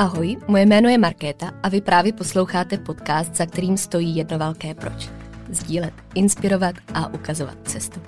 [0.00, 4.74] Ahoj, moje jméno je Markéta a vy právě posloucháte podcast, za kterým stojí jedno velké
[4.74, 5.10] proč.
[5.50, 8.00] Sdílet, inspirovat a ukazovat cestu.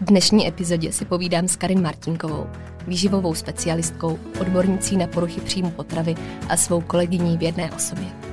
[0.00, 2.46] V dnešní epizodě si povídám s Karin Martinkovou,
[2.86, 6.14] výživovou specialistkou, odbornicí na poruchy příjmu potravy
[6.48, 8.25] a svou kolegyní v jedné osobě.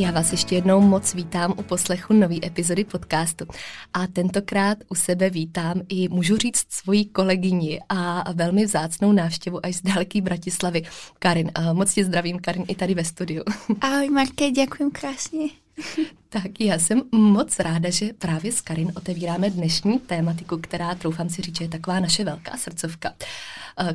[0.00, 3.46] Já vás ještě jednou moc vítám u poslechu nové epizody podcastu.
[3.94, 9.76] A tentokrát u sebe vítám i, můžu říct, svoji kolegyni a velmi vzácnou návštěvu až
[9.76, 10.82] z daleké Bratislavy.
[11.18, 13.42] Karin, a moc tě zdravím, Karin, i tady ve studiu.
[13.80, 15.48] Ahoj Marke, děkuji krásně.
[16.30, 21.42] Tak já jsem moc ráda, že právě s Karin otevíráme dnešní tématiku, která, troufám si
[21.42, 23.12] říct, že je taková naše velká srdcovka.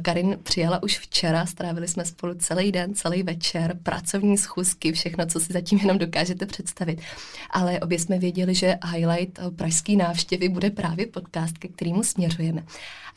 [0.01, 5.39] Karin přijala už včera, strávili jsme spolu celý den, celý večer, pracovní schůzky, všechno, co
[5.39, 7.01] si zatím jenom dokážete představit.
[7.49, 12.63] Ale obě jsme věděli, že highlight pražské návštěvy bude právě podcast, ke kterému směřujeme.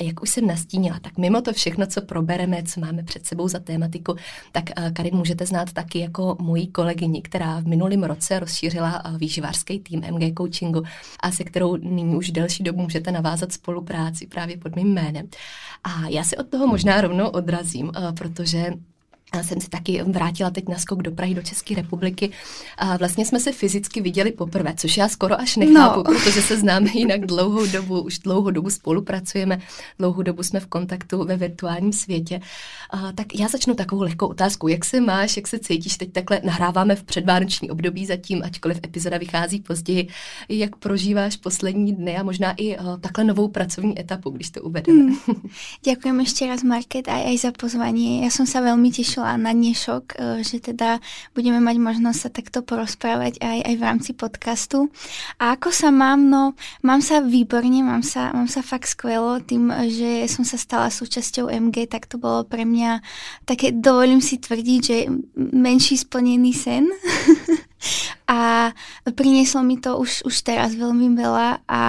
[0.01, 3.49] A jak už jsem nastínila, tak mimo to všechno, co probereme, co máme před sebou
[3.49, 4.17] za tématiku,
[4.53, 10.03] tak Karin můžete znát taky jako moji kolegyni, která v minulém roce rozšířila výživářský tým
[10.11, 10.83] MG Coachingu
[11.21, 15.29] a se kterou nyní už delší dobu můžete navázat spolupráci právě pod mým jménem.
[15.85, 18.73] A já se od toho možná rovnou odrazím, protože
[19.35, 22.31] já jsem se taky vrátila teď na skok do Prahy, do České republiky
[22.79, 26.05] a vlastně jsme se fyzicky viděli poprvé, což já skoro až nechápu, no.
[26.05, 29.59] protože se známe jinak dlouhou dobu, už dlouhou dobu spolupracujeme,
[29.99, 32.41] dlouhou dobu jsme v kontaktu ve virtuálním světě.
[32.91, 34.69] A, tak já začnu takovou lehkou otázku.
[34.69, 35.97] Jak se máš, jak se cítíš?
[35.97, 40.09] Teď takhle nahráváme v předvánoční období zatím, ačkoliv epizoda vychází později.
[40.49, 45.03] Jak prožíváš poslední dny a možná i a, takhle novou pracovní etapu, když to uvedeme?
[45.03, 45.17] Hmm.
[45.85, 48.23] Děkujeme ještě raz, Market, aj, za pozvání.
[48.23, 51.01] Já jsem se velmi těšila tešila na dnešok, eh, že teda
[51.33, 54.93] budeme mať možnosť sa takto porozprávať aj, aj v rámci podcastu.
[55.41, 56.29] A ako sa mám?
[56.29, 56.53] No,
[56.85, 61.49] mám sa výborne, mám sa, mám sa fakt skvelo tým, že som sa stala súčasťou
[61.49, 63.01] MG, tak to bolo pre mňa
[63.49, 66.85] také, dovolím si tvrdiť, že menší splnený sen.
[68.27, 68.75] a
[69.07, 71.83] prinieslo mi to už, už teraz veľmi veľa a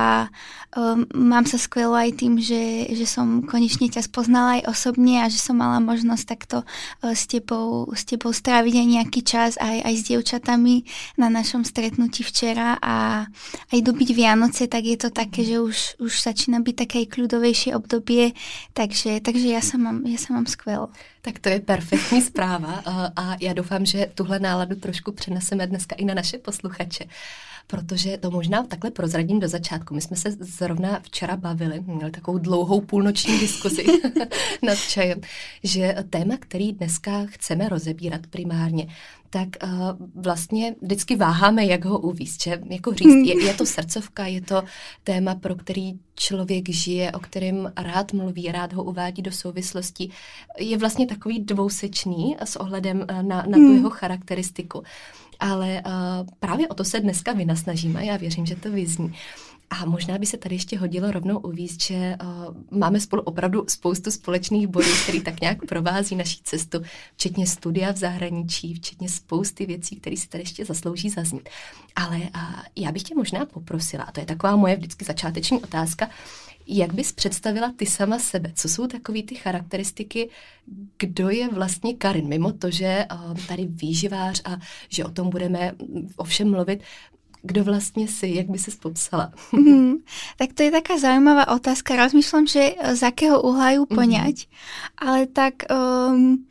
[0.77, 5.33] um, mám sa skvelo aj tým, že, že som konečne ťa spoznala aj osobne a
[5.33, 9.81] že som mala možnosť takto uh, s, tebou, s tebou stráviť aj nejaký čas aj,
[9.81, 10.85] aj s dievčatami
[11.17, 13.25] na našom stretnutí včera a
[13.73, 18.37] aj dobiť Vianoce, tak je to také, že už, už začína byť také kľudovejšie obdobie,
[18.77, 20.93] takže, takže ja sa mám, ja mám skvelo.
[21.27, 22.83] Tak to je perfektní zpráva
[23.15, 27.03] a já doufám, že tuhle náladu trošku přeneseme dneska i na naše posluchače
[27.67, 29.95] protože to možná takhle prozradím do začátku.
[29.95, 33.85] My jsme se zrovna včera bavili, měli takovou dlouhou půlnoční diskuzi
[34.61, 35.21] nad čajem,
[35.63, 38.87] že téma, který dneska chceme rozebírat primárně,
[39.29, 39.71] tak uh,
[40.15, 42.43] vlastně vždycky váháme, jak ho uvíct.
[42.43, 44.63] Že, jako říct, je, je to srdcovka, je to
[45.03, 50.09] téma, pro který člověk žije, o kterém rád mluví, rád ho uvádí do souvislosti.
[50.59, 53.75] Je vlastně takový dvousečný s ohledem na, na tu hmm.
[53.75, 54.83] jeho charakteristiku.
[55.39, 59.13] Ale uh, právě o to se dneska vynasnažíme, já věřím, že to vyzní.
[59.69, 64.11] A možná by se tady ještě hodilo rovnou uvíct, že uh, máme spolu opravdu spoustu
[64.11, 66.81] společných bodů, který tak nějak provází naší cestu,
[67.15, 71.49] včetně studia v zahraničí, včetně spousty věcí, které si tady ještě zaslouží zaznít.
[71.95, 76.09] Ale uh, já bych tě možná poprosila, a to je taková moje vždycky začáteční otázka,
[76.67, 78.51] jak bys představila ty sama sebe?
[78.55, 80.29] Co jsou takové ty charakteristiky,
[80.97, 82.27] kdo je vlastně Karin?
[82.27, 83.05] Mimo to, že
[83.47, 84.57] tady výživář a
[84.89, 85.75] že o tom budeme
[86.15, 86.83] ovšem mluvit,
[87.41, 89.31] kdo vlastně si, jak by se popsala?
[89.51, 89.93] Mm,
[90.37, 91.95] tak to je taká zaujímavá otázka.
[91.95, 94.51] Rozmýšľam, že z akého uhla ju poňať, mm.
[94.97, 96.43] ale tak um,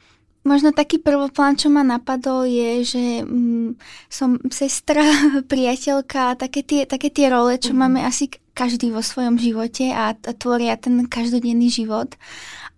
[0.46, 3.76] možno taký prvoplán, čo ma napadol, je, že um,
[4.08, 5.04] som sestra,
[5.52, 7.78] priateľka, také tie, také tie role, čo mm.
[7.78, 12.16] máme asi každý vo svojom živote a, tvoria ten každodenný život.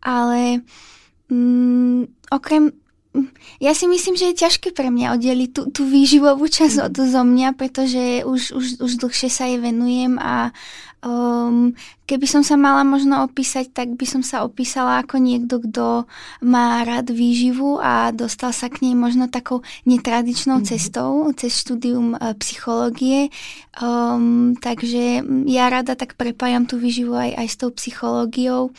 [0.02, 0.66] Ale
[1.30, 2.74] um, okrem
[3.58, 7.22] ja si myslím, že je ťažké pre mňa oddeliť tú, tú výživovú časť od zo
[7.24, 10.54] mňa, pretože už, už, už dlhšie sa jej venujem a
[11.04, 11.74] um,
[12.06, 15.86] keby som sa mala možno opísať, tak by som sa opísala ako niekto, kto
[16.42, 20.70] má rád výživu a dostal sa k nej možno takou netradičnou mm-hmm.
[20.74, 23.30] cestou, cez štúdium uh, psychológie.
[23.78, 28.74] Um, takže ja rada tak prepájam tú výživu aj, aj s tou psychológiou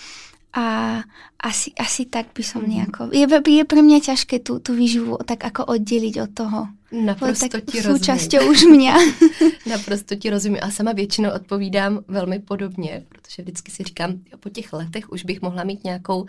[0.50, 1.00] a
[1.40, 2.70] asi, asi tak by som mhm.
[2.70, 3.02] nejako...
[3.14, 6.62] Je, je pre mňa ťažké tú, tú výživu tak ako oddeliť od toho.
[6.92, 8.50] Naprosto tak ti rozumím.
[8.50, 8.94] už mě.
[9.70, 10.60] Naprosto ti rozumím.
[10.62, 15.24] A sama většinou odpovídám velmi podobně, protože vždycky si říkám, jo, po těch letech už
[15.24, 16.26] bych mohla mít nějakou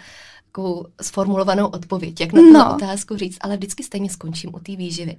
[0.51, 2.75] takovou sformulovanou odpověď, jak na tu no.
[2.75, 5.17] otázku říct, ale vždycky stejně skončím u té výživy.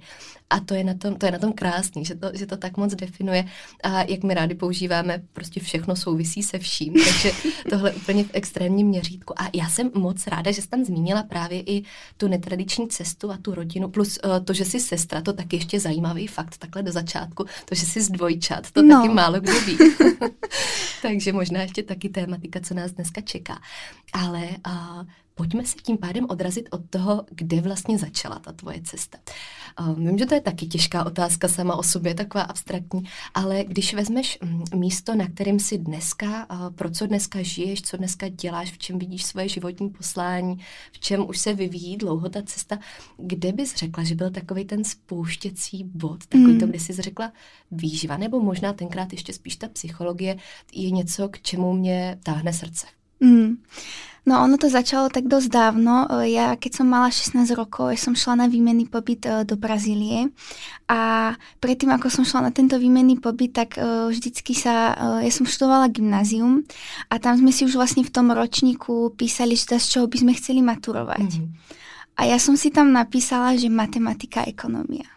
[0.50, 2.76] A to je na tom, to je na tom krásný, že to, že to tak
[2.76, 3.44] moc definuje
[3.82, 7.32] a jak my rádi používáme, prostě všechno souvisí se vším, takže
[7.70, 9.34] tohle úplně v extrémním měřítku.
[9.40, 11.82] A já jsem moc ráda, že jsi tam zmínila právě i
[12.16, 15.80] tu netradiční cestu a tu rodinu, plus uh, to, že jsi sestra, to taky ještě
[15.80, 18.96] zajímavý fakt takhle do začátku, to, že jsi zdvojčat, to no.
[18.96, 19.78] taky málo kdo ví.
[21.02, 23.60] takže možná ještě taky tématika, co nás dneska čeká.
[24.12, 29.18] Ale uh, Pojďme se tím pádem odrazit od toho, kde vlastně začala ta tvoje cesta.
[29.96, 33.02] Vím, že to je taky těžká otázka sama o sobě, taková abstraktní,
[33.34, 38.28] ale když vezmeš mm, místo, na kterém jsi dneska, pro co dneska žiješ, co dneska
[38.28, 40.58] děláš, v čem vidíš svoje životní poslání,
[40.92, 42.78] v čem už se vyvíjí dlouho ta cesta,
[43.16, 46.60] kde bys řekla, že byl takový ten spouštěcí bod, takový mm.
[46.60, 47.32] to, kde jsi řekla
[47.70, 50.36] výživa, nebo možná tenkrát ještě spíš ta psychologie
[50.72, 52.86] je něco, k čemu mě táhne srdce.
[53.22, 53.62] Mm.
[54.22, 56.06] No ono to začalo tak dosť dávno.
[56.06, 59.58] E, ja keď som mala 16 rokov, ja som šla na výmenný pobyt e, do
[59.58, 60.30] Brazílie
[60.86, 63.82] a predtým ako som šla na tento výmenný pobyt, tak e,
[64.14, 66.62] vždycky sa, ja som študovala gymnázium
[67.10, 70.32] a tam sme si už vlastne v tom ročníku písali, že z čoho by sme
[70.38, 71.30] chceli maturovať.
[71.42, 71.50] Mm-hmm.
[72.22, 75.08] A ja som si tam napísala, že matematika ekonomia.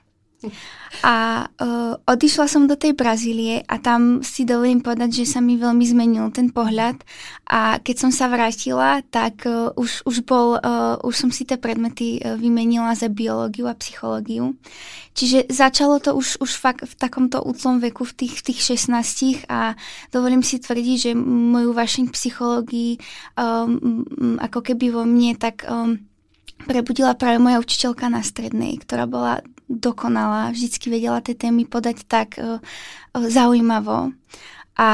[1.04, 5.60] A uh, odišla som do tej Brazílie a tam si dovolím povedať, že sa mi
[5.60, 7.02] veľmi zmenil ten pohľad
[7.50, 11.60] a keď som sa vrátila, tak uh, už, už, bol, uh, už som si tie
[11.60, 14.56] predmety uh, vymenila za biológiu a psychológiu.
[15.16, 19.48] Čiže začalo to už, už fakt v takomto útlom veku, v tých, v tých 16
[19.48, 19.76] a
[20.12, 23.00] dovolím si tvrdiť, že moju vašeň psychológii
[23.40, 24.04] um,
[24.40, 25.64] ako keby vo mne tak...
[25.68, 26.08] Um,
[26.56, 32.38] prebudila práve moja učiteľka na strednej, ktorá bola dokonalá, vždycky vedela tie témy podať tak
[32.38, 32.62] uh,
[33.14, 34.14] zaujímavo.
[34.78, 34.90] A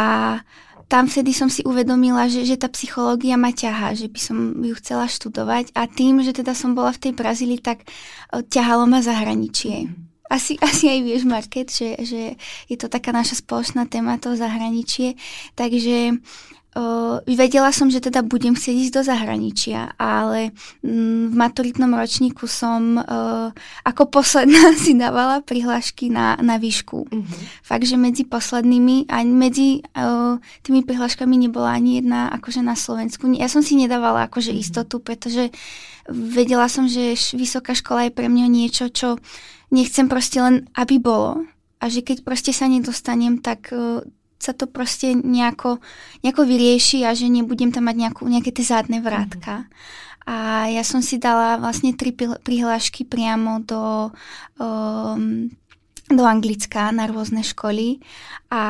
[0.92, 4.76] tam vtedy som si uvedomila, že, že tá psychológia ma ťahá, že by som ju
[4.76, 9.00] chcela študovať a tým, že teda som bola v tej Brazílii, tak uh, ťahalo ma
[9.00, 9.92] zahraničie.
[10.32, 12.22] Asi, asi aj vieš, Market, že, že
[12.72, 15.20] je to taká naša spoločná téma, to zahraničie.
[15.60, 16.16] Takže
[16.72, 22.48] Uh, vedela som, že teda budem chcieť ísť do zahraničia, ale mm, v maturitnom ročníku
[22.48, 23.52] som uh,
[23.84, 27.12] ako posledná si dávala prihlášky na, na výšku.
[27.12, 27.40] Uh-huh.
[27.60, 33.28] Fakt, že medzi poslednými a medzi uh, tými prihláškami nebola ani jedna akože na Slovensku.
[33.36, 34.64] Ja som si nedávala akože uh-huh.
[34.64, 35.52] istotu, pretože
[36.08, 39.20] vedela som, že vysoká škola je pre mňa niečo, čo
[39.76, 41.44] nechcem proste len, aby bolo.
[41.84, 44.00] A že keď proste sa nedostanem, tak uh,
[44.42, 45.78] sa to proste nejako,
[46.26, 49.70] nejako vyrieši a že nebudem tam mať nejakú, nejaké tie zádne vrátka.
[49.70, 49.70] Mm.
[50.26, 54.14] A ja som si dala vlastne tri prihlášky priamo do,
[54.62, 55.50] um,
[56.06, 57.98] do Anglicka na rôzne školy
[58.54, 58.64] a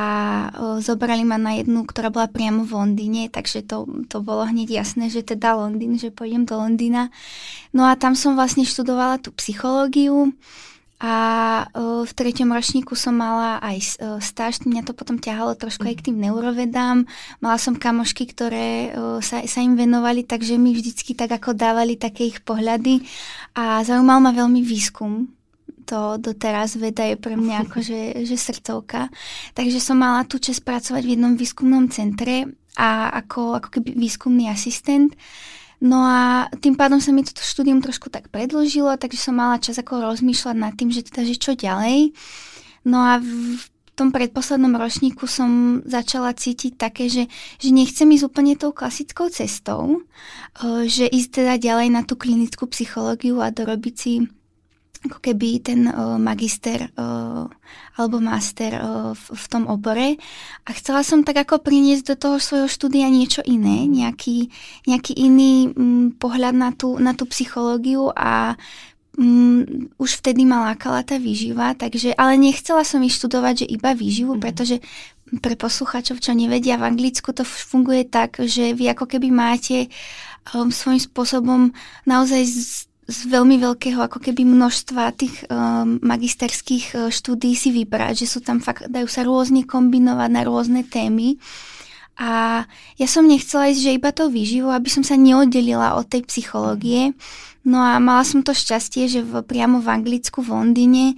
[0.47, 4.79] uh, zobrali ma na jednu, ktorá bola priamo v Londýne, takže to, to bolo hneď
[4.79, 7.11] jasné, že teda Londýn, že pôjdem do Londýna.
[7.75, 10.31] No a tam som vlastne študovala tú psychológiu,
[11.01, 11.13] a
[11.65, 15.97] uh, v treťom ročníku som mala aj uh, stáž, mňa to potom ťahalo trošku aj
[15.97, 17.09] k tým neurovedám.
[17.41, 21.97] Mala som kamošky, ktoré uh, sa, sa im venovali, takže mi vždycky tak ako dávali
[21.97, 23.01] také ich pohľady
[23.57, 25.25] a zaujímal ma veľmi výskum.
[25.89, 29.09] To doteraz veda je pre mňa akože že srdcovka.
[29.57, 32.45] Takže som mala tú čas pracovať v jednom výskumnom centre
[32.77, 35.17] a ako, ako keby výskumný asistent.
[35.81, 39.81] No a tým pádom sa mi toto štúdium trošku tak predložilo, takže som mala čas
[39.81, 42.13] ako rozmýšľať nad tým, že teda, že čo ďalej.
[42.85, 43.65] No a v
[43.97, 47.25] tom predposlednom ročníku som začala cítiť také, že,
[47.57, 50.05] že nechcem ísť úplne tou klasickou cestou,
[50.61, 54.13] eh, že ísť teda ďalej na tú klinickú psychológiu a dorobiť si
[55.01, 57.49] ako keby ten uh, magister uh,
[57.97, 60.21] alebo master uh, v, v tom obore
[60.65, 64.53] a chcela som tak ako priniesť do toho svojho štúdia niečo iné, nejaký,
[64.85, 68.53] nejaký iný um, pohľad na tú, na tú psychológiu a
[69.17, 73.97] um, už vtedy ma lákala tá výživa, takže, ale nechcela som ísť študovať, že iba
[73.97, 74.41] výživu, mm.
[74.41, 74.77] pretože
[75.39, 79.87] pre posluchačov, čo nevedia, v Anglicku to funguje tak, že vy ako keby máte
[80.51, 81.61] um, svojím spôsobom
[82.03, 82.43] naozaj
[83.11, 88.39] z veľmi veľkého ako keby množstva tých um, magisterských uh, štúdí si vybrať, že sú
[88.39, 91.35] tam fakt, dajú sa rôzne kombinovať na rôzne témy
[92.21, 92.63] A
[93.01, 97.17] ja som nechcela ísť, že iba tou výživou, aby som sa neoddelila od tej psychológie.
[97.61, 101.13] No a mala som to šťastie, že v, priamo v Anglicku, v Londýne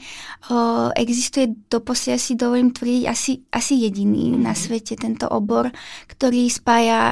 [0.51, 4.43] o, existuje doposiaľ si dovolím tvrdiť asi, asi jediný mm.
[4.43, 5.71] na svete tento obor,
[6.11, 7.11] ktorý spája o,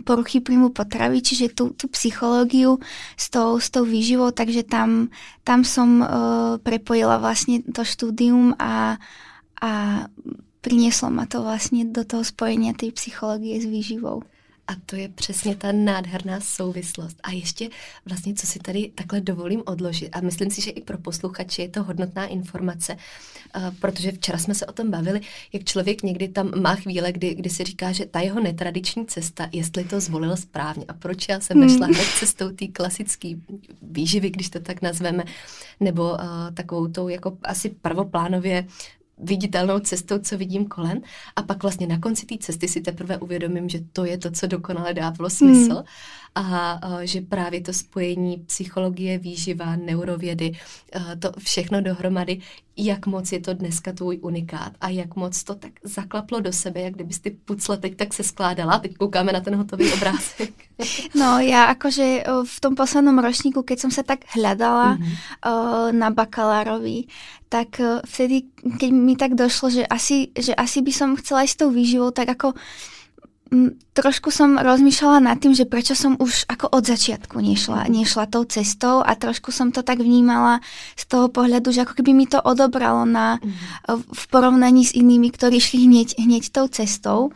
[0.00, 2.80] poruchy príjmu potravy, čiže tú, tú psychológiu
[3.20, 5.12] s tou, s tou výživou, takže tam,
[5.44, 6.06] tam som o,
[6.56, 8.96] prepojila vlastne to štúdium a,
[9.60, 9.72] a
[10.64, 14.24] prinieslo ma to vlastne do toho spojenia tej psychológie s výživou.
[14.66, 17.16] A to je přesně ta nádherná souvislost.
[17.22, 17.68] A ještě
[18.06, 21.68] vlastně, co si tady takhle dovolím odložit, a myslím si, že i pro posluchače je
[21.68, 22.96] to hodnotná informace,
[23.56, 25.20] uh, protože včera jsme se o tom bavili,
[25.52, 29.48] jak člověk někdy tam má chvíle, kdy, kdy si říká, že ta jeho netradiční cesta,
[29.52, 31.94] jestli to zvolil správně a proč já jsem nešla hmm.
[31.94, 33.34] hned cestou té klasické
[33.82, 35.24] výživy, když to tak nazveme,
[35.80, 36.18] nebo uh,
[36.54, 38.66] takovou tou jako asi prvoplánově
[39.18, 41.02] viditelnou cestou, co vidím kolem.
[41.36, 44.46] A pak vlastně na konci té cesty si teprve uvědomím, že to je to, co
[44.46, 45.74] dokonale dávalo smysl.
[45.74, 45.84] Hmm
[46.36, 50.52] a že právě to spojení psychologie, výživa, neurovědy,
[51.18, 52.40] to všechno dohromady,
[52.76, 56.80] jak moc je to dneska tvůj unikát a jak moc to tak zaklaplo do sebe,
[56.80, 58.78] jak kdybys ty pucle teď tak se skládala.
[58.78, 60.50] Teď koukáme na ten hotový obrázek.
[61.14, 65.94] No ja akože v tom poslednom ročníku, keď som sa tak hľadala mm-hmm.
[65.94, 67.06] na bakalárovi,
[67.46, 68.50] tak vtedy,
[68.82, 72.10] keď mi tak došlo, že asi, že asi by som chcela ísť s tou výživou,
[72.10, 72.58] tak ako
[73.94, 78.42] trošku som rozmýšľala nad tým, že prečo som už ako od začiatku nešla, nešla tou
[78.44, 80.58] cestou a trošku som to tak vnímala
[80.98, 83.54] z toho pohľadu, že ako keby mi to odobralo na, mm.
[84.10, 87.30] v porovnaní s inými, ktorí šli hneď, hneď tou cestou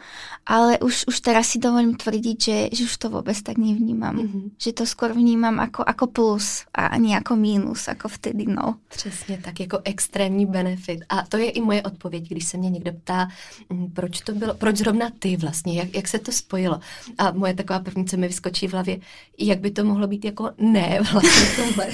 [0.48, 4.16] ale už, už teraz si dovolím tvrdiť, že, že už to vôbec tak nevnímam.
[4.16, 4.44] Mm-hmm.
[4.56, 8.80] Že to skôr vnímam ako, ako plus a nie ako mínus, ako vtedy, no.
[8.88, 11.04] Přesně tak, jako extrémní benefit.
[11.08, 13.28] A to je i moje odpověď, když se mě někdo ptá,
[13.68, 16.80] mm, proč to bylo, proč zrovna ty vlastně, jak, jak se to spojilo.
[17.18, 18.98] A moje taková první, co mi vyskočí v hlavě,
[19.38, 21.88] jak by to mohlo být jako ne vlastně tohle.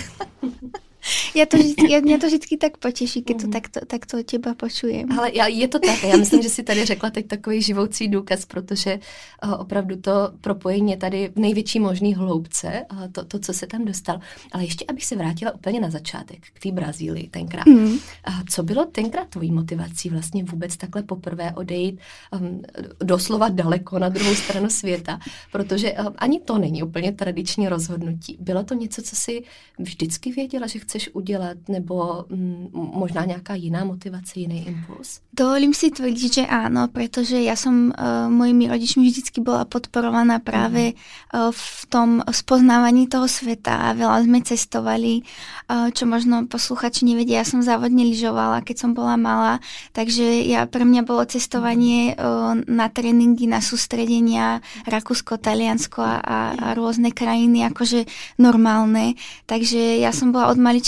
[1.39, 3.55] Ja to vždy, ja, mňa to vždy tak poteší, keď to mhm.
[3.55, 5.07] takto, takto od počujem.
[5.13, 6.03] Ale já, je to tak.
[6.03, 8.99] Já myslím, že si tady řekla teď takový živoucí důkaz, protože
[9.45, 13.67] uh, opravdu to propojení je tady v největší možný hloubce, uh, to, to, co se
[13.67, 14.21] tam dostal.
[14.53, 17.67] Ale ještě, abych se vrátila úplně na začátek, k té Brazílii tenkrát.
[17.67, 17.93] Mm.
[17.93, 17.99] Uh,
[18.51, 22.01] co bylo tenkrát tvojí motivací vlastně vůbec takhle poprvé odejít
[22.33, 22.63] um,
[23.03, 25.19] doslova daleko na druhou stranu světa?
[25.53, 28.37] Protože uh, ani to není úplně tradiční rozhodnutí.
[28.41, 29.43] Bylo to něco, co si
[29.79, 35.19] vždycky věděla, že chceš udělat, nebo mm, možná nějaká jiná motivace, jiný impuls?
[35.35, 40.95] Dovolím si tvrdiť, že áno, pretože ja som uh, mojimi rodičmi vždycky bola podporovaná práve
[40.95, 45.27] uh, v tom spoznávaní toho sveta a veľa sme cestovali,
[45.67, 49.59] uh, čo možno posluchači nevedia, ja som závodne lyžovala, keď som bola malá,
[49.91, 56.39] takže ja, pre mňa bolo cestovanie uh, na tréningy, na sústredenia Rakúsko, Taliansko a, a,
[56.55, 58.07] a rôzne krajiny akože
[58.39, 59.19] normálne,
[59.51, 60.84] takže ja som bola od malička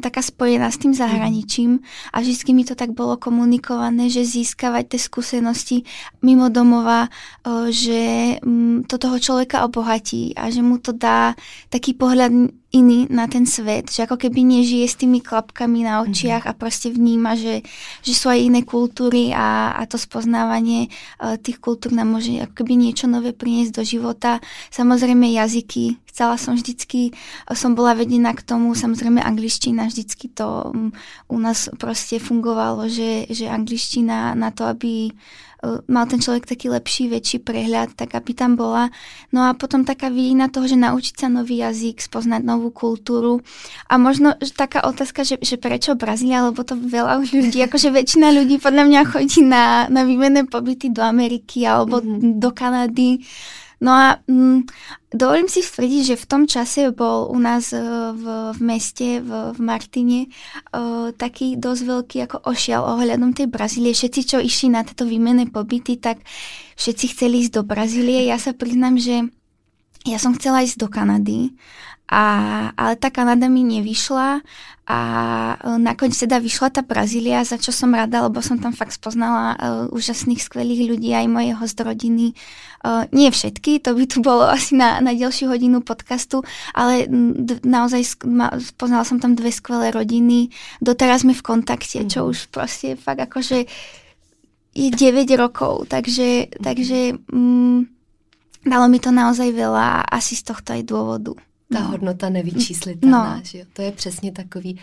[0.00, 5.00] taká spojená s tým zahraničím a vždy mi to tak bolo komunikované že získavať tie
[5.00, 5.76] skúsenosti
[6.24, 7.06] mimo domova,
[7.68, 8.36] že
[8.88, 11.36] to toho človeka obohatí a že mu to dá
[11.68, 12.32] taký pohľad
[12.68, 16.56] iný na ten svet, že ako keby nežije s tými klapkami na očiach mm-hmm.
[16.56, 17.64] a proste vníma, že,
[18.04, 22.60] že sú aj iné kultúry a, a to spoznávanie uh, tých kultúr nám môže ako
[22.60, 24.44] keby niečo nové priniesť do života.
[24.68, 27.16] Samozrejme jazyky, chcela som vždycky,
[27.56, 30.92] som bola vedená k tomu, samozrejme angličtina, vždycky to um,
[31.32, 35.47] u nás proste fungovalo, že, že angličtina na to, aby Eh,
[35.90, 38.94] mal ten človek taký lepší, väčší prehľad, tak aby tam bola.
[39.34, 43.42] No a potom taká vidina toho, že naučiť sa nový jazyk, spoznať novú kultúru.
[43.90, 48.30] A možno že taká otázka, že, že prečo Brazília, lebo to veľa ľudí, akože väčšina
[48.30, 52.38] ľudí podľa mňa chodí na, na výmenné pobyty do Ameriky alebo mm-hmm.
[52.38, 53.10] do Kanady.
[53.78, 54.66] No a mm,
[55.14, 57.78] dovolím si tvrdiť, že v tom čase bol u nás e,
[58.10, 60.20] v, v meste, v, v Martine,
[60.74, 63.94] uh, taký dosť veľký ako ošial ohľadom tej Brazílie.
[63.94, 66.18] Všetci, čo išli na tieto výmenné pobyty, tak
[66.74, 68.26] všetci chceli ísť do Brazílie.
[68.26, 69.30] Ja sa priznám, že
[70.02, 71.54] ja som chcela ísť do Kanady,
[72.08, 72.24] a,
[72.72, 74.40] ale tá Kanada mi nevyšla
[74.88, 75.00] a
[75.60, 79.52] e, nakoniec teda vyšla tá Brazília, za čo som rada, lebo som tam fakt spoznala
[79.52, 79.56] uh,
[79.92, 82.32] úžasných, skvelých ľudí, aj moje host rodiny.
[82.80, 86.40] Uh, nie všetky, to by tu bolo asi na, na ďalšiu hodinu podcastu,
[86.72, 87.04] ale
[87.36, 88.48] d- naozaj ma,
[88.80, 90.48] poznala som tam dve skvelé rodiny.
[90.80, 92.28] Doteraz sme v kontakte, čo mhm.
[92.32, 93.68] už proste fakt akože
[94.72, 97.78] je 9 rokov, takže, takže mm,
[98.64, 101.34] dalo mi to naozaj veľa asi z tohto aj dôvodu.
[101.72, 101.88] Ta no.
[101.88, 103.42] hodnota nevyčíslitelná, no.
[103.44, 103.64] že jo?
[103.72, 104.80] To je přesně takový,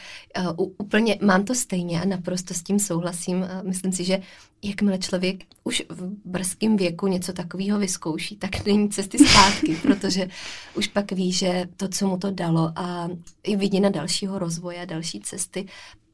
[0.57, 3.37] uh, úplně, mám to stejně a naprosto s tím souhlasím.
[3.37, 4.21] Uh, myslím si, že
[4.63, 10.27] jakmile člověk už v brzkém věku něco takového vyzkouší, tak není cesty zpátky, protože
[10.75, 13.09] už pak ví, že to, co mu to dalo a
[13.43, 15.65] i vidí na dalšího rozvoje, další cesty,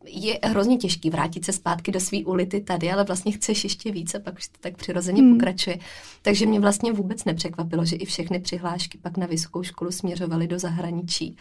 [0.06, 4.16] je hrozně těžký vrátit se zpátky do své ulity tady, ale vlastně chceš ještě víc
[4.16, 5.34] a pak už to tak přirozeně hmm.
[5.34, 5.78] pokračuje.
[6.22, 10.60] Takže mě vlastně vůbec nepřekvapilo, že i všechny přihlášky pak na vysokou školu směřovaly do
[10.60, 11.36] zahraničí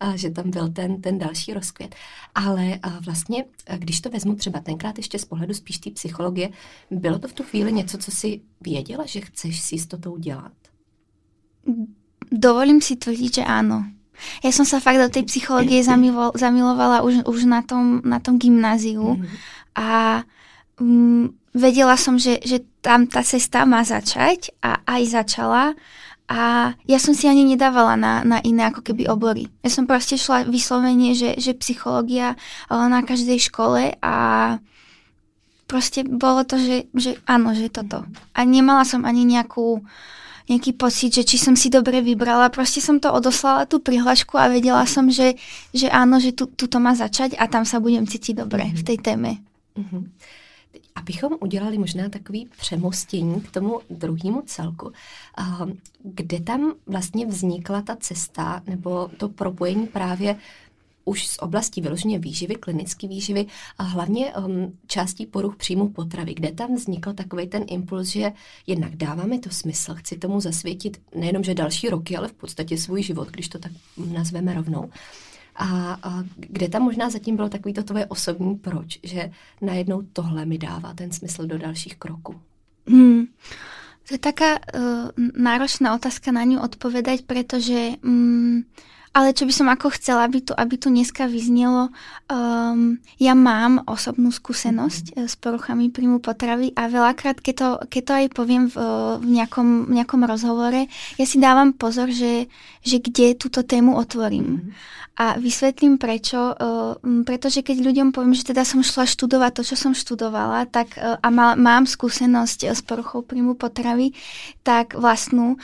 [0.00, 1.94] a že tam byl ten, ten další rozkvět.
[2.34, 3.44] Ale a vlastně,
[3.78, 6.50] když to vezmu třeba tenkrát ještě z pohledu spíš té psychologie,
[6.90, 10.52] bylo to v tu chvíli něco, co si věděla, že chceš s jistotou dělat?
[12.32, 13.84] Dovolím si tvrdit, že ano.
[14.42, 18.40] Ja som sa fakt do tej psychológie zamilo, zamilovala už, už na, tom, na tom
[18.40, 19.36] gymnáziu mm-hmm.
[19.78, 19.88] a
[20.80, 25.64] um, vedela som, že, že tam tá cesta má začať a aj začala
[26.24, 29.52] a ja som si ani nedávala na, na iné ako keby obory.
[29.60, 32.40] Ja som proste šla vyslovene, že, že psychológia
[32.72, 34.14] na každej škole a
[35.68, 38.08] proste bolo to, že, že áno, že toto.
[38.32, 39.84] A nemala som ani nejakú
[40.48, 42.52] nejaký pocit, že či som si dobre vybrala.
[42.52, 45.40] Proste som to odoslala tú prihlášku a vedela som, že,
[45.72, 48.80] že áno, že tu, to má začať a tam sa budem cítiť dobre mm-hmm.
[48.80, 49.30] v tej téme.
[49.76, 50.02] Mm-hmm.
[50.94, 54.92] Abychom udělali možná takový přemostění k tomu druhému celku,
[56.02, 60.36] kde tam vlastně vznikla ta cesta nebo to propojení právě
[61.04, 63.46] už z oblasti vyloženě výživy, klinické výživy
[63.78, 68.32] a hlavně um, částí poruch příjmu potravy, kde tam vznikl takový ten impuls, že
[68.66, 72.78] jednak dává mi to smysl, chci tomu zasvětit nejenom, že další roky, ale v podstatě
[72.78, 74.90] svůj život, když to tak nazveme rovnou.
[75.56, 79.30] A, a kde tam možná zatím bylo takový to tvoje osobní proč, že
[79.60, 82.34] najednou tohle mi dává ten smysl do dalších kroků?
[82.86, 83.26] Hmm.
[84.08, 88.64] To je taká uh, náročná otázka na ňu odpovedať, pretože um,
[89.14, 91.94] ale čo by som ako chcela, aby tu, aby tu dneska vyznelo,
[92.26, 95.30] um, ja mám osobnú skúsenosť mm-hmm.
[95.30, 98.76] s poruchami príjmu potravy a veľakrát, keď to, keď to aj poviem v,
[99.22, 102.50] v, nejakom, nejakom rozhovore, ja si dávam pozor, že,
[102.82, 104.66] že kde túto tému otvorím.
[104.66, 105.02] Mm-hmm.
[105.14, 106.58] A vysvetlím prečo.
[107.22, 111.28] Pretože keď ľuďom poviem, že teda som šla študovať to, čo som študovala, tak a
[111.30, 114.10] má, mám skúsenosť s poruchou príjmu potravy,
[114.66, 115.54] tak vlastnú,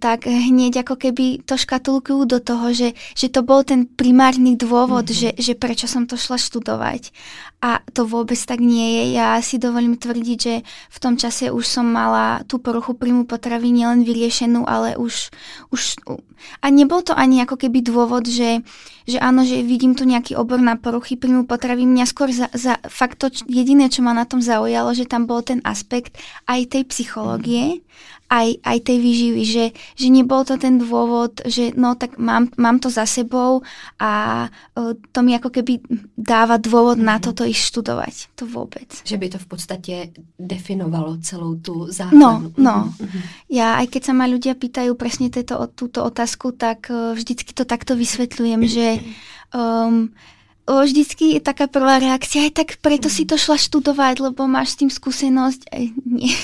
[0.00, 5.08] tak hneď ako keby to škatulkujú do toho, že, že to bol ten primárny dôvod,
[5.08, 5.38] mm-hmm.
[5.38, 7.10] že, že prečo som to šla študovať.
[7.64, 9.04] A to vôbec tak nie je.
[9.16, 13.72] Ja si dovolím tvrdiť, že v tom čase už som mala tú poruchu príjmu potravy
[13.72, 15.32] nielen vyriešenú, ale už,
[15.72, 15.96] už
[16.60, 18.60] a nebol to ani ako keby dôvod, že,
[19.08, 21.88] že áno, že vidím tu nejaký obor na poruchy príjmu potravy.
[21.88, 25.40] Mňa skôr za, za fakt to jediné, čo ma na tom zaujalo, že tam bol
[25.40, 27.80] ten aspekt aj tej psychológie,
[28.26, 32.82] aj, aj tej výživy, že, že nebol to ten dôvod, že no tak mám, mám
[32.82, 33.62] to za sebou
[34.02, 35.78] a uh, to mi ako keby
[36.18, 37.10] dáva dôvod mm-hmm.
[37.10, 37.22] na mhm.
[37.22, 38.14] toto ísť študovať.
[38.38, 38.88] To vôbec.
[39.06, 39.94] Že by to v podstate
[40.36, 42.54] definovalo celou tú základnú.
[42.58, 42.76] No, no.
[42.90, 43.22] Mm-hmm.
[43.54, 47.62] Ja aj keď sa ma ľudia pýtajú presne této, túto otázku, tak uh, vždycky to
[47.62, 48.86] takto vysvetľujem, že
[49.54, 50.10] um,
[50.66, 54.78] vždycky je taká prvá reakcia, aj tak preto si to šla študovať, lebo máš s
[54.82, 55.70] tým skúsenosť.
[55.70, 56.34] Aj, nie.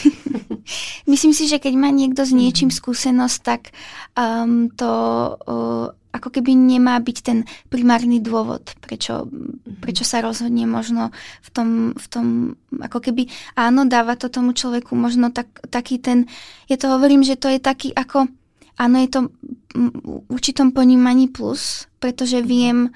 [1.10, 2.76] Myslím si, že keď má niekto s niečím mhm.
[2.78, 3.74] skúsenosť, tak
[4.14, 4.90] um, to
[5.34, 7.38] uh, ako keby nemá byť ten
[7.72, 9.80] primárny dôvod, prečo, mm-hmm.
[9.80, 11.08] prečo sa rozhodne možno
[11.40, 12.26] v tom, v tom,
[12.68, 16.28] ako keby áno, dáva to tomu človeku možno tak, taký ten,
[16.68, 18.28] ja to hovorím, že to je taký ako
[18.78, 19.20] áno, je to
[19.72, 22.46] v určitom ponímaní plus, pretože mhm.
[22.46, 22.90] viem e,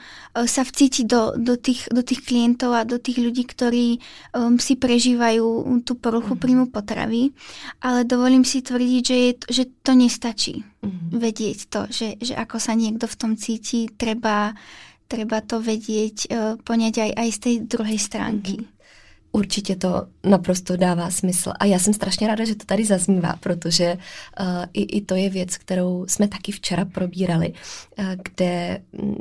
[0.44, 3.96] sa vcítiť do, do, tých, do tých klientov a do tých ľudí, ktorí
[4.36, 6.40] um, si prežívajú tú poruchu mm.
[6.40, 7.32] príjmu potravy,
[7.80, 11.16] ale dovolím si tvrdiť, že, je, že to nestačí mm.
[11.16, 14.52] vedieť to, že, že ako sa niekto v tom cíti, treba,
[15.08, 18.60] treba to vedieť, uh, poňať aj, aj z tej druhej stránky.
[18.60, 18.75] Mm.
[19.36, 21.52] Určitě to naprosto dává smysl.
[21.60, 23.98] A já jsem strašně ráda, že to tady zaznívá, protože
[24.40, 27.52] uh, i, i to je věc, kterou jsme taky včera probírali,
[27.98, 29.16] uh, kde um,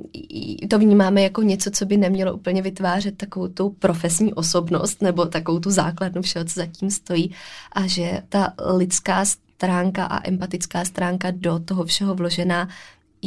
[0.70, 5.60] to vnímáme jako něco, co by nemělo úplně vytvářet takovou tu profesní osobnost nebo takovou
[5.60, 7.36] tu základnu všeho, co zatím stojí.
[7.72, 12.70] A že ta lidská stránka a empatická stránka do toho všeho vložená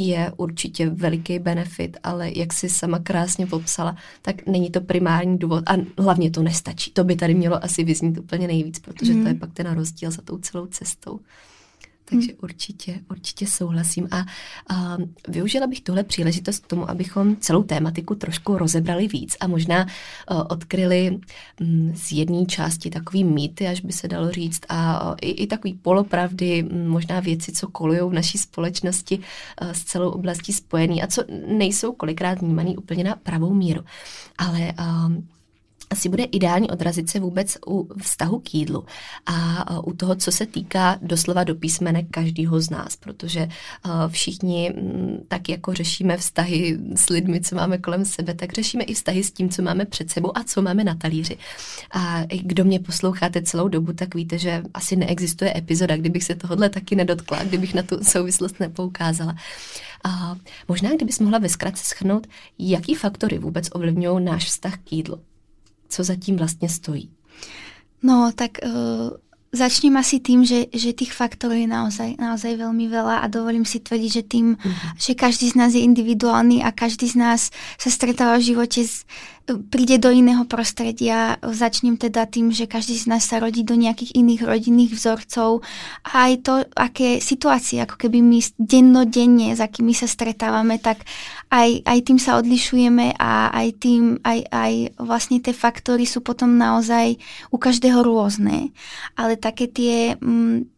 [0.07, 5.63] je určitě veliký benefit, ale jak si sama krásně popsala, tak není to primární důvod
[5.69, 6.91] a hlavně to nestačí.
[6.91, 9.21] To by tady mělo asi vyznít úplně nejvíc, protože mm.
[9.21, 9.39] to je mhm.
[9.39, 11.19] pak ten rozdíl za tou celou cestou.
[12.09, 14.07] Takže určitě, určitě souhlasím.
[14.11, 14.25] A,
[14.69, 19.85] a využila bych tuhle příležitost k tomu, abychom celou tématiku trošku rozebrali víc a možná
[19.85, 21.19] uh, odkryli
[21.61, 25.47] um, z jedné části takový mýty, až by se dalo říct, a uh, i, i
[25.47, 31.03] takový polopravdy, um, možná věci, co kolují v naší společnosti uh, s celou oblastí spojený
[31.03, 33.81] a co nejsou kolikrát vnímaný úplně na pravou míru.
[34.37, 35.27] Ale um,
[35.89, 38.85] asi bude ideální odrazit se vůbec u vztahu k jídlu
[39.25, 43.49] a u toho, co se týká doslova do písmene každého z nás, protože
[44.07, 48.93] všichni mm, tak jako řešíme vztahy s lidmi, co máme kolem sebe, tak řešíme i
[48.93, 51.37] vztahy s tím, co máme před sebou a co máme na talíři.
[51.91, 56.69] A kdo mě posloucháte celou dobu, tak víte, že asi neexistuje epizoda, kdybych se tohle
[56.69, 59.35] taky nedotkla, kdybych na tu souvislost nepoukázala.
[60.03, 60.35] A
[60.67, 62.27] možná, kdybys mohla ve zkratce schrnout,
[62.59, 65.19] jaký faktory vůbec ovlivňují náš vztah k jídlu
[65.89, 67.09] co zatím vlastně stojí?
[68.03, 68.71] No, tak uh,
[69.51, 73.81] začnem asi tým, že, že tých faktorov je naozaj, naozaj veľmi veľa a dovolím si
[73.81, 74.89] tvrdiť, že tým, mm-hmm.
[74.97, 77.49] že každý z nás je individuálny a každý z nás
[77.81, 79.09] sa stretáva v živote s,
[79.57, 81.41] príde do iného prostredia.
[81.41, 85.65] Začnem teda tým, že každý z nás sa rodí do nejakých iných rodinných vzorcov
[86.05, 91.01] a aj to, aké situácie, ako keby my dennodenne, s akými sa stretávame, tak
[91.49, 96.57] aj, aj tým sa odlišujeme a aj tým, aj, aj vlastne tie faktory sú potom
[96.57, 97.17] naozaj
[97.49, 98.69] u každého rôzne.
[99.17, 100.15] Ale také tie...
[100.17, 100.69] Mm,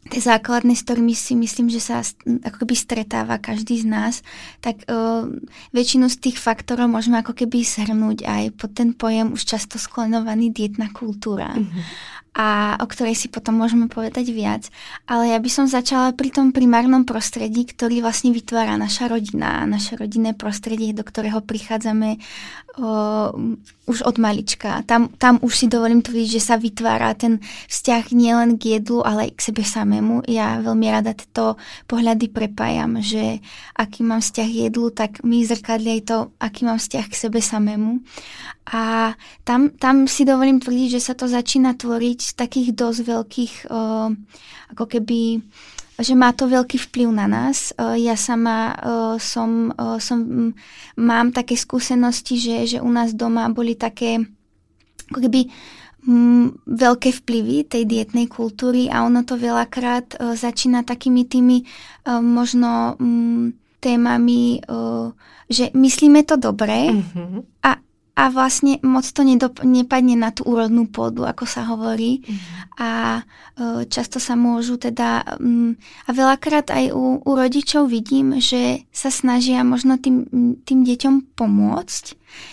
[0.00, 4.14] tie základné, s ktorými si myslím, že sa ako keby stretáva každý z nás,
[4.58, 5.28] tak uh,
[5.76, 10.50] väčšinu z tých faktorov môžeme ako keby shrnúť aj pod ten pojem už často sklenovaný
[10.50, 11.52] dietná kultúra.
[11.54, 14.70] Mm-hmm a o ktorej si potom môžeme povedať viac.
[15.10, 19.98] Ale ja by som začala pri tom primárnom prostredí, ktorý vlastne vytvára naša rodina, naše
[19.98, 22.22] rodinné prostredie, do ktorého prichádzame
[22.78, 23.34] o,
[23.90, 24.86] už od malička.
[24.86, 29.26] Tam, tam už si dovolím tvrdiť, že sa vytvára ten vzťah nielen k jedlu, ale
[29.26, 30.22] aj k sebe samému.
[30.30, 31.58] Ja veľmi rada tieto
[31.90, 33.42] pohľady prepájam, že
[33.74, 37.42] aký mám vzťah k jedlu, tak mi zrkadli aj to, aký mám vzťah k sebe
[37.42, 37.98] samému.
[38.70, 43.54] A tam, tam si dovolím tvrdiť, že sa to začína tvoriť z takých dosť veľkých,
[43.72, 44.12] o,
[44.76, 45.40] ako keby
[46.00, 47.76] že má to veľký vplyv na nás.
[47.76, 48.72] Ja sama
[49.20, 49.68] som,
[50.00, 50.18] som,
[50.96, 54.16] mám také skúsenosti, že, že u nás doma boli také
[55.12, 55.52] ako keby
[56.08, 61.68] m, veľké vplyvy tej dietnej kultúry a ono to veľakrát začína takými tými
[62.08, 64.60] možno m, témami,
[65.52, 67.64] že myslíme to dobre mm-hmm.
[67.64, 67.76] a
[68.14, 72.20] a vlastne moc to nedop- nepadne na tú úrodnú pôdu, ako sa hovorí.
[72.20, 72.38] Mm.
[72.76, 73.22] A e,
[73.88, 75.24] často sa môžu teda...
[75.40, 80.28] Mm, a veľakrát aj u, u rodičov vidím, že sa snažia možno tým,
[80.68, 82.04] tým deťom pomôcť,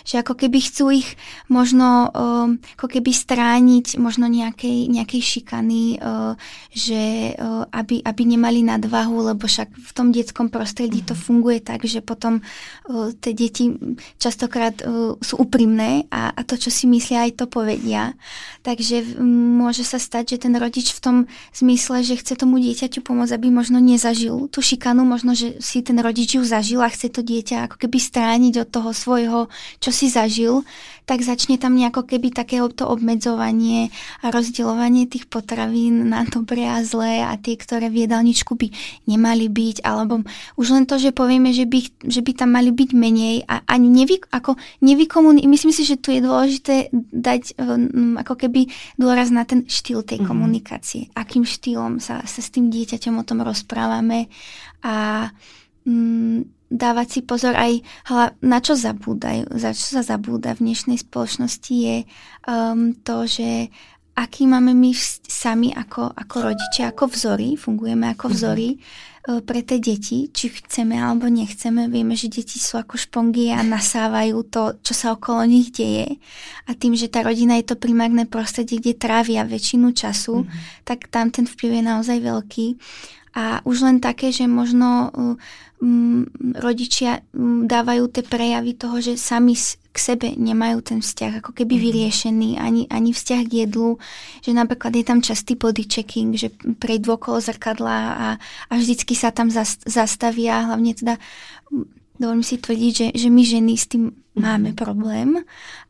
[0.03, 1.09] že ako keby chcú ich
[1.47, 6.33] možno um, ako keby strániť možno nejakej, nejakej šikany, uh,
[6.71, 11.21] že uh, aby, aby nemali nadvahu, lebo však v tom detskom prostredí to mhm.
[11.21, 13.73] funguje tak, že potom uh, tie deti
[14.17, 18.15] častokrát uh, sú úprimné a, a to, čo si myslia, aj to povedia.
[18.63, 21.17] Takže um, môže sa stať, že ten rodič v tom
[21.55, 25.97] zmysle, že chce tomu dieťaťu pomôcť, aby možno nezažil tú šikanu, možno, že si ten
[25.99, 29.39] rodič ju zažil a chce to dieťa ako keby strániť od toho svojho
[29.79, 30.63] čo si zažil,
[31.07, 37.23] tak začne tam nejako keby takéto obmedzovanie a rozdielovanie tých potravín na dobré a zlé
[37.23, 38.67] a tie, ktoré v jedálničku by
[39.07, 40.27] nemali byť, alebo
[40.59, 43.87] už len to, že povieme, že by, že by tam mali byť menej a ani
[43.87, 48.67] nevy, ako nevykomuní, myslím si, že tu je dôležité dať um, ako keby
[48.99, 50.27] dôraz na ten štýl tej mm-hmm.
[50.27, 51.07] komunikácie.
[51.15, 54.27] Akým štýlom sa, sa s tým dieťaťom o tom rozprávame
[54.83, 55.31] a
[55.87, 57.79] um, dávať si pozor aj
[58.43, 61.97] na čo zabúdajú, za čo sa zabúda v dnešnej spoločnosti je
[62.47, 63.71] um, to, že
[64.17, 68.33] aký máme my sami ako, ako rodičia, ako vzory, fungujeme ako mhm.
[68.33, 69.45] vzory mm-hmm.
[69.45, 71.85] pre tie deti, či chceme alebo nechceme.
[71.85, 76.17] Vieme, že deti sú ako špongy a nasávajú to, čo sa okolo nich deje.
[76.65, 80.81] A tým, že tá rodina je to primárne prostredie, kde trávia väčšinu času, mm-hmm.
[80.81, 82.67] tak tam ten vplyv je naozaj veľký.
[83.37, 86.25] A už len také, že možno um,
[86.57, 87.21] rodičia
[87.69, 89.53] dávajú tie prejavy toho, že sami
[89.97, 93.97] k sebe nemajú ten vzťah ako keby mm vyriešený, ani, ani vzťah k jedlu,
[94.45, 98.27] že napríklad je tam častý body checking, že prejdú okolo zrkadla a,
[98.69, 101.15] a vždycky sa tam zast, zastavia, hlavne teda
[102.19, 104.77] dovolím si tvrdiť, že, že my ženy s tým máme mhm.
[104.77, 105.29] problém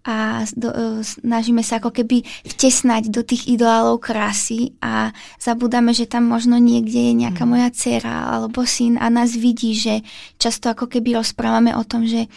[0.08, 6.08] a do, e, snažíme sa ako keby vtesnať do tých ideálov krásy a zabudáme, že
[6.08, 7.52] tam možno niekde je nejaká mhm.
[7.52, 10.04] moja dcera alebo syn a nás vidí, že
[10.40, 12.32] často ako keby rozprávame o tom, že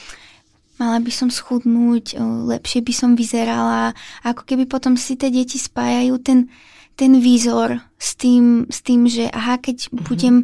[0.80, 2.16] mala by som schudnúť,
[2.48, 3.92] lepšie by som vyzerala.
[4.24, 6.48] Ako keby potom si tie deti spájajú ten,
[6.96, 10.04] ten výzor s tým, s tým že aha, keď mm-hmm.
[10.08, 10.36] budem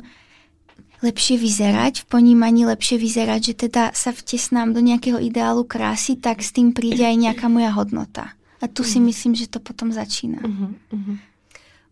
[1.04, 6.40] lepšie vyzerať, v ponímaní lepšie vyzerať, že teda sa vtesnám do nejakého ideálu krásy, tak
[6.40, 8.32] s tým príde aj nejaká moja hodnota.
[8.60, 9.04] A tu si mhm.
[9.12, 10.40] myslím, že to potom začíná.
[10.40, 11.16] Uh-huh, uh-huh.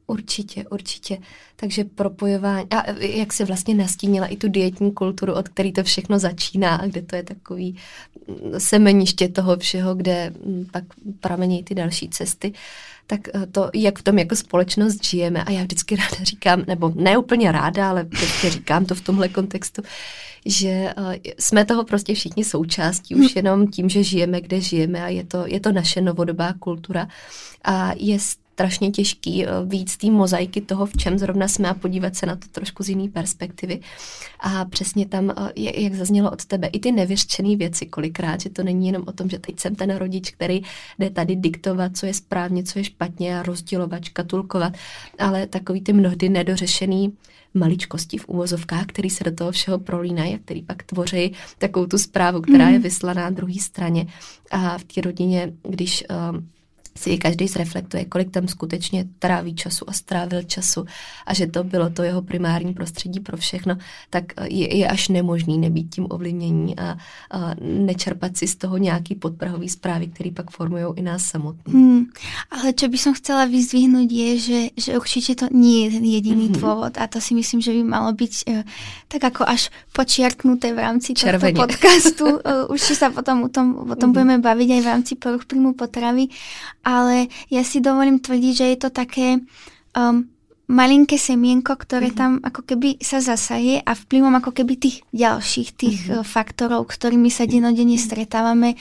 [0.06, 1.18] Určitě, určitě.
[1.56, 6.18] Takže propojování, a jak se vlastně nastínila i tu dietní kulturu, od který to všechno
[6.18, 7.76] začíná, kde to je takový
[8.28, 10.84] mm, semeniště toho všeho, kde mm, pak
[11.20, 12.52] pramení ty další cesty,
[13.06, 16.92] tak eh, to, jak v tom jako společnost žijeme, a já vždycky ráda říkám, nebo
[16.94, 19.82] ne úplně ráda, ale prostě říkám to v tomhle kontextu,
[20.46, 23.36] že uh, jsme toho prostě všichni součástí, už hm.
[23.36, 27.08] jenom tím, že žijeme, kde žijeme a je to, je to naše novodobá kultura.
[27.64, 28.18] A je
[28.54, 32.26] strašně těžký eh, víc z té mozaiky toho, v čem zrovna jsme a podívat se
[32.26, 33.80] na to trošku z jiné perspektivy.
[34.40, 38.62] A přesně tam, eh, jak zaznělo od tebe, i ty nevyřčené věci kolikrát, že to
[38.62, 40.62] není jenom o tom, že teď jsem ten rodič, který
[40.98, 44.72] jde tady diktovat, co je správně, co je špatně a rozdělovat, škatulkovat,
[45.18, 47.12] ale takový ty mnohdy nedořešený
[47.54, 51.98] maličkosti v úvozovkách, který se do toho všeho prolínají a který pak tvoří takovou tu
[51.98, 52.82] zprávu, která je mhm.
[52.82, 54.06] vyslaná druhé straně.
[54.50, 56.48] A v té rodině, když um,
[56.98, 60.84] si každý zreflektuje, kolik tam skutečně tráví času a strávil času
[61.26, 63.76] a že to bylo to jeho primární prostředí pro všechno,
[64.10, 66.96] tak je, je až nemožný nebýt tím ovlivnění a,
[67.30, 71.72] a nečerpat si z toho nějaký podprahový zprávy, které pak formují i nás samotný.
[71.74, 72.04] Hmm.
[72.50, 76.46] Ale čo by som chcela vyzdvihnout je, že, že určitě to nie je ten jediný
[76.48, 76.60] mm-hmm.
[76.60, 78.62] dôvod a to si myslím, že by malo byť uh,
[79.08, 82.26] tak jako až počiarknuté v rámci tohto podcastu.
[82.44, 84.12] Uh, už sa potom o tom, o tom mm-hmm.
[84.12, 86.28] budeme baviť aj v rámci poruch príjmu potravy
[86.84, 89.40] ale ja si dovolím tvrdiť, že je to také
[89.96, 90.28] um,
[90.68, 92.20] malinké semienko, ktoré mm-hmm.
[92.20, 96.24] tam ako keby sa zasaje a vplyvom ako keby tých ďalších tých mm-hmm.
[96.24, 98.76] faktorov, ktorými sa denodenne stretávame,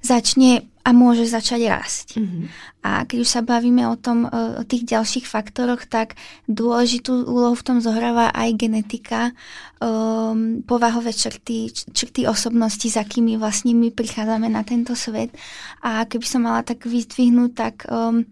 [0.00, 2.22] začne a môže začať rásť.
[2.22, 2.44] Mm-hmm.
[2.86, 6.14] A keď už sa bavíme o, tom, o tých ďalších faktoroch, tak
[6.46, 9.34] dôležitú úlohu v tom zohráva aj genetika,
[9.82, 15.34] um, povahové črty, črty osobnosti, za akými vlastne my prichádzame na tento svet.
[15.82, 18.22] A keby som mala tak vyzdvihnúť, tak um,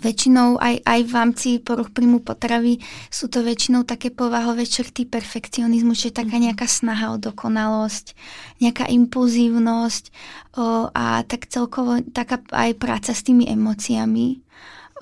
[0.00, 5.96] väčšinou aj, aj v rámci poruch príjmu potravy sú to väčšinou také povahové črty perfekcionizmu,
[5.96, 6.44] čiže taká mhm.
[6.50, 8.14] nejaká snaha o dokonalosť,
[8.62, 10.04] nejaká impulzívnosť
[10.58, 14.41] o, a tak celkovo taká aj práca s tými emóciami.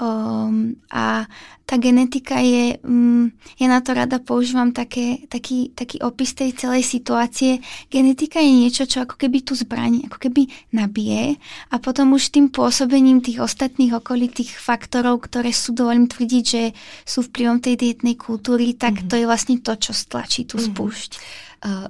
[0.01, 1.29] Um, a
[1.69, 3.29] tá genetika je, um,
[3.61, 7.61] ja na to rada používam také, taký, taký opis tej celej situácie.
[7.93, 11.37] Genetika je niečo, čo ako keby tu zbraň, ako keby nabije
[11.69, 16.73] a potom už tým pôsobením tých ostatných okolitých faktorov, ktoré sú, dovolím tvrdiť, že
[17.05, 19.09] sú vplyvom tej dietnej kultúry, tak mm-hmm.
[19.13, 20.73] to je vlastne to, čo stlačí tú mm-hmm.
[20.73, 21.11] spúšť.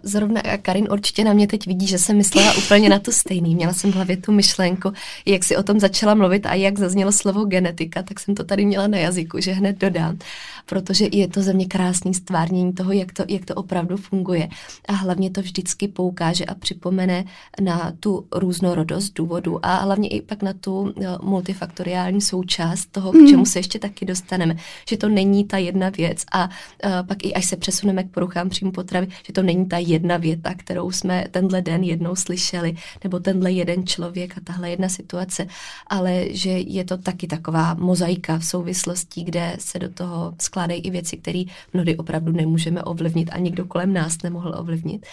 [0.02, 3.54] Zrovna Karin určitě na mě teď vidí, že jsem myslela úplně na to stejný.
[3.54, 4.92] Měla jsem v hlavě tu myšlenku,
[5.26, 8.64] jak si o tom začala mluvit a jak zaznělo slovo genetika, tak jsem to tady
[8.64, 10.18] měla na jazyku, že hned dodám,
[10.66, 14.48] protože je to ze mě krásný stvárnění toho, jak to, jak to opravdu funguje.
[14.88, 17.24] A hlavně to vždycky poukáže a připomene
[17.60, 23.28] na tu různorodost důvodů a hlavně i pak na tu eh, multifaktoriální součást toho, k
[23.28, 24.56] čemu se ještě taky dostaneme.
[24.88, 28.48] Že to není ta jedna věc a uh, pak i až se přesuneme k poruchám
[28.48, 32.76] příjmu potravy, že to není není ta jedna věta, kterou jsme tenhle den jednou slyšeli,
[33.04, 35.46] nebo tenhle jeden člověk a tahle jedna situace,
[35.86, 40.90] ale že je to taky taková mozaika v souvislosti, kde se do toho skládají i
[40.90, 41.42] věci, které
[41.72, 45.06] mnohdy opravdu nemůžeme ovlivnit a nikdo kolem nás nemohl ovlivnit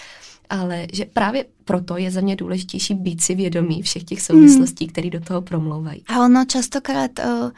[0.50, 4.90] ale že právě proto je za mě důležitější být si vědomý všech těch souvislostí, mm.
[4.90, 6.04] které do toho promlouvají.
[6.08, 7.52] A ono častokrát, uh,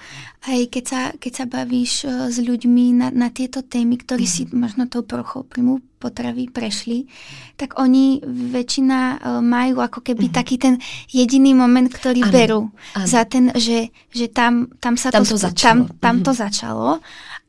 [0.50, 4.34] aj keď sa, keď sa bavíš uh, s ľuďmi na, na tieto témy, ktorí mm.
[4.34, 7.06] si možno tou prochou príjmu potravy prešli,
[7.54, 10.34] tak oni väčšina uh, majú ako keby mm.
[10.34, 10.82] taký ten
[11.14, 12.62] jediný moment, ktorý ano, berú
[12.98, 13.06] ano.
[13.06, 15.86] za ten, že, že tam, tam sa tam to, to začalo.
[15.86, 16.24] Tam, tam mm.
[16.26, 16.90] to začalo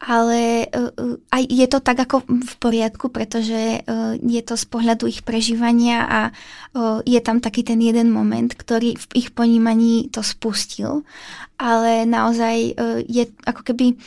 [0.01, 5.05] ale uh, aj je to tak ako v poriadku, pretože uh, je to z pohľadu
[5.07, 6.21] ich prežívania a
[7.03, 11.03] je tam taký ten jeden moment, ktorý v ich ponímaní to spustil,
[11.59, 12.79] ale naozaj
[13.11, 13.99] je ako keby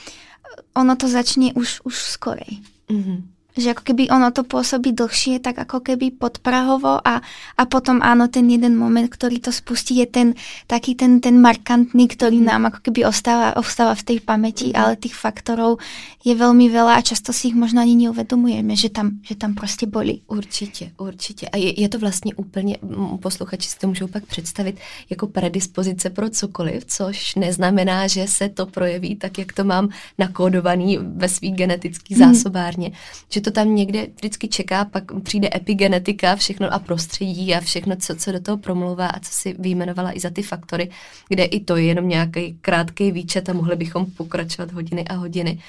[0.72, 2.64] ono to začne už, už skorej.
[2.88, 7.22] Mm-hmm že ako keby ono to pôsobí dlhšie, tak ako keby podprahovo a,
[7.58, 10.28] a potom áno, ten jeden moment, ktorý to spustí, je ten
[10.68, 12.46] taký ten, ten markantný, ktorý mm.
[12.46, 14.76] nám ako keby ostáva, ostáva v tej pamäti, mm.
[14.76, 15.78] ale tých faktorov
[16.24, 19.86] je veľmi veľa a často si ich možno ani neuvedomujeme, že tam, že tam prostě
[19.86, 20.20] boli.
[20.28, 21.50] Určitě, určitě.
[21.50, 22.78] A je, je to vlastně úplně,
[23.20, 28.66] posluchači si to můžou pak představit jako predispozice pro cokoliv, což neznamená, že se to
[28.66, 32.94] projeví tak, jak to mám nakódovaný ve svý genetický zásobárně, mm.
[33.30, 38.16] že to tam někde vždycky čeká, pak přijde epigenetika, všechno a prostředí a všechno, co,
[38.16, 40.90] co do toho promluvá a co si vyjmenovala i za ty faktory,
[41.30, 45.60] kde i to je jenom nějaký krátký výčet a mohli bychom pokračovat hodiny a hodiny.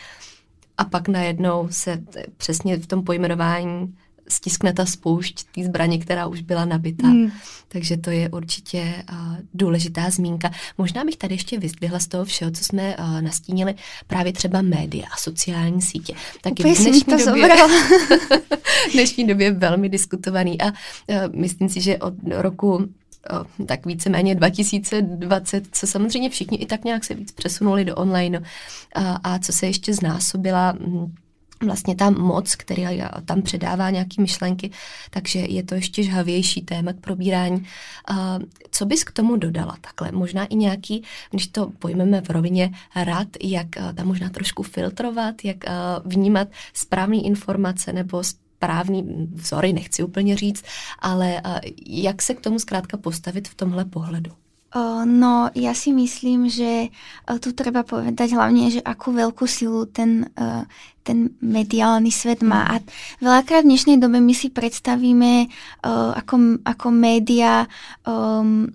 [0.78, 2.02] A pak najednou se
[2.36, 3.94] přesně v tom pojmenování
[4.28, 7.06] stiskne ta spoušť té zbraně, která už byla nabita.
[7.06, 7.32] Hmm.
[7.68, 10.50] Takže to je určitě uh, důležitá zmínka.
[10.78, 13.74] Možná bych tady ještě vyzdvihla z toho všeho, co jsme uh, nastínili,
[14.06, 16.14] právě třeba média a sociální sítě.
[16.40, 17.48] Tak v dnešní, to době,
[18.90, 20.72] v dnešní době velmi diskutovaný a uh,
[21.32, 22.88] myslím si, že od roku
[23.66, 28.42] tak víceméně 2020, co samozřejmě všichni i tak nějak se víc přesunuli do online
[28.94, 31.14] a, a co se ještě znásobila hm,
[31.62, 32.84] vlastně ta moc, který
[33.24, 34.70] tam předává nějaké myšlenky,
[35.10, 37.66] takže je to ještě žhavější téma k probírání.
[38.70, 40.12] Co bys k tomu dodala takhle?
[40.12, 45.56] Možná i nějaký, když to pojmeme v rovině rad, jak tam možná trošku filtrovat, jak
[46.04, 50.64] vnímat správné informace nebo správný vzory, nechci úplně říct,
[50.98, 51.42] ale
[51.86, 54.30] jak se k tomu zkrátka postavit v tomhle pohledu?
[55.06, 56.90] No, ja si myslím, že
[57.38, 60.26] tu treba povedať hlavne, že akú veľkú silu ten,
[61.06, 62.66] ten mediálny svet má.
[62.66, 62.82] A
[63.22, 65.46] veľakrát v dnešnej dobe my si predstavíme
[66.18, 67.70] ako, ako média
[68.02, 68.66] um,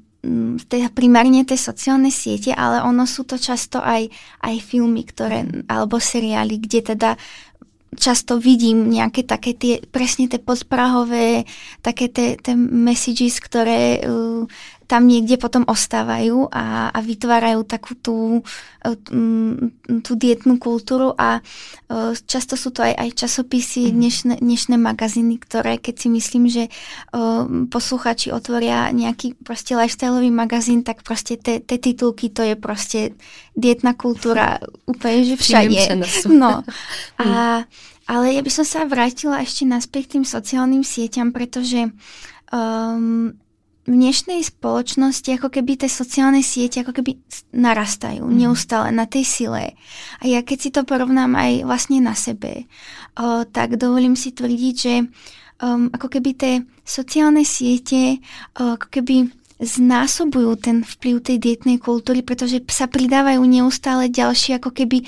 [0.72, 4.08] teda primárne tie sociálne siete, ale ono sú to často aj,
[4.44, 7.16] aj filmy, ktoré, alebo seriály, kde teda
[7.96, 11.48] často vidím nejaké také tie, presne tie podprahové,
[11.82, 14.44] také tie, tie messages, ktoré uh,
[14.90, 18.18] tam niekde potom ostávajú a, a vytvárajú takú tú,
[18.82, 18.98] e,
[20.02, 23.94] tú dietnú kultúru a e, často sú to aj, aj časopisy, mhm.
[23.94, 26.72] dnešné, dnešné magazíny, ktoré keď si myslím, že e,
[27.70, 33.14] posluchači otvoria nejaký proste lifestyleový magazín, tak proste tie titulky to je proste
[33.54, 34.58] dietná kultúra
[34.92, 36.02] úplne, že všade.
[36.34, 36.66] No.
[37.22, 37.62] A,
[38.12, 41.94] ale ja by som sa vrátila ešte naspäť k tým sociálnym sieťam, pretože
[42.50, 43.38] um,
[43.90, 47.18] v dnešnej spoločnosti ako keby tie sociálne siete ako keby
[47.58, 48.36] narastajú mm.
[48.38, 49.74] neustále na tej sile.
[50.22, 52.70] A ja keď si to porovnám aj vlastne na sebe,
[53.18, 55.10] o, tak dovolím si tvrdiť, že
[55.66, 56.54] um, ako keby tie
[56.86, 58.22] sociálne siete
[58.62, 64.70] o, ako keby znásobujú ten vplyv tej dietnej kultúry, pretože sa pridávajú neustále ďalšie ako
[64.70, 65.02] keby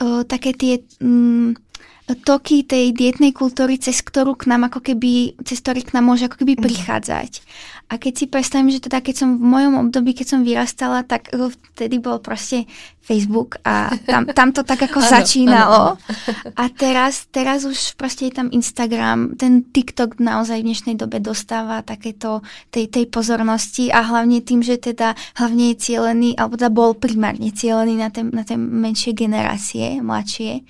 [0.00, 0.80] o, také tie...
[1.04, 1.60] Um,
[2.04, 6.28] toky tej dietnej kultúry, cez ktorú k nám ako keby, cez ktorý k nám môže
[6.28, 6.62] ako keby mhm.
[6.68, 7.40] prichádzať.
[7.92, 11.28] A keď si predstavím, že teda keď som v mojom období, keď som vyrastala, tak
[11.32, 12.64] vtedy bol proste
[13.04, 15.82] Facebook a tam, tam to tak ako ano, začínalo.
[15.92, 16.00] Ano.
[16.56, 21.84] A teraz, teraz už proste je tam Instagram, ten TikTok naozaj v dnešnej dobe dostáva
[21.84, 22.40] takéto
[22.72, 27.52] tej, tej pozornosti a hlavne tým, že teda hlavne je cielený, alebo teda bol primárne
[27.52, 30.64] cielený na tie, na menšie generácie, mladšie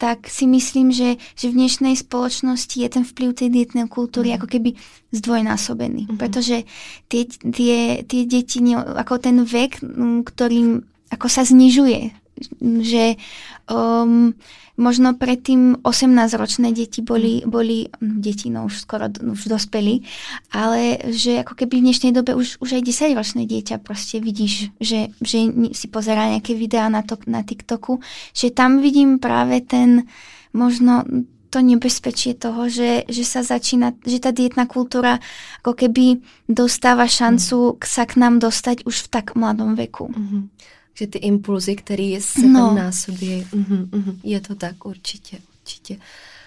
[0.00, 4.36] tak si myslím, že, že v dnešnej spoločnosti je ten vplyv tej dietnej kultúry mm.
[4.40, 4.70] ako keby
[5.12, 6.08] zdvojnásobený.
[6.08, 6.16] Mm-hmm.
[6.16, 6.64] Pretože
[7.12, 9.84] tie, tie, tie deti, ako ten vek,
[10.24, 12.19] ktorým ako sa znižuje,
[12.60, 13.20] že
[13.68, 14.34] um,
[14.80, 20.08] možno predtým 18-ročné deti boli, boli deti, no už skoro už dospeli,
[20.50, 25.12] ale že ako keby v dnešnej dobe už, už aj 10-ročné dieťa proste vidíš, že,
[25.20, 25.38] že
[25.76, 28.00] si pozerá nejaké videá na, to, na TikToku,
[28.32, 30.08] že tam vidím práve ten
[30.56, 31.04] možno
[31.50, 35.18] to nebezpečie toho, že, že sa začína, že tá dietná kultúra
[35.66, 37.82] ako keby dostáva šancu mm.
[37.82, 40.08] sa k nám dostať už v tak mladom veku.
[40.14, 42.68] Mm-hmm že ty impulzy, které se no.
[42.68, 45.96] tam násobí, uh-huh, uh-huh, je to tak určitě, určitě.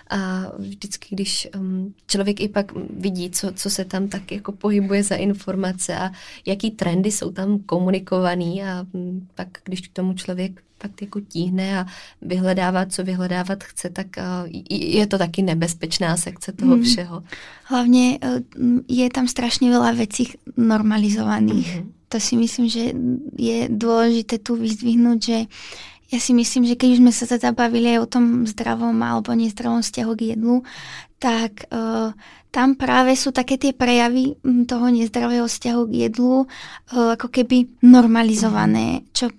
[0.09, 5.03] A vždycky, když um, člověk i pak vidí, co, co se tam tak jako pohybuje
[5.03, 6.11] za informace a
[6.45, 11.79] jaký trendy jsou tam komunikovaný a um, pak, když k tomu člověk fakt jako tíhne
[11.79, 11.85] a
[12.21, 16.83] vyhledává, co vyhledávat chce, tak uh, je to taky nebezpečná sekce toho mm.
[16.83, 17.23] všeho.
[17.63, 21.75] Hlavně uh, je tam strašně veľa vecí normalizovaných.
[21.77, 22.93] Mm-hmm to si myslím, že
[23.34, 25.38] je dôležité tu vyzdvihnúť, že
[26.13, 29.34] ja si myslím, že keď už sme sa teda bavili aj o tom zdravom alebo
[29.34, 30.62] nezdravom vzťahu k jedlu,
[31.17, 32.13] tak uh,
[32.54, 34.38] tam práve sú také tie prejavy
[34.69, 39.34] toho nezdravého vzťahu k jedlu uh, ako keby normalizované, čo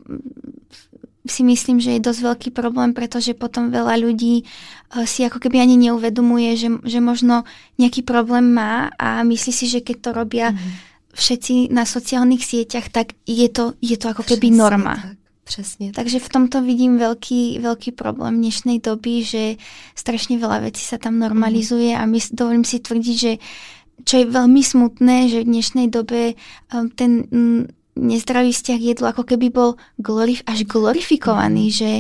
[1.25, 5.63] si myslím, že je dosť veľký problém, pretože potom veľa ľudí uh, si ako keby
[5.63, 7.47] ani neuvedomuje, že, že možno
[7.79, 12.91] nejaký problém má a myslí si, že keď to robia mm všetci na sociálnych sieťach,
[12.91, 14.95] tak je to, je to ako keby norma.
[14.95, 15.25] Tak.
[15.45, 15.93] Přesně.
[15.93, 19.61] Takže v tomto vidím veľký, veľký problém dnešnej doby, že
[19.93, 23.33] strašne veľa vecí sa tam normalizuje a my, dovolím si tvrdiť, že
[24.09, 26.33] čo je veľmi smutné, že v dnešnej dobe
[26.73, 31.77] um, ten um, nezdravý vzťah jedlu ako keby bol glorif- až glorifikovaný, mm.
[31.77, 31.91] že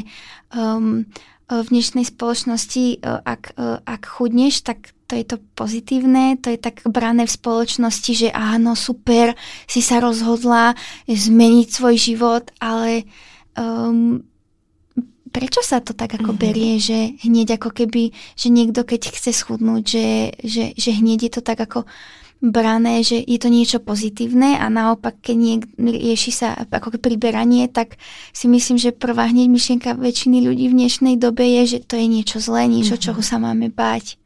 [0.56, 1.04] um,
[1.44, 3.52] v dnešnej spoločnosti, ak,
[3.84, 8.72] ak chudneš, tak to je to pozitívne, to je tak brané v spoločnosti, že áno,
[8.72, 9.36] super,
[9.68, 10.72] si sa rozhodla
[11.04, 13.04] zmeniť svoj život, ale
[13.56, 14.24] um,
[15.34, 16.44] prečo sa to tak ako mm-hmm.
[16.46, 20.06] berie, že hneď ako keby, že niekto keď chce schudnúť, že,
[20.40, 21.84] že, že hneď je to tak ako
[22.44, 27.96] brané, že je to niečo pozitívne a naopak, keď niek- rieši sa ako priberanie, tak
[28.36, 32.06] si myslím, že prvá hneď myšlienka väčšiny ľudí v dnešnej dobe je, že to je
[32.06, 33.04] niečo zlé, niečo, mm-hmm.
[33.04, 34.20] čoho sa máme báť.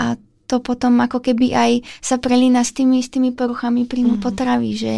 [0.00, 0.16] A
[0.48, 4.26] to potom ako keby aj sa prelína s tými, s tými poruchami príjmu mm-hmm.
[4.26, 4.94] potravy, že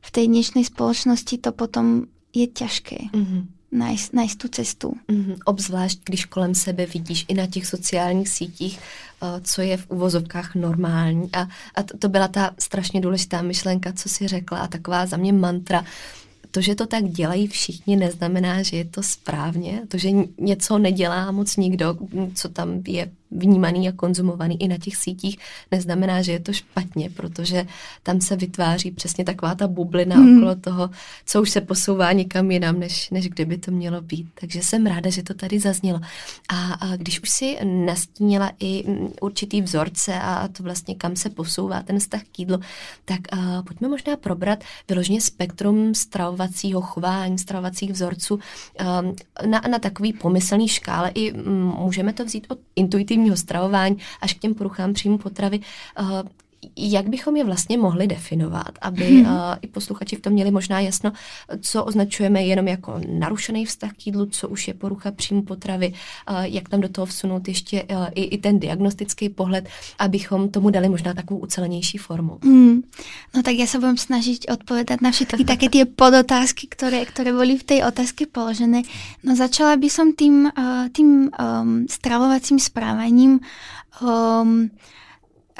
[0.00, 3.12] v tej dnešnej spoločnosti to potom je těžké.
[3.12, 4.94] Mm-hmm najít, najít tu cestu.
[5.08, 5.36] Mm-hmm.
[5.44, 8.78] Obzvlášť, když kolem sebe vidíš i na těch sociálních sítích,
[9.22, 11.28] uh, co je v uvozovkách normální.
[11.32, 15.16] A, a to, to byla ta strašně důležitá myšlenka, co si řekla a taková za
[15.16, 15.84] mě mantra.
[16.50, 19.82] To, že to tak dělají všichni, neznamená, že je to správně.
[19.88, 21.96] To, že něco nedělá moc nikdo,
[22.34, 25.38] co tam je vnímaný a konzumovaný i na těch sítích,
[25.70, 27.66] neznamená, že je to špatně, protože
[28.02, 30.36] tam se vytváří přesně taková ta bublina hmm.
[30.36, 30.90] okolo toho,
[31.26, 34.26] co už se posouvá někam jinam, než, než kde by to mělo být.
[34.40, 36.00] Takže jsem ráda, že to tady zaznělo.
[36.48, 41.30] A, a když už si nastínila i mm, určitý vzorce a to vlastně kam se
[41.30, 42.60] posouvá ten vztah k jídlu,
[43.04, 48.38] tak a, pojďme možná probrat vyloženě spektrum stravovacího chování, stravovacích vzorců
[48.78, 49.02] a,
[49.46, 51.10] na, na takový pomyslný škále.
[51.14, 55.18] I m, mm, můžeme to vzít od intuitivní intuitivního stravování až k těm poruchám příjmu
[55.18, 55.60] potravy.
[56.76, 59.24] Jak bychom je vlastně mohli definovat, aby hmm.
[59.24, 59.32] uh,
[59.62, 61.12] i posluchači v tom měli možná jasno,
[61.60, 65.92] co označujeme jenom jako narušený vztah k jídlu, co už je porucha příjmu potravy,
[66.30, 70.70] uh, jak tam do toho vsunout ještě uh, i, i ten diagnostický pohled, abychom tomu
[70.70, 72.38] dali možná takovou ucelenější formu.
[72.42, 72.82] Hmm.
[73.34, 77.58] No tak já se budem snažit odpovědět na všechny také ty podotázky, které, které byly
[77.58, 78.82] v té otázce položené.
[79.24, 83.40] No začala by som tým, uh, tým um, stravovacím správaním
[84.02, 84.70] um,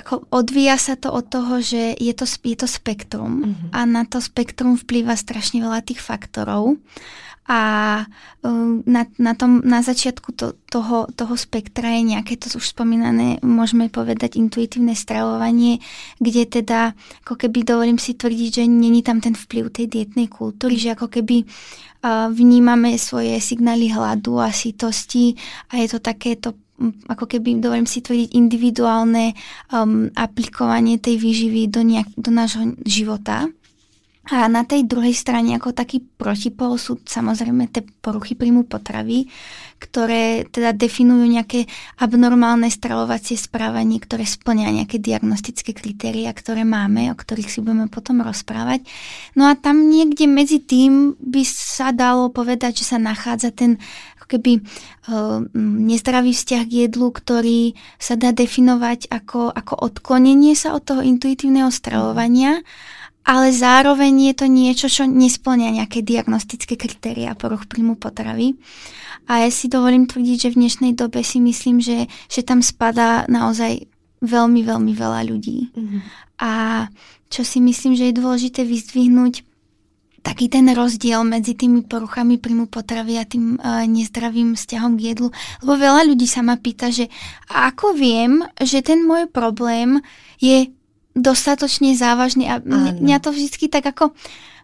[0.01, 3.68] ako odvíja sa to od toho, že je to, je to spektrum mm-hmm.
[3.76, 6.80] a na to spektrum vplýva strašne veľa tých faktorov.
[7.51, 8.07] A
[8.46, 13.42] um, na, na, tom, na začiatku to, toho, toho spektra je nejaké to už spomínané,
[13.42, 15.82] môžeme povedať, intuitívne stravovanie,
[16.22, 16.94] kde teda,
[17.26, 21.11] ako keby dovolím si tvrdiť, že není tam ten vplyv tej dietnej kultúry, že ako
[21.11, 25.34] keby uh, vnímame svoje signály hladu a sítosti
[25.74, 26.55] a je to takéto
[27.07, 29.37] ako keby, dovolím si tvrdiť, individuálne
[29.70, 33.53] um, aplikovanie tej výživy do, nejak, do nášho života.
[34.31, 39.26] A na tej druhej strane ako taký protipol sú samozrejme tie poruchy príjmu potravy,
[39.81, 41.66] ktoré teda definujú nejaké
[41.99, 48.20] abnormálne stravovacie správanie, ktoré splňa nejaké diagnostické kritéria, ktoré máme, o ktorých si budeme potom
[48.20, 48.85] rozprávať.
[49.35, 53.81] No a tam niekde medzi tým by sa dalo povedať, že sa nachádza ten
[54.31, 60.87] keby uh, nezdravý vzťah k jedlu, ktorý sa dá definovať ako, ako odklonenie sa od
[60.87, 62.62] toho intuitívneho stravovania,
[63.26, 68.57] ale zároveň je to niečo, čo nesplňa nejaké diagnostické kritéria poruch príjmu potravy.
[69.31, 73.28] A ja si dovolím tvrdiť, že v dnešnej dobe si myslím, že, že tam spadá
[73.31, 73.87] naozaj
[74.24, 75.70] veľmi, veľmi veľa ľudí.
[75.70, 76.01] Mm-hmm.
[76.43, 76.53] A
[77.31, 79.47] čo si myslím, že je dôležité vyzdvihnúť,
[80.21, 85.29] taký ten rozdiel medzi tými poruchami príjmu potravy a tým uh, nezdravým vzťahom k jedlu.
[85.64, 87.09] Lebo veľa ľudí sa ma pýta, že
[87.49, 90.05] ako viem, že ten môj problém
[90.39, 90.71] je
[91.16, 94.14] dostatočne závažný a mňa, mňa to vždy tak ako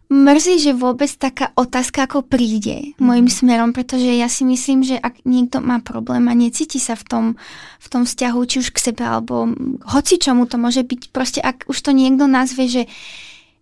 [0.06, 3.02] mrzí, že vôbec taká otázka ako príde mm.
[3.02, 7.04] môjim smerom, pretože ja si myslím, že ak niekto má problém a necíti sa v
[7.04, 7.24] tom,
[7.82, 9.50] v tom vzťahu, či už k sebe, alebo
[9.90, 12.86] hoci čomu to môže byť, proste ak už to niekto nazve, že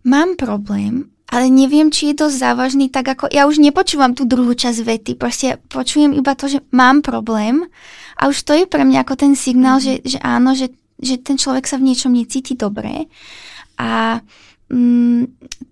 [0.05, 4.53] mám problém ale neviem, či je dosť závažný, tak ako ja už nepočúvam tú druhú
[4.53, 7.65] časť vety, proste počujem iba to, že mám problém
[8.15, 10.05] a už to je pre mňa ako ten signál, mm-hmm.
[10.05, 10.69] že, že áno, že,
[11.01, 13.09] že ten človek sa v niečom necíti dobre
[13.81, 14.21] a
[14.69, 15.21] mm,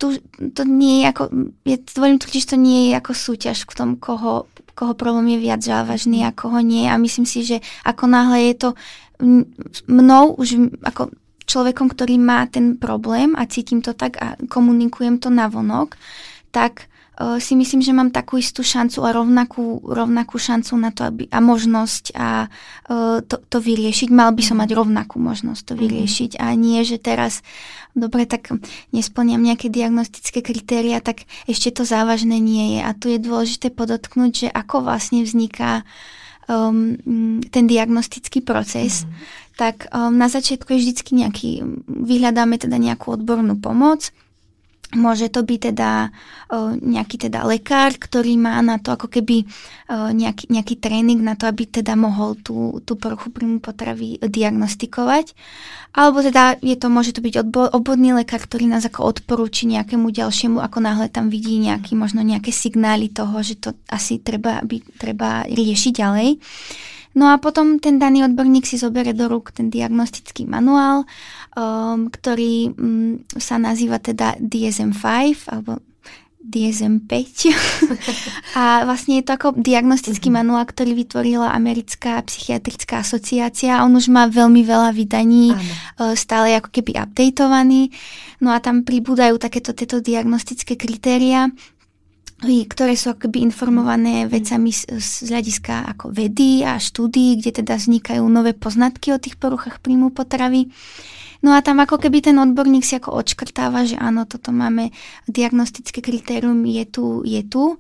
[0.02, 0.18] tu,
[0.58, 1.24] to nie je ako,
[1.70, 5.62] ja tvorím totiž to nie je ako súťaž k tomu, koho, koho problém je viac
[5.62, 8.70] závažný a koho nie a myslím si, že ako náhle je to
[9.88, 11.14] mnou už ako
[11.54, 15.94] človekom, ktorý má ten problém a cítim to tak a komunikujem to na vonok,
[16.50, 16.90] tak
[17.22, 21.30] uh, si myslím, že mám takú istú šancu a rovnakú, rovnakú šancu na to aby,
[21.30, 22.50] a možnosť a
[22.90, 24.10] uh, to, to vyriešiť.
[24.10, 25.82] Mal by som mať rovnakú možnosť to mhm.
[25.86, 27.46] vyriešiť a nie, že teraz
[27.94, 28.50] dobre, tak
[28.90, 32.82] nesplňam nejaké diagnostické kritéria, tak ešte to závažné nie je.
[32.82, 35.86] A tu je dôležité podotknúť, že ako vlastne vzniká
[36.50, 36.98] um,
[37.54, 39.06] ten diagnostický proces.
[39.06, 41.50] Mm tak um, na začiatku je vždycky nejaký,
[41.86, 44.10] vyhľadáme teda nejakú odbornú pomoc,
[44.94, 46.14] Môže to byť teda
[46.54, 51.34] o, nejaký teda lekár, ktorý má na to ako keby o, nejaký, nejaký tréning na
[51.34, 55.34] to, aby teda mohol tú, tú poruchu príjmu potravy diagnostikovať.
[55.98, 60.14] Alebo teda je to, môže to byť odbo, obvodný lekár, ktorý nás ako odporúči nejakému
[60.14, 64.78] ďalšiemu, ako náhle tam vidí nejaký, možno nejaké signály toho, že to asi treba, by,
[65.02, 66.30] treba riešiť ďalej.
[67.14, 71.06] No a potom ten daný odborník si zoberie do rúk ten diagnostický manuál,
[71.54, 75.06] um, ktorý um, sa nazýva teda DSM-5
[75.54, 75.78] alebo
[76.44, 77.16] DSM-5.
[78.60, 80.44] a vlastne je to ako diagnostický mm-hmm.
[80.44, 83.80] manuál, ktorý vytvorila Americká psychiatrická asociácia.
[83.88, 86.18] On už má veľmi veľa vydaní, Áno.
[86.20, 87.96] stále ako keby updateovaný.
[88.44, 91.48] No a tam pribúdajú takéto tieto diagnostické kritéria,
[92.44, 98.24] ktoré sú akoby informované vecami z, z hľadiska ako vedy a štúdií, kde teda vznikajú
[98.28, 100.68] nové poznatky o tých poruchách príjmu potravy.
[101.44, 104.96] No a tam ako keby ten odborník si ako odškrtáva, že áno, toto máme
[105.28, 107.76] diagnostické kritérium, je tu, je tu.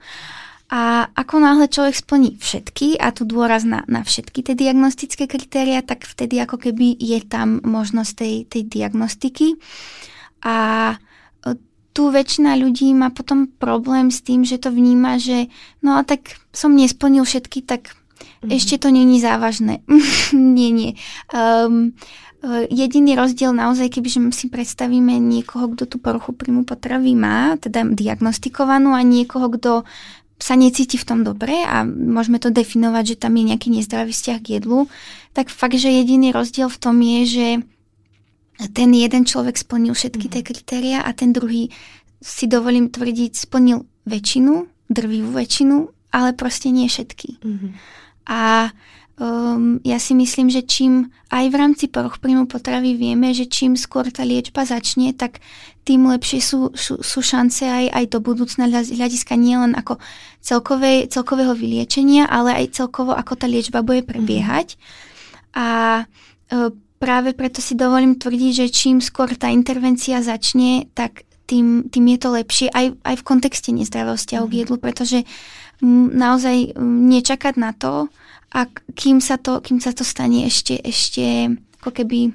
[0.73, 5.85] A ako náhle človek splní všetky, a tu dôraz na, na všetky tie diagnostické kritéria,
[5.85, 9.59] tak vtedy ako keby je tam možnosť tej, tej diagnostiky.
[10.43, 10.55] A
[11.93, 15.47] tu väčšina ľudí má potom problém s tým, že to vníma, že
[15.85, 18.49] no a tak som nesplnil všetky, tak mm-hmm.
[18.49, 19.85] ešte to není závažné.
[20.33, 20.91] nie, nie.
[21.29, 21.93] Um,
[22.67, 28.91] jediný rozdiel naozaj, kebyže si predstavíme niekoho, kto tú poruchu príjmu potravy má, teda diagnostikovanú
[28.91, 29.87] a niekoho, kto
[30.43, 34.39] sa necíti v tom dobre a môžeme to definovať, že tam je nejaký nezdravý vzťah
[34.43, 34.91] k jedlu,
[35.31, 37.47] tak fakt, že jediný rozdiel v tom je, že
[38.71, 40.47] ten jeden človek splnil všetky tie mhm.
[40.47, 41.73] kritéria a ten druhý
[42.23, 45.75] si dovolím tvrdiť, splnil väčšinu, drvivú väčšinu,
[46.15, 47.43] ale proste nie všetky.
[47.43, 47.71] Mm-hmm.
[48.31, 48.71] A
[49.19, 53.75] um, ja si myslím, že čím aj v rámci poruch príjmu potravy vieme, že čím
[53.75, 55.43] skôr tá liečba začne, tak
[55.83, 59.99] tým lepšie sú, sú, sú šance aj, aj do budúcna hľadiska nielen ako
[60.39, 64.79] celkové, celkového vyliečenia, ale aj celkovo ako tá liečba bude prebiehať.
[64.79, 65.59] Mm-hmm.
[65.59, 65.67] A
[66.07, 66.71] uh,
[67.03, 72.19] práve preto si dovolím tvrdiť, že čím skôr tá intervencia začne, tak tým, tým je
[72.23, 74.55] to lepšie aj, aj v kontexte nezdravého vzťahu mm-hmm.
[74.55, 75.19] k jedlu, pretože
[76.15, 78.07] naozaj nečakať na to,
[78.53, 81.51] a kým sa to, kým sa to stane ešte, ešte
[81.81, 82.31] ako keby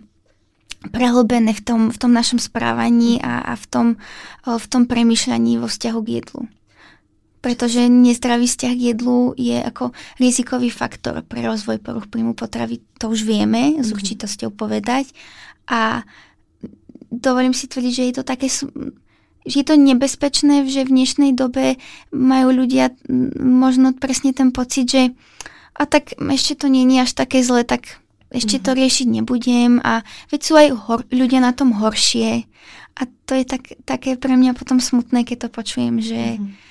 [0.92, 3.86] prehlbené v tom, v tom našom správaní a, a v, tom,
[4.44, 6.40] v tom premyšľaní vo vzťahu k jedlu
[7.48, 12.84] pretože nezdravý vzťah k jedlu je ako rizikový faktor pre rozvoj poruch príjmu potravy.
[13.00, 13.96] To už vieme s mhm.
[13.96, 15.08] určitosťou povedať.
[15.64, 16.04] A
[17.08, 18.52] dovolím si tvrdiť, že je to také
[19.48, 21.80] že je to nebezpečné, že v dnešnej dobe
[22.12, 22.92] majú ľudia
[23.40, 25.02] možno presne ten pocit, že
[25.72, 27.96] a tak ešte to nie je až také zle, tak
[28.28, 28.78] ešte to mhm.
[28.84, 32.44] riešiť nebudem a veď sú aj hor- ľudia na tom horšie
[32.92, 36.68] a to je tak, také pre mňa potom smutné, keď to počujem, že mm-hmm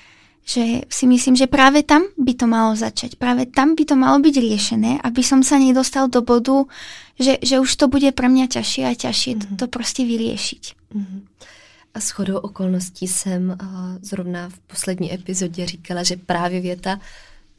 [0.48, 3.20] že si myslím, že práve tam by to malo začať.
[3.20, 6.64] Práve tam by to malo byť riešené, aby som sa nedostal do bodu,
[7.20, 9.56] že, že už to bude pre mňa ťažšie a ťažšie mm-hmm.
[9.60, 10.62] to, to prostě vyriešiť.
[10.96, 11.20] Mm-hmm.
[11.94, 13.56] A s chodou okolností jsem uh,
[14.00, 17.00] zrovna v poslední epizodě říkala, že právě věta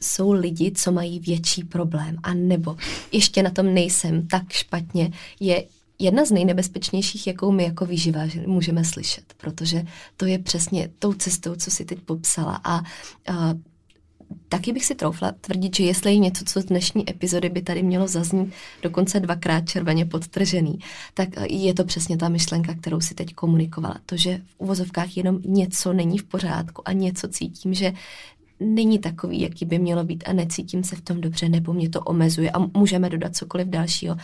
[0.00, 2.76] jsou lidi, co mají větší problém, a nebo
[3.12, 5.64] ještě na tom nejsem tak špatně, je
[6.00, 9.82] jedna z nejnebezpečnějších, jakou my jako výživa můžeme slyšet, protože
[10.16, 12.60] to je přesně tou cestou, co si teď popsala.
[12.64, 12.82] A, a
[14.48, 17.82] taky bych si troufla tvrdit, že jestli je něco, co z dnešní epizody by tady
[17.82, 20.78] mělo zaznít dokonce dvakrát červeně podtržený,
[21.14, 23.96] tak je to přesně ta myšlenka, kterou si teď komunikovala.
[24.06, 27.92] To, že v uvozovkách jenom něco není v pořádku a něco cítím, že
[28.60, 32.00] není takový, jaký by mělo být a necítím se v tom dobře, nebo mě to
[32.00, 34.16] omezuje a můžeme dodat cokoliv dalšího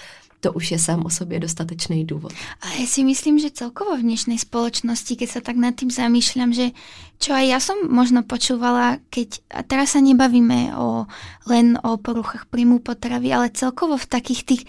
[0.47, 2.30] to už je sám o sobě dostatečný důvod.
[2.62, 6.55] A ja si myslím, že celkovo v dnešnej spoločnosti, keď sa tak nad tým zamýšľam,
[6.55, 6.70] že
[7.18, 11.11] čo aj ja som možno počúvala, keď, a teraz sa nebavíme o,
[11.51, 14.62] len o poruchách príjmu potravy, ale celkovo v takých tých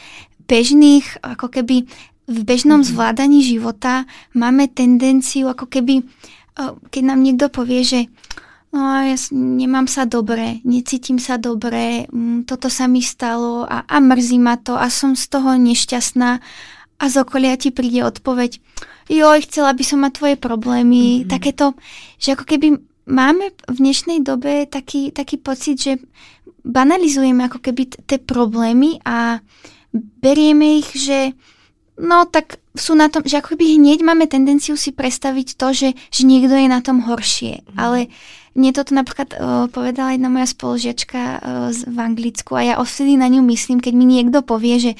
[0.49, 1.85] bežných, ako keby
[2.25, 2.97] v bežnom mm-hmm.
[2.97, 6.01] zvládaní života máme tendenciu, ako keby,
[6.89, 7.99] keď nám niekto povie, že
[8.67, 13.97] No ja nemám sa dobre, necítim sa dobre, mm, toto sa mi stalo a, a
[14.03, 16.29] mrzí ma to a som z toho nešťastná
[16.97, 18.59] a z okolia ti príde odpoveď,
[19.07, 21.29] joj, chcela by som mať tvoje problémy, mm-hmm.
[21.31, 21.79] takéto,
[22.19, 22.67] že ako keby
[23.07, 25.93] máme v dnešnej dobe taký, taký pocit, že
[26.67, 29.39] banalizujeme ako keby tie problémy a
[29.95, 31.31] berieme ich, že
[31.97, 36.21] No tak sú na tom, že akoby hneď máme tendenciu si predstaviť to, že, že
[36.29, 37.65] niekto je na tom horšie.
[37.65, 37.73] Mm.
[37.73, 37.99] Ale
[38.57, 41.39] mne toto napríklad uh, povedala jedna moja spolužiačka uh,
[41.73, 44.91] v Anglicku a ja osvedy na ňu myslím, keď mi niekto povie, že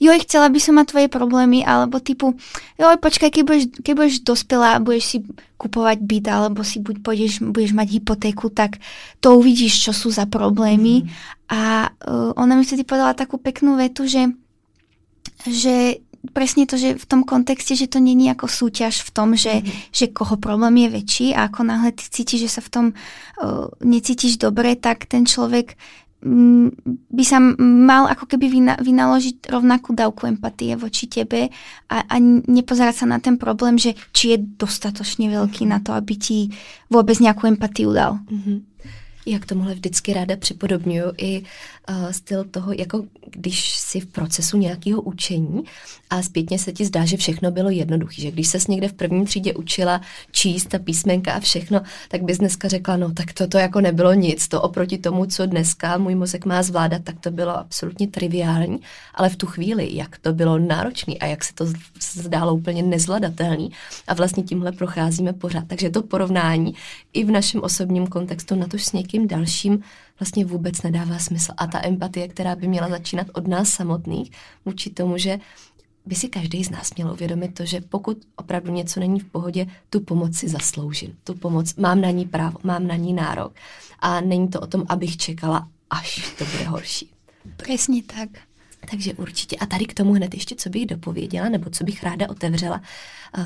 [0.00, 2.36] joj, chcela by som mať tvoje problémy, alebo typu,
[2.76, 5.18] joj, počkaj, keď budeš, keď budeš dospelá a budeš si
[5.56, 8.80] kupovať byt, alebo si buď budeš, budeš mať hypotéku, tak
[9.24, 11.04] to uvidíš, čo sú za problémy.
[11.04, 11.08] Mm.
[11.52, 14.28] A uh, ona mi vtedy povedala takú peknú vetu, že
[15.44, 16.00] že
[16.30, 19.92] presne to, že v tom kontexte, že to není ako súťaž v tom, že, mm.
[19.92, 23.68] že koho problém je väčší a ako náhle ty cítiš, že sa v tom uh,
[23.82, 25.74] necítiš dobre, tak ten človek
[26.24, 26.72] um,
[27.12, 31.52] by sa mal ako keby vyna, vynaložiť rovnakú dávku empatie voči tebe
[31.90, 32.14] a, a
[32.46, 36.50] nepozerať sa na ten problém, že či je dostatočne veľký na to, aby ti
[36.90, 38.18] vôbec nejakú empatiu dal.
[38.26, 38.58] Mm-hmm.
[39.28, 41.42] Já k tomuhle vždycky ráda připodobňuju i
[41.90, 45.62] uh, styl toho, jako když si v procesu nějakého učení
[46.10, 49.24] a zpětně se ti zdá, že všechno bylo jednoduché, že když ses někde v první
[49.24, 50.00] třídě učila
[50.32, 54.48] číst a písmenka a všechno, tak bys dneska řekla, no tak toto jako nebylo nic,
[54.48, 58.80] to oproti tomu, co dneska můj mozek má zvládat, tak to bylo absolutně triviální,
[59.14, 61.66] ale v tu chvíli, jak to bylo náročné a jak se to
[62.00, 63.70] zdálo úplně nezvladatelný
[64.06, 65.64] a vlastně tímhle procházíme pořád.
[65.66, 66.74] Takže to porovnání
[67.12, 69.82] i v našem osobním kontextu na to s někým dalším
[70.20, 71.52] vlastně vůbec nedává smysl.
[71.56, 74.30] A ta empatie, která by měla začínat od nás samotných,
[74.64, 75.38] vůči tomu, že
[76.06, 79.66] by si každý z nás měl uvědomit to, že pokud opravdu něco není v pohodě,
[79.90, 81.16] tu pomoc si zasloužím.
[81.24, 83.52] Tu pomoc, mám na ní právo, mám na ní nárok.
[83.98, 87.10] A není to o tom, abych čekala, až to bude horší.
[87.56, 88.28] Přesně tak.
[88.90, 89.56] Takže určitě.
[89.56, 92.82] A tady k tomu hned ještě, co bych dopověděla, nebo co bych ráda otevřela,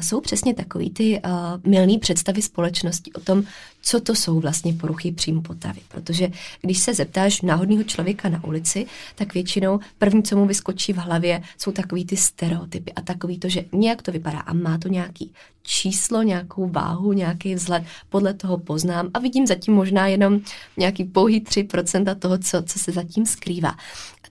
[0.01, 1.31] jsou přesně takový ty uh,
[1.71, 3.43] milné představy společnosti o tom,
[3.83, 5.81] co to jsou vlastně poruchy příjmu potravy.
[5.89, 6.31] Protože
[6.61, 11.43] když se zeptáš náhodného člověka na ulici, tak většinou první, co mu vyskočí v hlavě,
[11.59, 15.33] jsou takový ty stereotypy a takový to, že nějak to vypadá a má to nějaký
[15.63, 20.41] číslo, nějakou váhu, nějaký vzhled, podle toho poznám a vidím zatím možná jenom
[20.77, 23.77] nějaký pouhý 3% toho, co, co se zatím skrývá.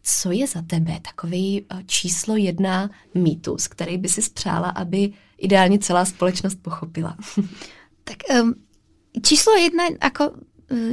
[0.04, 5.80] Co je za tebe takový eh, číslo jedna mýtus, který by si spřála, aby ideálně
[5.80, 7.18] celá společnost pochopila?
[8.04, 8.56] tak um,
[9.24, 10.49] číslo jedna, ako Eh,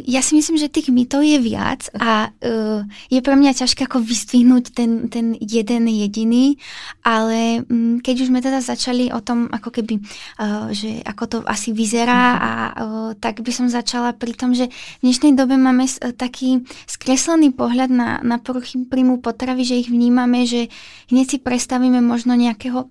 [0.09, 2.81] ja si myslím, že tých mýtov je viac a uh,
[3.13, 6.57] je pre mňa ťažké ako vystvihnúť ten, ten jeden jediný,
[7.05, 10.01] ale um, keď už sme teda začali o tom, ako keby,
[10.41, 14.73] uh, že ako to asi vyzerá a uh, tak by som začala pri tom, že
[14.73, 15.85] v dnešnej dobe máme
[16.17, 20.73] taký skreslený pohľad na, na poruchy príjmu potravy, že ich vnímame, že
[21.13, 22.89] hneď si predstavíme možno nejakého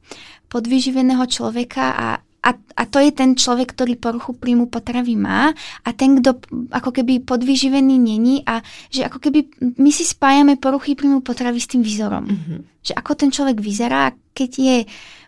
[0.54, 2.08] podvyživeného človeka a
[2.46, 5.50] a, a to je ten človek, ktorý poruchu príjmu potravy má
[5.82, 6.38] a ten, kto
[6.70, 8.62] ako keby podvyživený není a
[8.94, 9.50] že ako keby
[9.82, 12.30] my si spájame poruchy príjmu potravy s tým výzorom.
[12.30, 12.60] Mm-hmm.
[12.86, 14.78] Že ako ten človek vyzerá, keď je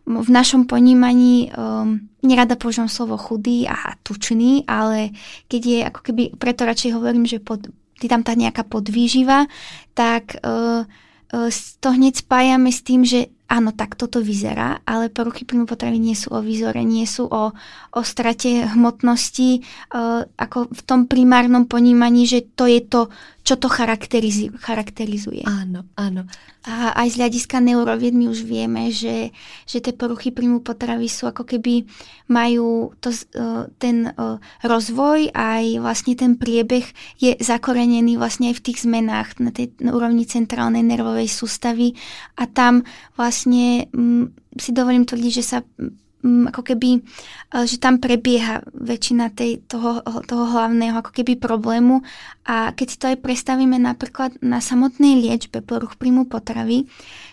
[0.08, 5.12] v našom ponímaní, um, nerada používam slovo chudý a tučný, ale
[5.50, 7.66] keď je ako keby, preto radšej hovorím, že pod,
[7.98, 9.50] je tam tá nejaká podvýživa,
[9.98, 10.86] tak uh,
[11.34, 11.50] uh,
[11.82, 16.16] to hneď spájame s tým, že áno, tak toto vyzerá, ale poruchy príjmu potravy nie
[16.20, 17.56] sú o výzore, nie sú o,
[17.96, 19.64] o strate hmotnosti,
[19.96, 23.08] uh, ako v tom primárnom ponímaní, že to je to,
[23.48, 24.52] čo to charakterizuje.
[24.60, 25.48] charakterizuje.
[25.48, 26.28] Áno, áno.
[26.68, 29.32] A aj z hľadiska neurovied my už vieme, že,
[29.64, 31.88] že tie poruchy príjmu potravy sú ako keby
[32.28, 36.92] majú to, uh, ten uh, rozvoj, aj vlastne ten priebeh
[37.24, 41.96] je zakorenený vlastne aj v tých zmenách na tej na úrovni centrálnej nervovej sústavy
[42.36, 42.84] a tam
[43.16, 46.07] vlastne um, si dovolím tvrdiť, že sa Mm,
[46.52, 52.06] ako keby, eh, že tam prebieha väčšina tej, toho, toho hlavného ako keby problému.
[52.48, 56.88] A keď si to aj predstavíme napríklad na samotnej liečbe poruch príjmu potravy,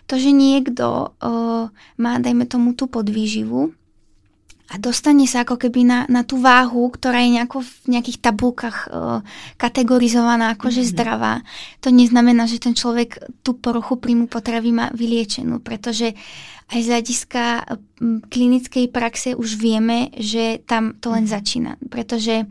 [0.05, 3.73] to, že niekto uh, má, dajme tomu, tú podvýživu
[4.65, 8.79] a dostane sa ako keby na, na tú váhu, ktorá je nejako v nejakých tabulkách
[8.89, 9.21] uh,
[9.61, 10.89] kategorizovaná ako mm-hmm.
[10.89, 11.35] zdravá,
[11.85, 16.17] to neznamená, že ten človek tú poruchu príjmu potravy má vyliečenú, pretože
[16.73, 17.45] aj z hľadiska
[18.33, 21.33] klinickej praxe už vieme, že tam to len mhm.
[21.37, 21.73] začína.
[21.93, 22.49] Pretože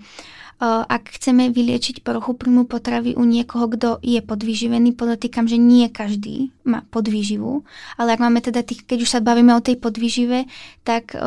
[0.64, 6.56] ak chceme vyliečiť poruchu príjmu potravy u niekoho, kto je podvyživený, podotýkam, že nie každý
[6.64, 7.68] má podvýživu,
[8.00, 10.48] ale ak máme teda tých, keď už sa bavíme o tej podvýžive,
[10.88, 11.20] tak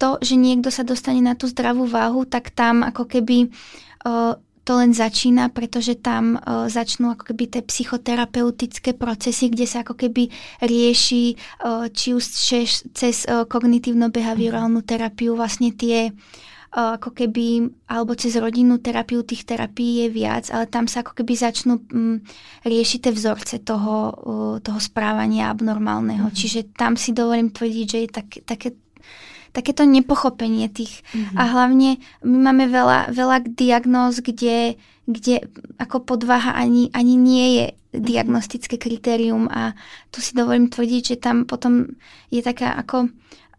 [0.00, 3.52] to, že niekto sa dostane na tú zdravú váhu, tak tam ako keby
[4.64, 9.98] to len začína, pretože tam uh, začnú ako keby tie psychoterapeutické procesy, kde sa ako
[9.98, 10.30] keby
[10.62, 11.34] rieši
[11.64, 16.12] uh, či už cez, cez uh, kognitívno-behaviorálnu terapiu vlastne tie
[16.70, 21.34] ako keby, alebo cez rodinnú terapiu tých terapií je viac, ale tam sa ako keby
[21.34, 22.22] začnú um,
[22.62, 26.30] riešiť tie vzorce toho, uh, toho správania abnormálneho.
[26.30, 26.38] Mm-hmm.
[26.38, 28.78] Čiže tam si dovolím tvrdiť, že je tak, také
[29.50, 31.02] takéto nepochopenie tých.
[31.10, 31.36] Mm-hmm.
[31.36, 31.90] A hlavne
[32.22, 35.46] my máme veľa, veľa diagnóz, kde, kde
[35.78, 39.74] ako podvaha ani, ani nie je diagnostické kritérium a
[40.14, 41.98] tu si dovolím tvrdiť, že tam potom
[42.30, 43.10] je taká ako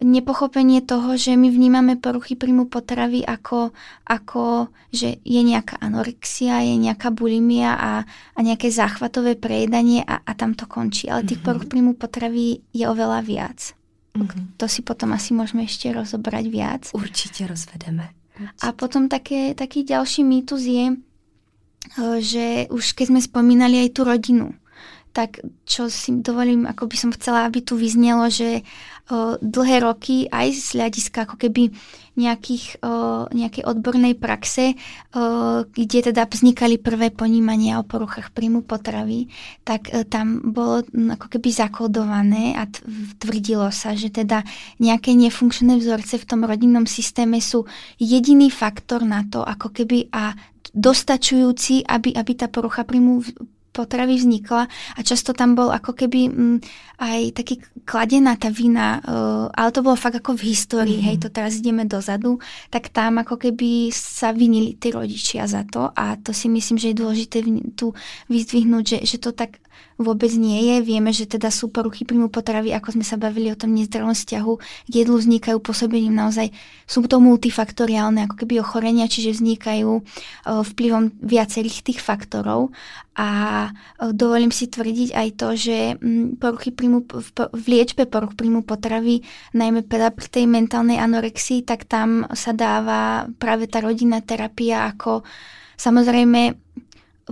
[0.02, 3.70] nepochopenie toho, že my vnímame poruchy príjmu potravy ako,
[4.10, 7.92] ako že je nejaká anorexia, je nejaká bulimia a,
[8.34, 11.06] a nejaké záchvatové prejedanie a, a tam to končí.
[11.06, 11.46] Ale tých mm-hmm.
[11.46, 13.78] poruch príjmu potravy je oveľa viac.
[14.12, 14.60] Mm-hmm.
[14.60, 16.84] To si potom asi môžeme ešte rozobrať viac.
[16.92, 18.12] Určite rozvedeme.
[18.36, 18.64] Určite.
[18.64, 24.02] A potom také, taký ďalší mýtus je, eh, že už keď sme spomínali aj tú
[24.04, 24.52] rodinu,
[25.12, 28.64] tak čo si dovolím, ako by som chcela, aby tu vyznelo, že
[29.12, 31.68] o, dlhé roky aj z hľadiska ako keby
[32.16, 39.28] nejakých, o, nejakej odbornej praxe, o, kde teda vznikali prvé ponímania o poruchách príjmu potravy,
[39.68, 42.64] tak o, e, tam bolo ako keby zakodované a
[43.20, 44.48] tvrdilo sa, že teda
[44.80, 47.68] nejaké nefunkčné vzorce v tom rodinnom systéme sú
[48.00, 50.32] jediný faktor na to, ako keby a
[50.72, 53.28] dostačujúci, aby, aby tá porucha príjmu
[53.72, 56.58] potravy vznikla a často tam bol ako keby m, mm,
[57.02, 57.56] aj taký
[57.88, 61.18] kladená tá vina, uh, ale to bolo fakt ako v histórii, mm-hmm.
[61.18, 62.38] hej, to teraz ideme dozadu,
[62.70, 66.94] tak tam ako keby sa vinili tí rodičia za to a to si myslím, že
[66.94, 67.42] je dôležité
[67.74, 67.96] tu
[68.30, 69.58] vyzdvihnúť, že, že to tak
[70.02, 70.76] vôbec nie je.
[70.84, 74.54] Vieme, že teda sú poruchy príjmu potravy, ako sme sa bavili o tom nezdravom vzťahu
[74.90, 76.52] k jedlu, vznikajú pôsobením naozaj,
[76.86, 80.04] sú to multifaktoriálne ako keby ochorenia, čiže vznikajú
[80.46, 82.74] vplyvom viacerých tých faktorov
[83.16, 83.70] a
[84.16, 85.78] dovolím si tvrdiť aj to, že
[86.40, 87.06] poruchy príjmu,
[87.52, 89.22] v liečbe poruch príjmu potravy,
[89.52, 95.28] najmä teda pri tej mentálnej anorexii, tak tam sa dáva práve tá rodinná terapia ako
[95.76, 96.71] samozrejme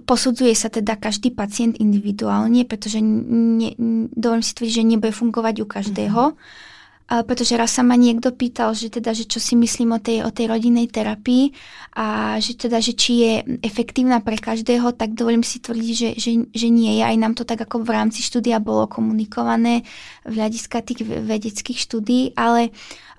[0.06, 3.74] Posudzuje sa teda každý pacient individuálne, pretože ne,
[4.14, 6.22] dovolím si tvrdiť, že nebude fungovať u každého.
[6.34, 6.68] Mm-hmm.
[7.10, 10.22] Ale pretože raz sa ma niekto pýtal, že teda, že čo si myslím o tej,
[10.22, 11.50] o tej rodinnej terapii
[11.98, 13.34] a že teda, že či je
[13.66, 17.04] efektívna pre každého, tak dovolím si tvrdiť, že, že, že nie je.
[17.10, 19.82] Aj nám to tak ako v rámci štúdia bolo komunikované
[20.22, 22.70] v hľadiska tých vedeckých štúdí, ale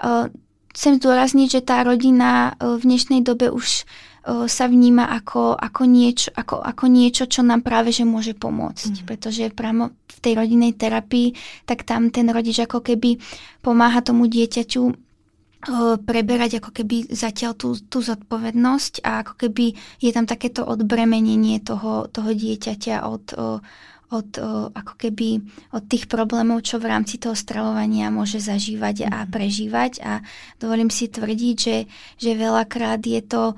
[0.06, 0.30] uh,
[0.70, 3.90] chcem zdôrazniť, že tá rodina uh, v dnešnej dobe už
[4.24, 9.02] sa vníma ako, ako, niečo, ako, ako niečo, čo nám práve že môže pomôcť.
[9.02, 9.06] Mm.
[9.08, 11.32] Pretože práve v tej rodinnej terapii,
[11.64, 13.16] tak tam ten rodič ako keby
[13.64, 15.10] pomáha tomu dieťaťu
[16.08, 22.08] preberať ako keby zatiaľ tú, tú zodpovednosť a ako keby je tam takéto odbremenenie toho,
[22.08, 23.36] toho dieťaťa od,
[24.10, 24.30] od,
[24.72, 25.44] ako keby,
[25.76, 29.28] od tých problémov, čo v rámci toho stravovania môže zažívať a mhm.
[29.28, 30.24] prežívať a
[30.56, 31.76] dovolím si tvrdiť, že,
[32.16, 33.52] že veľakrát je to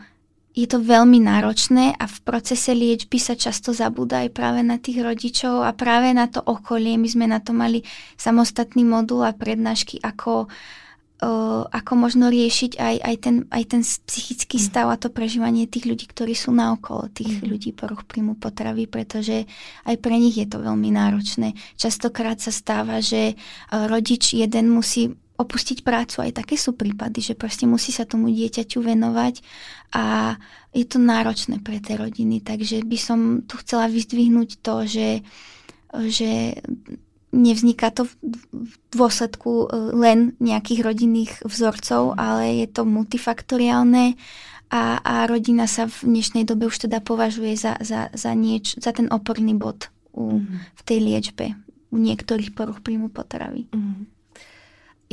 [0.53, 5.01] je to veľmi náročné a v procese liečby sa často zabúda aj práve na tých
[5.01, 7.01] rodičov a práve na to okolie.
[7.01, 7.81] My sme na to mali
[8.21, 10.53] samostatný modul a prednášky, ako,
[11.25, 14.65] uh, ako možno riešiť aj, aj, ten, aj ten psychický mm.
[14.69, 17.49] stav a to prežívanie tých ľudí, ktorí sú naokolo tých mm.
[17.49, 19.49] ľudí poruch príjmu potravy, pretože
[19.89, 21.57] aj pre nich je to veľmi náročné.
[21.81, 23.41] Častokrát sa stáva, že
[23.73, 26.23] rodič jeden musí opustiť prácu.
[26.23, 29.43] Aj také sú prípady, že proste musí sa tomu dieťaťu venovať
[29.93, 30.37] a
[30.73, 32.41] je to náročné pre tie rodiny.
[32.41, 35.09] Takže by som tu chcela vyzdvihnúť to, že,
[36.09, 36.57] že
[37.33, 38.07] nevzniká to
[38.53, 39.67] v dôsledku e,
[39.97, 44.15] len nejakých rodinných vzorcov, ale je to multifaktoriálne
[44.73, 48.93] a, a rodina sa v dnešnej dobe už teda považuje za, za, za, nieč, za
[48.93, 50.77] ten oporný bod u, mm.
[50.77, 51.47] v tej liečbe
[51.93, 53.69] u niektorých poruch príjmu potravy.
[53.69, 54.09] Mm.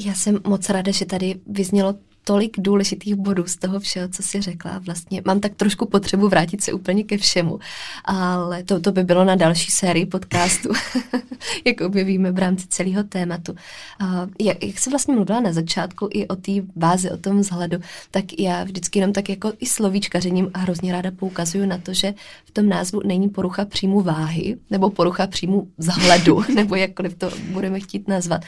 [0.06, 4.42] Já jsem moc ráda, že tady vyznělo tolik důležitých bodů z toho všeho, co si
[4.42, 4.80] řekla.
[4.80, 7.60] Vlastně mám tak trošku potřebu vrátit se úplně ke všemu,
[8.06, 10.70] ale to, to by bylo na další sérii podcastu,
[11.66, 13.52] jak objevíme v rámci celého tématu.
[13.52, 14.08] Uh,
[14.40, 17.78] jak, jak jsi vlastně mluvila na začátku i o té bázi, o tom vzhledu,
[18.12, 22.14] tak já vždycky jenom tak jako i slovíčkařením a hrozně ráda poukazuju na to, že
[22.46, 27.80] v tom názvu není porucha příjmu váhy nebo porucha příjmu vzhledu, nebo jakkoliv to budeme
[27.80, 28.42] chtít nazvat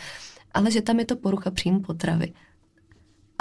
[0.54, 2.34] ale že tam je to porucha příjmu potravy.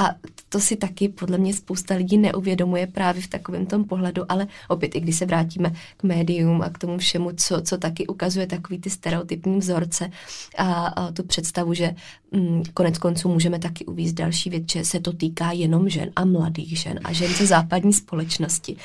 [0.01, 0.15] A
[0.49, 4.95] to si taky podle mě spousta lidí neuvědomuje právě v takovém tom pohledu, ale opět,
[4.95, 8.79] i když se vrátíme k médium a k tomu všemu, co, co taky ukazuje takový
[8.79, 10.11] ty stereotypní vzorce
[10.59, 11.95] a, a tu představu, že
[12.33, 16.25] mm, konec konců můžeme taky uvízt další věc, že se to týká jenom žen a
[16.25, 18.77] mladých žen a žen ze západní společnosti.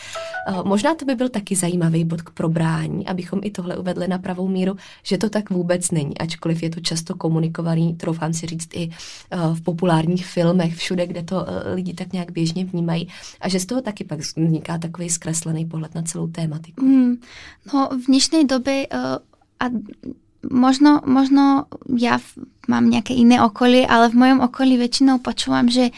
[0.47, 4.17] A možná to by byl taky zajímavý bod k probrání, abychom i tohle uvedli na
[4.17, 8.69] pravou míru, že to tak vůbec není, ačkoliv je to často komunikovaný, troufám si říct
[8.73, 8.89] i
[9.53, 13.07] v populárních filmech, všude, kde to uh, lidi tak nějak běžně vnímají.
[13.41, 16.85] A že z toho taky pak vzniká takový zkreslený pohled na celou tématiku.
[16.85, 17.17] Mm,
[17.73, 19.19] no v dnešnej dobe uh,
[19.59, 19.65] a
[20.51, 22.21] možno, možno ja
[22.69, 25.89] mám nejaké iné okolie, ale v mojom okolí väčšinou počúvam, že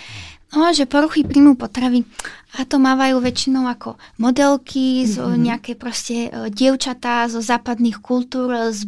[0.48, 2.08] No, že poruchy príjmu potravy
[2.56, 5.12] a to mávajú väčšinou ako modelky, mm-hmm.
[5.12, 8.88] zo nejaké proste uh, dievčatá zo západných kultúr, z,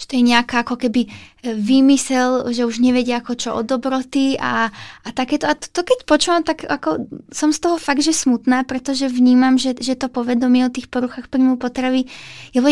[0.00, 1.08] že to je nejaká ako keby e,
[1.52, 4.72] výmysel, že už nevedia ako čo od dobroty a,
[5.04, 5.44] a takéto.
[5.44, 9.60] A to, to keď počúvam, tak ako som z toho fakt, že smutná, pretože vnímam,
[9.60, 12.08] že, že to povedomie o tých poruchách príjmu potravy,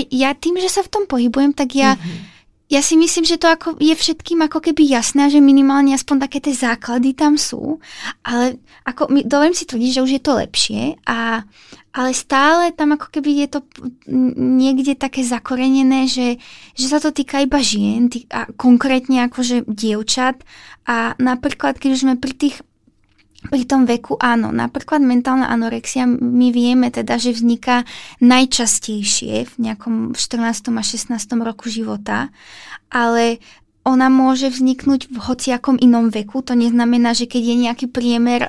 [0.08, 2.33] ja tým, že sa v tom pohybujem, tak ja mm-hmm
[2.74, 6.42] ja si myslím, že to ako je všetkým ako keby jasné, že minimálne aspoň také
[6.42, 7.78] tie základy tam sú,
[8.26, 11.46] ale ako, dovolím si tvrdiť, že už je to lepšie, a,
[11.94, 13.58] ale stále tam ako keby je to
[14.42, 16.42] niekde také zakorenené, že,
[16.74, 20.42] že sa to týka iba žien, tý, a konkrétne akože dievčat.
[20.84, 22.60] A napríklad, keď už sme pri tých
[23.44, 27.84] pri tom veku áno, napríklad mentálna anorexia, my vieme teda, že vzniká
[28.24, 30.72] najčastejšie v nejakom 14.
[30.72, 31.12] a 16.
[31.44, 32.32] roku života,
[32.88, 33.42] ale
[33.84, 36.40] ona môže vzniknúť v hociakom inom veku.
[36.48, 38.40] To neznamená, že keď je nejaký priemer,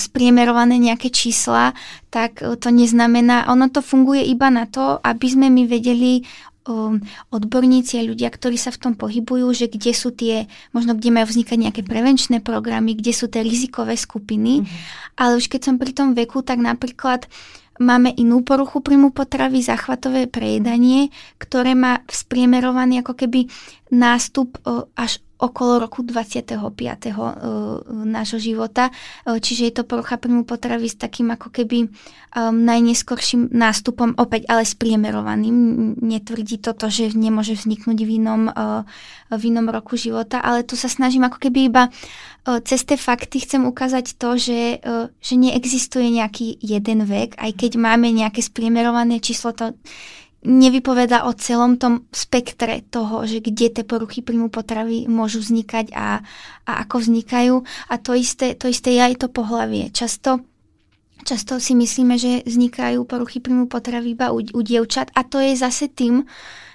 [0.00, 1.76] spriemerované nejaké čísla,
[2.08, 6.24] tak to neznamená, ono to funguje iba na to, aby sme my vedeli
[6.66, 6.98] um,
[7.30, 11.26] odborníci a ľudia, ktorí sa v tom pohybujú, že kde sú tie, možno kde majú
[11.30, 14.62] vznikať nejaké prevenčné programy, kde sú tie rizikové skupiny.
[14.62, 15.18] Mm-hmm.
[15.18, 17.26] Ale už keď som pri tom veku, tak napríklad
[17.82, 21.10] máme inú poruchu príjmu potravy, zachvatové prejedanie,
[21.40, 23.50] ktoré má spriemerovaný ako keby
[23.90, 26.54] nástup uh, až okolo roku 25.
[26.54, 28.94] Uh, nášho života.
[29.26, 34.46] Uh, čiže je to porucha príjmu potravy s takým ako keby um, najneskorším nástupom, opäť
[34.46, 35.98] ale spriemerovaným.
[35.98, 38.42] Netvrdí toto, že nemôže vzniknúť v inom,
[39.32, 41.82] v inom roku života, ale tu sa snažím ako keby iba
[42.42, 44.82] cez tie fakty chcem ukázať to, že,
[45.22, 49.78] že neexistuje nejaký jeden vek, aj keď máme nejaké spriemerované číslo, to
[50.42, 56.18] nevypoveda o celom tom spektre toho, že kde tie poruchy príjmu potravy môžu vznikať a,
[56.66, 57.54] a ako vznikajú.
[57.90, 59.90] A to isté, to isté je aj to pohlavie.
[59.94, 60.42] Často
[61.22, 65.54] Často si myslíme, že vznikajú poruchy príjmu potravy iba u, u dievčat a to je
[65.54, 66.26] zase tým,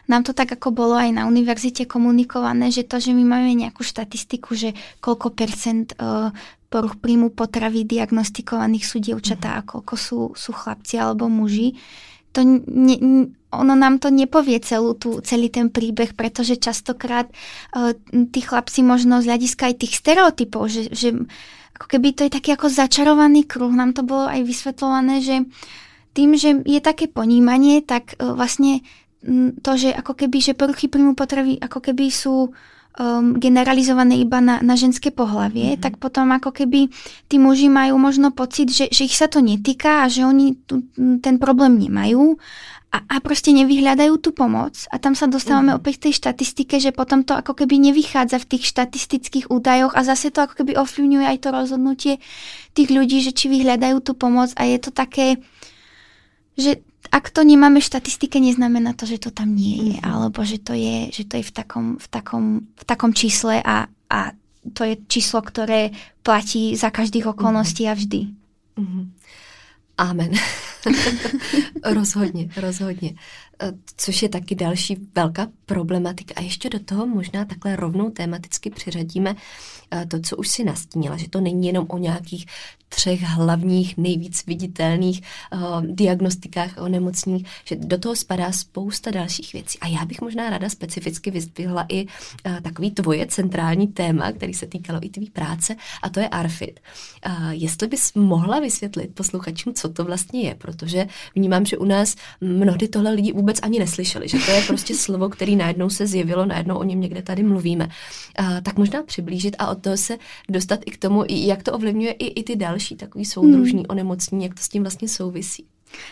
[0.07, 3.83] nám to tak ako bolo aj na univerzite komunikované, že to, že my máme nejakú
[3.83, 4.71] štatistiku, že
[5.03, 6.31] koľko percent uh,
[6.71, 11.75] poruch príjmu potravy diagnostikovaných sú dievčatá a koľko sú, sú chlapci alebo muži,
[12.37, 17.25] to ne, ono nám to nepovie celú tú, celý ten príbeh, pretože častokrát
[17.73, 17.97] uh,
[18.29, 21.17] tí chlapci možno z hľadiska aj tých stereotypov, že, že
[21.81, 25.35] ako keby to je taký ako začarovaný kruh, nám to bolo aj vysvetľované, že
[26.13, 28.85] tým, že je také ponímanie, tak uh, vlastne
[29.65, 32.53] to, že ako keby, že poruchy príjmu potravy ako keby sú
[32.97, 35.83] um, generalizované iba na, na ženské pohlavie, mm-hmm.
[35.85, 36.89] tak potom ako keby
[37.29, 40.83] tí muži majú možno pocit, že, že ich sa to netýka a že oni tu,
[41.21, 42.35] ten problém nemajú
[42.87, 44.87] a, a proste nevyhľadajú tú pomoc.
[44.89, 45.83] A tam sa dostávame uh-huh.
[45.83, 50.01] opäť k tej štatistike, že potom to ako keby nevychádza v tých štatistických údajoch a
[50.07, 52.13] zase to ako keby ovplyvňuje aj to rozhodnutie
[52.73, 55.37] tých ľudí, že či vyhľadajú tú pomoc a je to také,
[56.55, 56.81] že
[57.17, 60.29] ak to nemáme v štatistike, neznamená to, že to tam nie je, uh-huh.
[60.29, 62.45] alebo že to je, že to je v takom, v takom,
[62.77, 64.19] v takom čísle a, a
[64.77, 65.89] to je číslo, ktoré
[66.21, 67.97] platí za každých okolností uh-huh.
[67.97, 68.21] a vždy.
[68.77, 69.05] Uh-huh.
[69.97, 70.31] Amen.
[71.83, 73.13] rozhodně, rozhodně.
[73.97, 76.33] Což je taky další velká problematika.
[76.37, 79.35] A ještě do toho možná takhle rovnou tematicky přiřadíme
[79.93, 82.45] e, to, co už si nastínila, že to není jenom o nějakých
[82.89, 85.21] třech hlavních, nejvíc viditelných
[85.53, 89.79] uh, diagnostikách onemocnění, že do toho spadá spousta dalších věcí.
[89.79, 94.67] A já bych možná ráda specificky vyzdvihla i uh, takový tvoje centrální téma, který se
[94.67, 96.79] týkalo i tvý práce, a to je ARFID.
[97.25, 102.15] Uh, jestli bys mohla vysvětlit posluchačům, co to vlastně je, protože vnímám, že u nás
[102.41, 106.45] mnohdy tohle lidi vůbec ani neslyšeli, že to je prostě slovo, který najednou se zjevilo,
[106.45, 107.89] najednou o něm někde tady mluvíme.
[108.39, 110.17] Uh, tak možná přiblížit a od toho se
[110.49, 113.89] dostat i k tomu, jak to ovlivňuje i, i ty další takový soudružný hmm.
[113.89, 115.65] onemocnění, jak to s tím vlastně souvisí.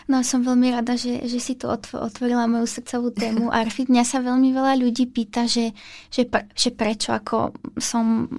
[0.08, 3.52] No som veľmi rada, že, že si tu otvorila moju srdcovú tému.
[3.52, 5.76] Arfit, mňa sa veľmi veľa ľudí pýta, že,
[6.08, 6.24] že,
[6.56, 8.30] že prečo ako som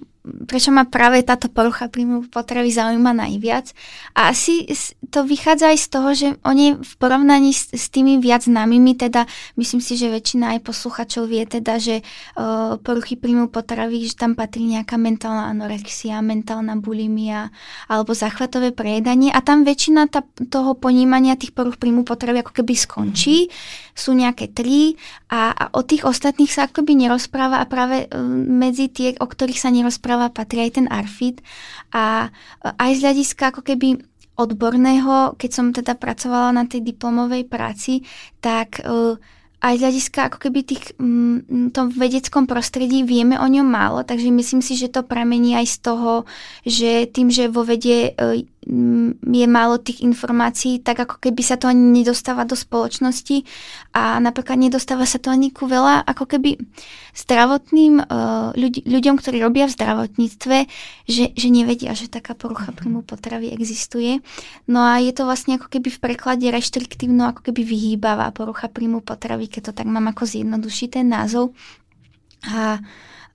[0.47, 3.71] prečo ma práve táto porucha príjmu potravy zaujíma najviac.
[4.13, 4.67] A asi
[5.09, 9.25] to vychádza aj z toho, že oni v porovnaní s, s tými viac známymi, teda
[9.55, 14.35] myslím si, že väčšina aj posluchačov vie teda, že uh, poruchy príjmu potravy, že tam
[14.35, 17.49] patrí nejaká mentálna anorexia, mentálna bulimia
[17.87, 22.73] alebo zachvatové prejedanie a tam väčšina tá, toho ponímania tých poruch príjmu potravy ako keby
[22.75, 23.47] skončí.
[23.97, 24.93] Sú nejaké tri
[25.33, 29.25] a, a o tých ostatných sa ako keby nerozpráva a práve uh, medzi tie, o
[29.25, 31.41] ktorých sa nerozpráva patrí aj ten ARFID.
[31.97, 32.29] A
[32.61, 33.97] aj z hľadiska ako keby
[34.37, 38.05] odborného, keď som teda pracovala na tej diplomovej práci,
[38.37, 39.17] tak uh,
[39.57, 44.29] aj z hľadiska ako keby tých, mm, tom vedeckom prostredí vieme o ňom málo, takže
[44.29, 46.11] myslím si, že to pramení aj z toho,
[46.61, 48.45] že tým, že vo vede e,
[49.23, 53.47] je málo tých informácií, tak ako keby sa to ani nedostáva do spoločnosti
[53.95, 56.59] a napríklad nedostáva sa to ani ku veľa ako keby
[57.15, 60.57] zdravotným uh, ľudí, ľuďom, ktorí robia v zdravotníctve,
[61.07, 62.75] že, že nevedia, že taká porucha mhm.
[62.75, 64.19] príjmu potravy existuje.
[64.67, 68.99] No a je to vlastne ako keby v preklade reštriktívno, ako keby vyhýbavá porucha príjmu
[68.99, 71.55] potravy, keď to tak mám ako zjednodušiť ten názov.
[72.51, 72.83] A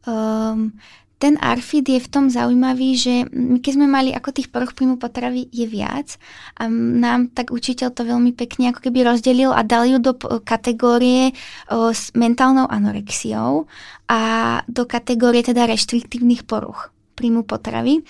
[0.04, 0.76] um,
[1.22, 4.98] ten ARFID je v tom zaujímavý, že my keď sme mali ako tých poruch príjmu
[4.98, 6.18] potravy je viac
[6.58, 11.30] a nám tak učiteľ to veľmi pekne ako keby rozdelil a dal ju do kategórie
[11.70, 13.70] o, s mentálnou anorexiou
[14.10, 14.20] a
[14.68, 18.02] do kategórie teda reštriktívnych poruch príjmu potravy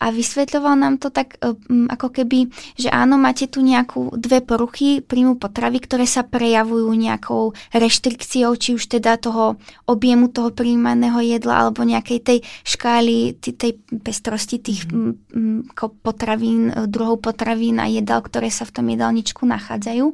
[0.00, 1.54] a vysvetľoval nám to tak e,
[1.92, 7.56] ako keby, že áno, máte tu nejakú dve poruchy príjmu potravy, ktoré sa prejavujú nejakou
[7.72, 14.60] reštrikciou, či už teda toho objemu toho príjmaného jedla alebo nejakej tej škály, tej pestrosti
[14.60, 15.72] tých mhm.
[16.02, 20.06] potravín, e, druhov potravín a jedal, ktoré sa v tom jedálničku nachádzajú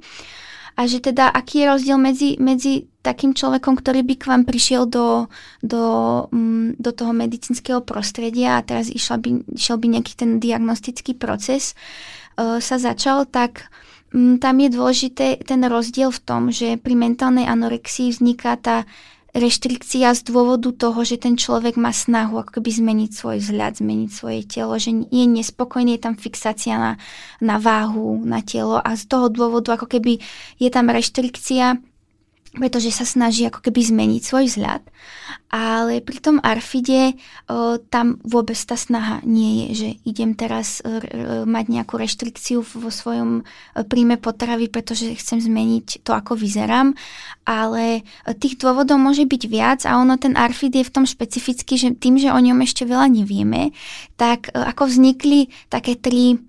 [0.72, 4.86] a že teda aký je rozdiel medzi, medzi takým človekom, ktorý by k vám prišiel
[4.86, 5.26] do,
[5.60, 5.84] do,
[6.30, 11.74] mm, do toho medicínskeho prostredia a teraz išla by, išiel by nejaký ten diagnostický proces,
[12.38, 13.66] uh, sa začal, tak
[14.14, 18.86] um, tam je dôležité ten rozdiel v tom, že pri mentálnej anorexii vzniká tá
[19.32, 24.10] reštrikcia z dôvodu toho, že ten človek má snahu ako keby zmeniť svoj vzhľad, zmeniť
[24.12, 27.00] svoje telo, že je nespokojný, je tam fixácia na,
[27.40, 30.20] na váhu, na telo a z toho dôvodu ako keby
[30.60, 31.80] je tam reštrikcia
[32.52, 34.84] pretože sa snaží ako keby zmeniť svoj vzhľad.
[35.52, 37.16] Ale pri tom Arfide
[37.48, 42.64] o, tam vôbec tá snaha nie je, že idem teraz r, r, mať nejakú reštrikciu
[42.64, 43.42] vo svojom e,
[43.84, 46.96] príjme potravy, pretože chcem zmeniť to, ako vyzerám.
[47.44, 51.76] Ale e, tých dôvodov môže byť viac a ono ten Arfid je v tom špecificky,
[51.76, 53.76] že tým, že o ňom ešte veľa nevieme,
[54.16, 56.40] tak e, ako vznikli také tri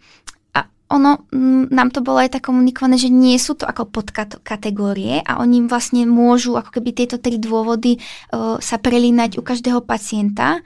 [0.93, 5.41] ono mm, nám to bolo aj tak komunikované, že nie sú to ako podkategórie a
[5.41, 10.61] oni vlastne môžu ako keby tieto tri dôvody uh, sa prelínať u každého pacienta,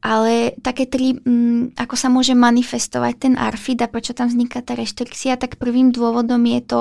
[0.00, 4.72] ale také tri, um, ako sa môže manifestovať ten ARFID a prečo tam vzniká tá
[4.76, 6.80] reštrikcia, tak prvým dôvodom je to,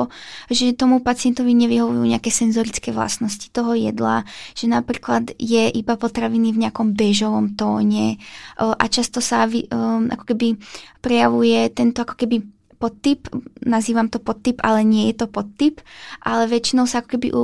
[0.51, 4.23] že tomu pacientovi nevyhovujú nejaké senzorické vlastnosti toho jedla,
[4.55, 8.19] že napríklad je iba potraviny v nejakom bežovom tóne
[8.59, 10.55] uh, a často sa um, ako keby
[10.99, 13.27] prejavuje tento ako keby podtyp,
[13.59, 15.84] nazývam to podtyp, ale nie je to podtyp,
[16.23, 17.41] ale väčšinou sa ako keby u,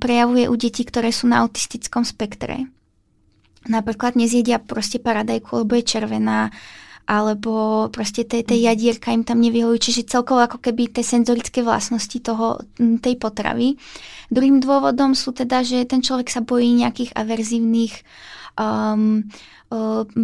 [0.00, 2.66] prejavuje u detí, ktoré sú na autistickom spektre.
[3.68, 6.48] Napríklad nezjedia proste paradajku, lebo je červená,
[7.04, 12.16] alebo proste tej, tej jadierka im tam nevyhovujú, čiže celkovo ako keby tie senzorické vlastnosti
[12.22, 13.76] toho, tej potravy.
[14.32, 18.00] Druhým dôvodom sú teda, že ten človek sa bojí nejakých averzívnych
[18.60, 19.24] um,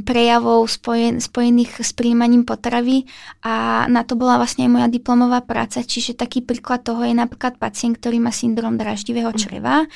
[0.03, 3.07] prejavov spojen, spojených s príjmaním potravy
[3.47, 7.55] a na to bola vlastne aj moja diplomová práca, čiže taký príklad toho je napríklad
[7.55, 9.39] pacient, ktorý má syndrom draždivého mhm.
[9.39, 9.87] čreva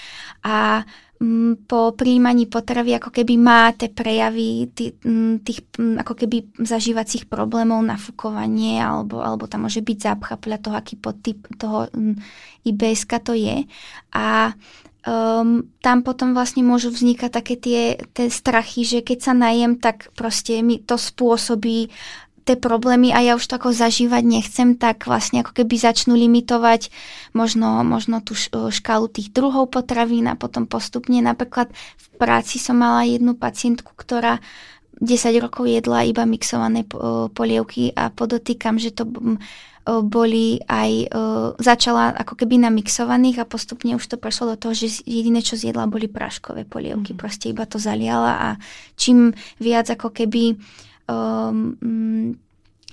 [0.47, 0.87] a
[1.69, 4.97] po príjmaní potravy ako keby má tie prejavy tých,
[5.45, 10.97] tých ako keby zažívacích problémov, nafúkovanie alebo, alebo tam môže byť zápcha podľa toho, aký
[10.97, 11.93] podtyp toho
[12.65, 13.69] IBS to je.
[14.17, 14.57] A
[15.07, 17.83] um, tam potom vlastne môžu vznikať také tie,
[18.13, 21.93] tie strachy, že keď sa najem, tak proste mi to spôsobí
[22.45, 26.89] tie problémy a ja už to ako zažívať nechcem, tak vlastne ako keby začnú limitovať
[27.37, 28.35] možno, možno tú
[28.73, 34.41] škálu tých druhov potravín a potom postupne napríklad v práci som mala jednu pacientku, ktorá
[35.01, 36.85] 10 rokov jedla iba mixované
[37.33, 39.09] polievky a podotýkam, že to
[39.87, 41.09] boli aj,
[41.59, 45.57] začala ako keby na mixovaných a postupne už to prešlo do toho, že jediné, čo
[45.57, 47.17] zjedla, boli práškové polievky.
[47.17, 47.19] Mm.
[47.19, 48.49] Proste iba to zaliala a
[48.95, 50.61] čím viac ako keby
[51.09, 52.37] um,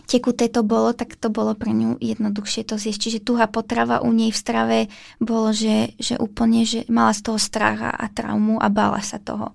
[0.08, 3.00] tekuté to bolo, tak to bolo pre ňu jednoduchšie to zjesť.
[3.04, 4.78] Čiže tuhá potrava u nej v strave
[5.20, 9.52] bolo, že, že úplne, že mala z toho strach a traumu a bála sa toho.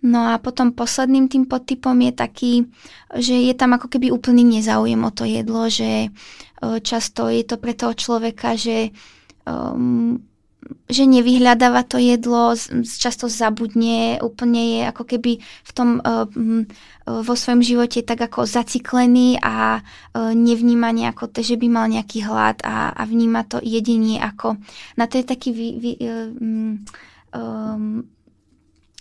[0.00, 2.52] No a potom posledným tým podtypom je taký,
[3.20, 6.08] že je tam ako keby úplný nezáujem o to jedlo, že
[6.80, 8.96] často je to pre toho človeka, že
[9.44, 10.16] um,
[10.90, 12.52] že nevyhľadáva to jedlo,
[12.84, 16.28] často zabudne, úplne je ako keby v tom uh,
[17.08, 22.60] vo svojom živote tak ako zaciklený a uh, nevníma nejako že by mal nejaký hlad
[22.62, 24.60] a, a vníma to jedenie ako,
[25.00, 26.84] na to je taký vy, vy, um,
[27.32, 28.04] um,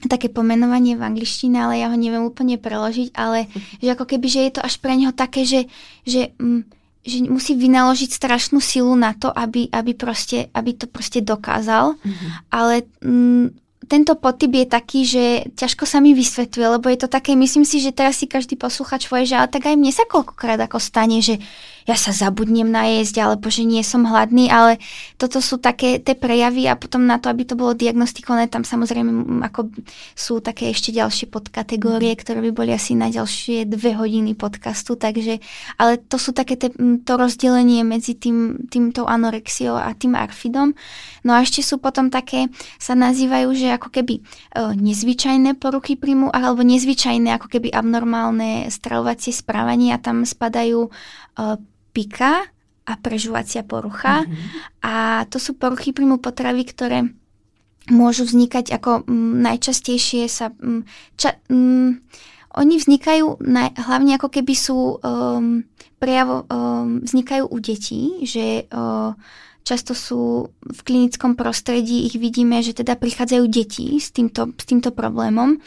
[0.07, 3.51] také pomenovanie v angličtine, ale ja ho neviem úplne preložiť, ale
[3.83, 5.67] že ako keby, že je to až pre neho také, že,
[6.07, 6.61] že, mm,
[7.03, 11.99] že musí vynaložiť strašnú silu na to, aby, aby, proste, aby to proste dokázal.
[11.99, 12.29] Mm-hmm.
[12.53, 13.45] Ale mm,
[13.89, 15.25] tento potyp je taký, že
[15.57, 19.09] ťažko sa mi vysvetľuje, lebo je to také, myslím si, že teraz si každý posluchač
[19.09, 21.41] povie, že ale tak aj mne sa koľkokrát ako stane, že
[21.87, 24.81] ja sa zabudnem najesť, alebo že nie som hladný, ale
[25.15, 29.43] toto sú také tie prejavy a potom na to, aby to bolo diagnostikované, tam samozrejme
[29.45, 29.71] ako
[30.15, 35.39] sú také ešte ďalšie podkategórie, ktoré by boli asi na ďalšie dve hodiny podcastu, takže,
[35.79, 36.71] ale to sú také te,
[37.03, 40.75] to rozdelenie medzi tým, týmto anorexiou a tým arfidom.
[41.23, 42.47] No a ešte sú potom také,
[42.79, 44.21] sa nazývajú, že ako keby e,
[44.79, 50.91] nezvyčajné poruchy príjmu, alebo nezvyčajné ako keby abnormálne stravovacie správanie a tam spadajú
[51.93, 52.47] pika
[52.89, 54.25] a prežuvacia porucha.
[54.25, 54.85] Mm-hmm.
[54.85, 57.05] A to sú poruchy príjmu potravy, ktoré
[57.89, 60.49] môžu vznikať ako m, najčastejšie sa...
[60.61, 60.85] M,
[61.17, 62.01] ča, m,
[62.49, 65.61] oni vznikajú na, hlavne ako keby sú um,
[66.01, 69.13] prejavo, um, vznikajú u detí, že uh,
[69.61, 74.89] často sú v klinickom prostredí, ich vidíme, že teda prichádzajú deti s týmto, s týmto
[74.89, 75.61] problémom.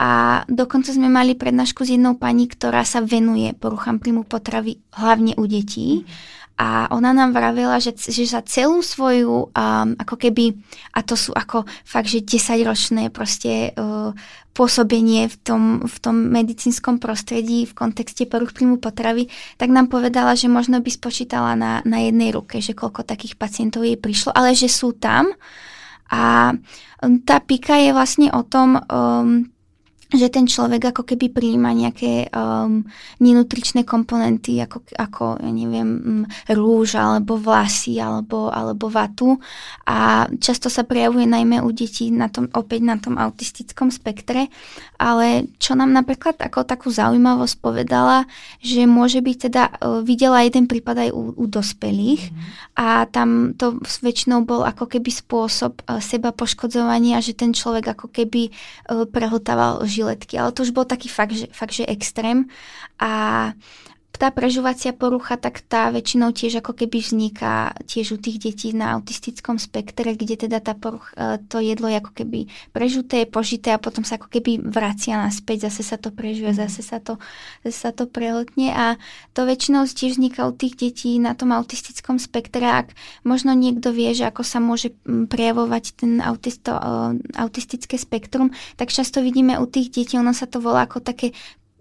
[0.00, 5.36] A dokonca sme mali prednášku s jednou pani, ktorá sa venuje poruchám príjmu potravy hlavne
[5.36, 6.08] u detí.
[6.62, 10.52] A ona nám vravela, že, že za celú svoju, um, ako keby,
[10.94, 14.14] a to sú ako fakt, že 10-ročné proste uh,
[14.52, 20.36] pôsobenie v tom, v tom medicínskom prostredí v kontexte poruch príjmu potravy, tak nám povedala,
[20.36, 24.52] že možno by spočítala na, na jednej ruke, že koľko takých pacientov jej prišlo, ale
[24.52, 25.32] že sú tam.
[26.12, 26.52] A
[27.24, 29.48] tá pika je vlastne o tom, um,
[30.12, 32.84] že ten človek ako keby prijíma nejaké um,
[33.18, 39.40] nenutričné komponenty, ako, ako ja neviem, mm, rúž, alebo vlasy, alebo, alebo vatu.
[39.88, 44.52] A často sa prejavuje najmä u detí na tom, opäť na tom autistickom spektre.
[45.02, 48.30] Ale čo nám napríklad ako takú zaujímavosť povedala,
[48.62, 52.38] že môže byť teda, uh, videla jeden prípad aj u, u dospelých mm.
[52.78, 58.14] a tam to väčšinou bol ako keby spôsob uh, seba poškodzovania, že ten človek ako
[58.14, 62.46] keby uh, prehltával žiletky, ale to už bol taký fakt, že, fakt, že extrém.
[63.02, 63.50] A
[64.18, 68.92] tá prežuvacia porucha, tak tá väčšinou tiež ako keby vzniká tiež u tých detí na
[68.96, 72.40] autistickom spektre, kde teda tá porucha, e, to jedlo je ako keby
[72.76, 76.58] prežuté, požité a potom sa ako keby vracia naspäť, zase sa to prežuje, mhm.
[76.60, 77.16] zase sa to,
[77.64, 79.00] zase sa to prehltne a
[79.32, 82.92] to väčšinou tiež vzniká u tých detí na tom autistickom spektre, ak
[83.24, 89.24] možno niekto vie, že ako sa môže prejavovať ten autisto, e, autistické spektrum, tak často
[89.24, 91.32] vidíme u tých detí, ono sa to volá ako také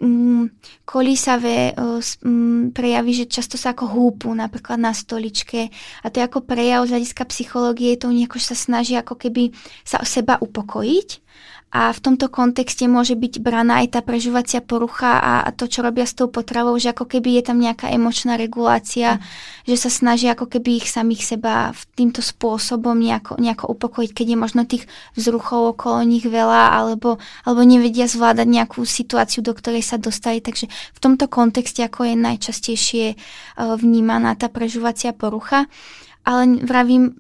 [0.01, 0.43] mm,
[0.83, 5.69] kolísavé mm, prejavy, že často sa ako húpu napríklad na stoličke.
[6.01, 9.53] A to je ako prejav z hľadiska psychológie, to nejako sa snaží ako keby
[9.85, 11.20] sa o seba upokojiť
[11.71, 15.79] a v tomto kontexte môže byť braná aj tá prežívacia porucha a, a to, čo
[15.79, 19.71] robia s tou potravou, že ako keby je tam nejaká emočná regulácia, mm.
[19.71, 24.27] že sa snaží ako keby ich samých seba v týmto spôsobom nejako, nejako upokojiť, keď
[24.27, 24.83] je možno tých
[25.15, 30.43] vzruchov okolo nich veľa, alebo, alebo nevedia zvládať nejakú situáciu, do ktorej sa dostali.
[30.43, 33.15] Takže v tomto kontexte ako je najčastejšie e,
[33.55, 35.71] vnímaná tá prežívacia porucha.
[36.27, 37.15] Ale vravím,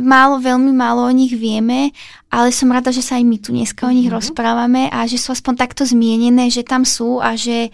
[0.00, 1.90] málo, veľmi málo o nich vieme,
[2.30, 4.18] ale som rada, že sa aj my tu dneska o nich mm-hmm.
[4.18, 7.70] rozprávame a že sú aspoň takto zmienené, že tam sú a že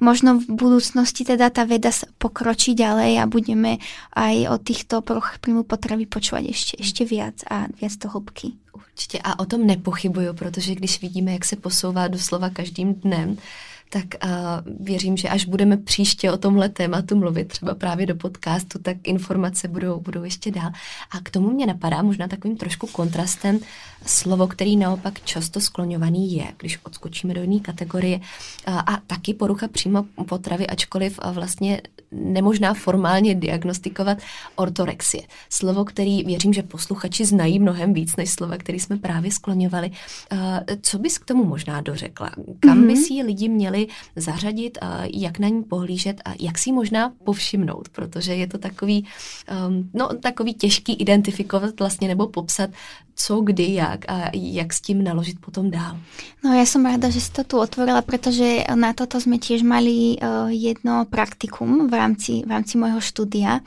[0.00, 3.80] možno v budúcnosti teda tá veda pokročí ďalej a budeme
[4.12, 8.56] aj o týchto poruchách príjmu potravy počúvať ešte, ešte viac a viac to hĺbky.
[8.72, 13.36] Určitě a o tom nepochybuju, protože když vidíme, jak se posouvá doslova každým dnem,
[13.88, 14.30] tak uh,
[14.86, 19.68] věřím, že až budeme příště o tomhle tématu mluvit, třeba právě do podcastu, tak informace
[19.68, 20.70] budou, budou ještě dál.
[21.10, 23.58] A k tomu mě napadá možná takovým trošku kontrastem
[24.06, 28.16] slovo, který naopak často skloňovaný je, když odskočíme do jiné kategorie.
[28.18, 31.80] Uh, a taky porucha přímo potravy, ačkoliv vlastně
[32.12, 34.18] nemožná formálně diagnostikovat
[34.56, 35.22] ortorexie.
[35.50, 39.90] Slovo, který věřím, že posluchači znají mnohem víc než slova, který jsme právě skloňovali.
[40.32, 40.38] Uh,
[40.82, 42.30] co bys k tomu možná dořekla?
[42.60, 42.86] Kam mm-hmm.
[42.86, 43.86] by si lidi měli
[44.16, 49.06] zařadit, a jak na ní pohlížet a jak si možná povšimnout, protože je to takový,
[49.68, 52.70] um, no, takový těžký identifikovat vlastně nebo popsat,
[53.16, 55.96] co, kdy, jak a jak s tím naložit potom dál.
[56.44, 60.20] No ja som rada, že si to tu otvorila, pretože na toto sme tiež mali
[60.20, 63.60] uh, jedno praktikum v rámci, v rámci môjho štúdia.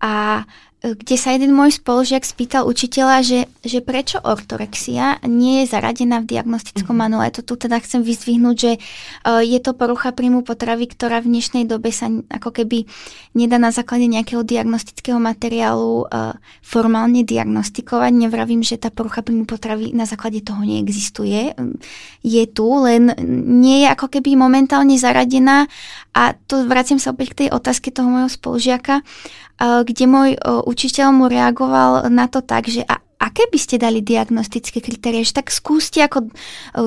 [0.00, 0.44] A
[0.80, 6.32] kde sa jeden môj spolužiak spýtal učiteľa, že, že prečo ortorexia nie je zaradená v
[6.32, 7.00] diagnostickom mm.
[7.04, 7.28] manuále.
[7.36, 11.68] To tu teda chcem vyzdvihnúť, že uh, je to porucha príjmu potravy, ktorá v dnešnej
[11.68, 12.88] dobe sa ako keby
[13.36, 16.32] nedá na základe nejakého diagnostického materiálu uh,
[16.64, 18.12] formálne diagnostikovať.
[18.16, 21.52] Nevravím, že tá porucha príjmu potravy na základe toho neexistuje.
[22.24, 23.12] Je tu, len
[23.60, 25.68] nie je ako keby momentálne zaradená
[26.16, 29.04] a to vraciam sa opäť k tej otázke toho môjho spolužiaka,
[29.60, 34.80] kde môj učiteľ mu reagoval na to tak, že a aké by ste dali diagnostické
[34.80, 36.32] kritérie, že tak skúste ako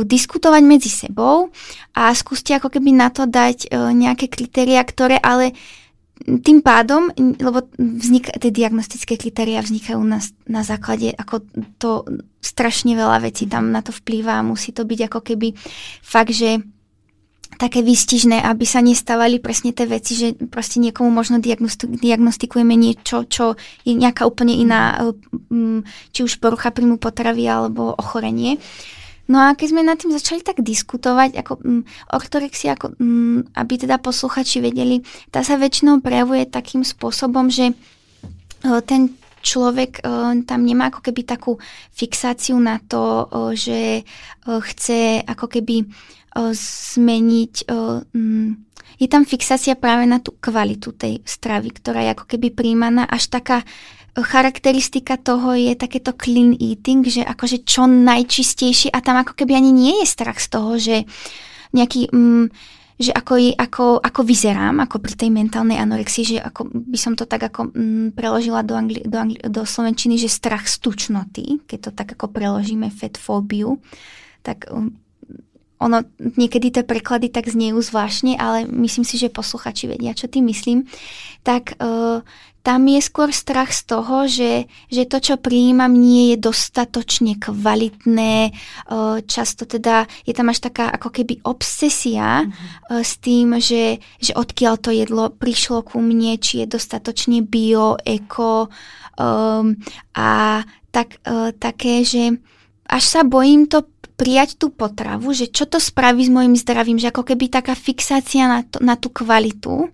[0.01, 1.53] diskutovať medzi sebou
[1.93, 5.53] a skúste ako keby na to dať nejaké kritéria, ktoré ale
[6.23, 11.43] tým pádom, lebo vznik, tie diagnostické kritéria vznikajú na, na základe, ako
[11.77, 11.91] to
[12.39, 15.51] strašne veľa vecí tam na to vplýva musí to byť ako keby
[16.03, 16.63] fakt, že
[17.57, 23.59] také výstižné, aby sa nestávali presne tie veci, že proste niekomu možno diagnostikujeme niečo, čo
[23.83, 25.11] je nejaká úplne iná,
[25.51, 28.57] mm, či už porucha príjmu potravy alebo ochorenie.
[29.23, 31.81] No a keď sme nad tým začali tak diskutovať, ako um,
[32.11, 34.99] ortorexia, ako, um, aby teda posluchači vedeli,
[35.31, 41.23] tá sa väčšinou prejavuje takým spôsobom, že uh, ten človek uh, tam nemá ako keby
[41.23, 41.55] takú
[41.95, 44.03] fixáciu na to, že
[44.43, 45.87] chce ako keby
[46.35, 47.69] zmeniť.
[48.13, 48.49] Mm,
[48.97, 53.29] je tam fixácia práve na tú kvalitu tej stravy, ktorá je ako keby príjmaná až
[53.29, 53.61] taká
[54.13, 59.73] charakteristika toho je takéto clean eating, že akože čo najčistejší a tam ako keby ani
[59.73, 61.09] nie je strach z toho, že
[61.73, 62.45] nejaký, mm,
[63.01, 67.17] že ako, je, ako, ako vyzerám, ako pri tej mentálnej anorexii, že ako by som
[67.17, 71.65] to tak ako mm, preložila do, angli, do, angli, do slovenčiny, že strach z tučnoty,
[71.65, 73.81] keď to tak ako preložíme fetfóbiu,
[74.45, 75.02] tak mm,
[75.83, 80.47] ono niekedy tie preklady tak zniejú zvláštne, ale myslím si, že posluchači vedia, čo tým
[80.47, 80.87] myslím,
[81.43, 82.23] tak uh,
[82.63, 88.55] tam je skôr strach z toho, že, že to, čo prijímam, nie je dostatočne kvalitné.
[88.87, 92.87] Uh, často teda je tam až taká ako keby obsesia mm-hmm.
[92.87, 97.99] uh, s tým, že, že odkiaľ to jedlo prišlo ku mne, či je dostatočne bio,
[97.99, 98.71] eko
[99.19, 99.75] um,
[100.15, 101.17] a tak,
[101.57, 102.37] také, že
[102.85, 103.81] až sa bojím to
[104.23, 108.47] prijať tú potravu, že čo to spraví s mojim zdravím, že ako keby taká fixácia
[108.47, 109.91] na, to, na tú kvalitu.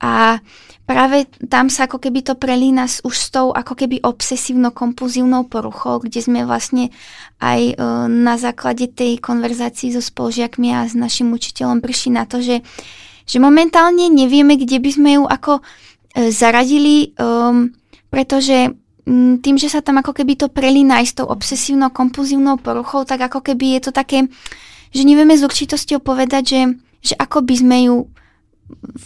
[0.00, 0.40] A
[0.88, 6.00] práve tam sa ako keby to prelína s, už s tou ako keby obsesívno-kompulzívnou poruchou,
[6.00, 6.88] kde sme vlastne
[7.36, 7.74] aj e,
[8.08, 12.64] na základe tej konverzácii so spolužiakmi a s našim učiteľom prišli na to, že,
[13.28, 15.62] že momentálne nevieme, kde by sme ju ako e,
[16.32, 17.76] zaradili, um,
[18.08, 18.72] pretože
[19.42, 23.26] tým, že sa tam ako keby to prelína aj s tou obsesívnou kompulzívnou poruchou, tak
[23.26, 24.30] ako keby je to také,
[24.94, 26.60] že nevieme s určitosťou povedať, že,
[27.02, 27.96] že ako by sme ju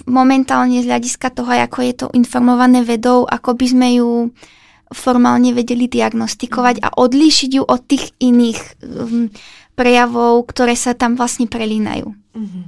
[0.04, 4.10] momentálne z hľadiska toho, ako je to informované vedou, ako by sme ju
[4.92, 9.32] formálne vedeli diagnostikovať a odlíšiť ju od tých iných um,
[9.74, 12.12] prejavov, ktoré sa tam vlastne prelínajú.
[12.12, 12.64] Mm-hmm.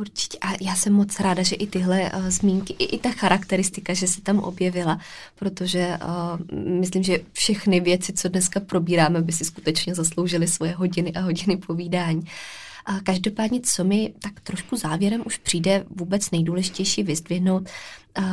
[0.00, 0.38] Určitě.
[0.40, 4.06] A já jsem moc ráda, že i tyhle uh, zmínky, i, i ta charakteristika, že
[4.06, 5.00] se tam objevila,
[5.34, 11.12] protože uh, myslím, že všechny věci, co dneska probíráme, by si skutečně zasloužily svoje hodiny
[11.12, 12.24] a hodiny povídání.
[12.86, 17.68] A každopádně, co mi tak trošku závěrem už přijde vůbec nejdůležitější vyzdvihnout,
[18.18, 18.24] uh,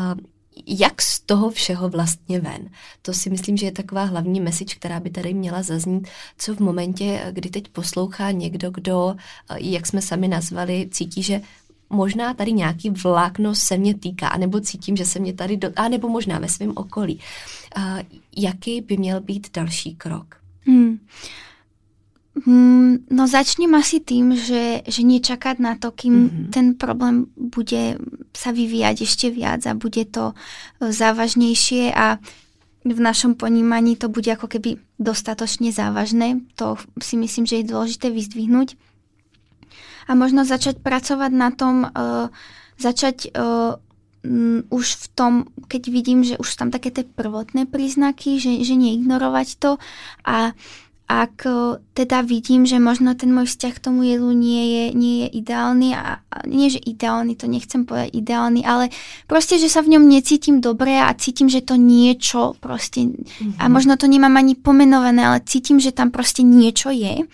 [0.68, 2.70] jak z toho všeho vlastně ven.
[3.02, 6.08] To si myslím, že je taková hlavní message, která by tady měla zaznít,
[6.38, 9.16] co v momentě, kdy teď poslouchá někdo, kdo,
[9.56, 11.42] jak jsme sami nazvali, cítí, že
[11.90, 16.10] možná tady nějaký vlákno se mě týká, anebo cítím, že se mě tady, do, anebo
[16.10, 17.20] možná ve svém okolí.
[17.78, 18.00] Uh,
[18.38, 20.36] jaký by měl být další krok?
[20.66, 21.00] Hmm.
[22.32, 26.48] Mm, no začnem asi tým, že, že nečakať na to, kým mm-hmm.
[26.48, 28.00] ten problém bude
[28.32, 30.36] sa vyvíjať ešte viac a bude to e,
[30.96, 32.24] závažnejšie a
[32.88, 36.42] v našom ponímaní to bude ako keby dostatočne závažné.
[36.58, 38.74] To si myslím, že je dôležité vyzdvihnúť.
[40.10, 42.34] A možno začať pracovať na tom, uh,
[42.82, 43.78] začať uh,
[44.26, 45.34] um, už v tom,
[45.70, 49.78] keď vidím, že už tam také tie prvotné príznaky, že, že neignorovať to
[50.26, 50.58] a
[51.12, 51.44] ak
[51.92, 55.92] teda vidím, že možno ten môj vzťah k tomu jedlu nie je, nie je ideálny
[55.92, 58.88] a, a nie, že ideálny, to nechcem povedať ideálny, ale
[59.28, 63.60] proste, že sa v ňom necítim dobre a cítim, že to niečo proste, mm-hmm.
[63.60, 63.72] a mhm.
[63.76, 67.28] možno to nemám ani pomenované, ale cítim, že tam proste niečo je,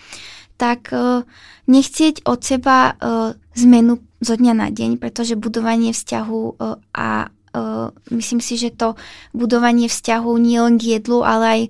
[0.58, 1.22] tak uh,
[1.70, 7.88] nechcieť od seba uh, zmenu zo dňa na deň, pretože budovanie vzťahu uh, a Uh,
[8.12, 8.92] myslím si, že to
[9.32, 11.60] budovanie vzťahov nie len k jedlu, ale aj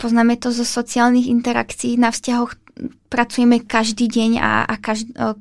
[0.00, 2.00] poznáme to zo sociálnych interakcií.
[2.00, 2.56] Na vzťahoch
[3.12, 5.36] pracujeme každý deň a, a každ, uh,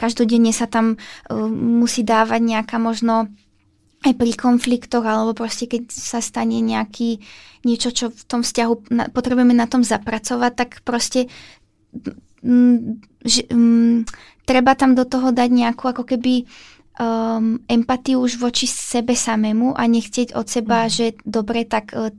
[0.00, 3.28] každodenne sa tam uh, musí dávať nejaká možno
[4.00, 7.20] aj pri konfliktoch, alebo proste keď sa stane nejaký
[7.68, 11.28] niečo, čo v tom vzťahu na, potrebujeme na tom zapracovať, tak proste
[12.40, 14.08] m, že, m,
[14.48, 16.48] treba tam do toho dať nejakú ako keby
[17.00, 20.90] um, empatiu už voči sebe samému a nechcieť od seba, mm.
[20.92, 22.12] že dobre, tak uh,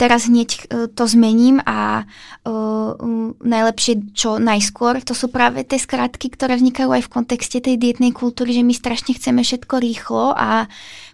[0.00, 2.08] teraz hneď uh, to zmením a
[2.48, 5.04] uh, um, najlepšie čo najskôr.
[5.04, 8.72] To sú práve tie skratky, ktoré vznikajú aj v kontexte tej dietnej kultúry, že my
[8.72, 10.64] strašne chceme všetko rýchlo a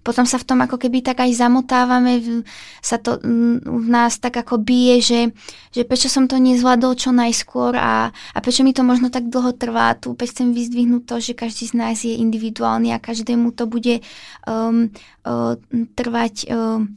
[0.09, 2.41] potom sa v tom ako keby tak aj zamotávame,
[2.81, 3.21] sa to
[3.61, 5.21] v nás tak ako bije, že,
[5.69, 9.53] že prečo som to nezvládol čo najskôr a, a prečo mi to možno tak dlho
[9.53, 9.93] trvá.
[10.01, 14.01] Tu opäť chcem vyzdvihnúť to, že každý z nás je individuálny a každému to bude
[14.49, 14.89] um,
[15.29, 15.61] uh,
[15.93, 16.97] trvať um,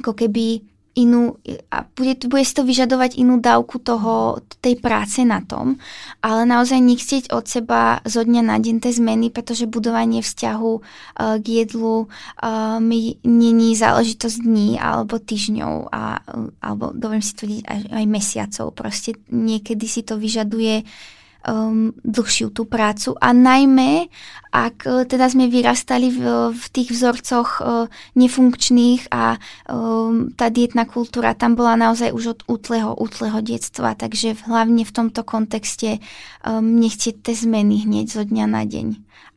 [0.00, 0.64] ako keby
[0.98, 1.38] inú,
[1.70, 5.78] a bude, bude si to vyžadovať inú dávku toho, tej práce na tom,
[6.18, 10.82] ale naozaj nechcieť od seba zo dňa na deň tie zmeny, pretože budovanie vzťahu uh,
[11.38, 16.18] k jedlu uh, mi není záležitosť dní alebo týždňov a,
[16.58, 18.66] alebo dovolím si tvrdiť aj, aj mesiacov.
[18.74, 20.82] Proste niekedy si to vyžaduje
[21.46, 24.10] um, dlhšiu tú prácu a najmä,
[24.50, 27.86] ak uh, teda sme vyrastali v, v tých vzorcoch uh,
[28.16, 29.36] nefunkčných a
[29.68, 34.94] um, tá dietná kultúra tam bola naozaj už od útleho, útleho detstva, takže hlavne v
[34.94, 36.00] tomto kontexte
[36.42, 38.86] um, nechcieť tie zmeny hneď zo dňa na deň.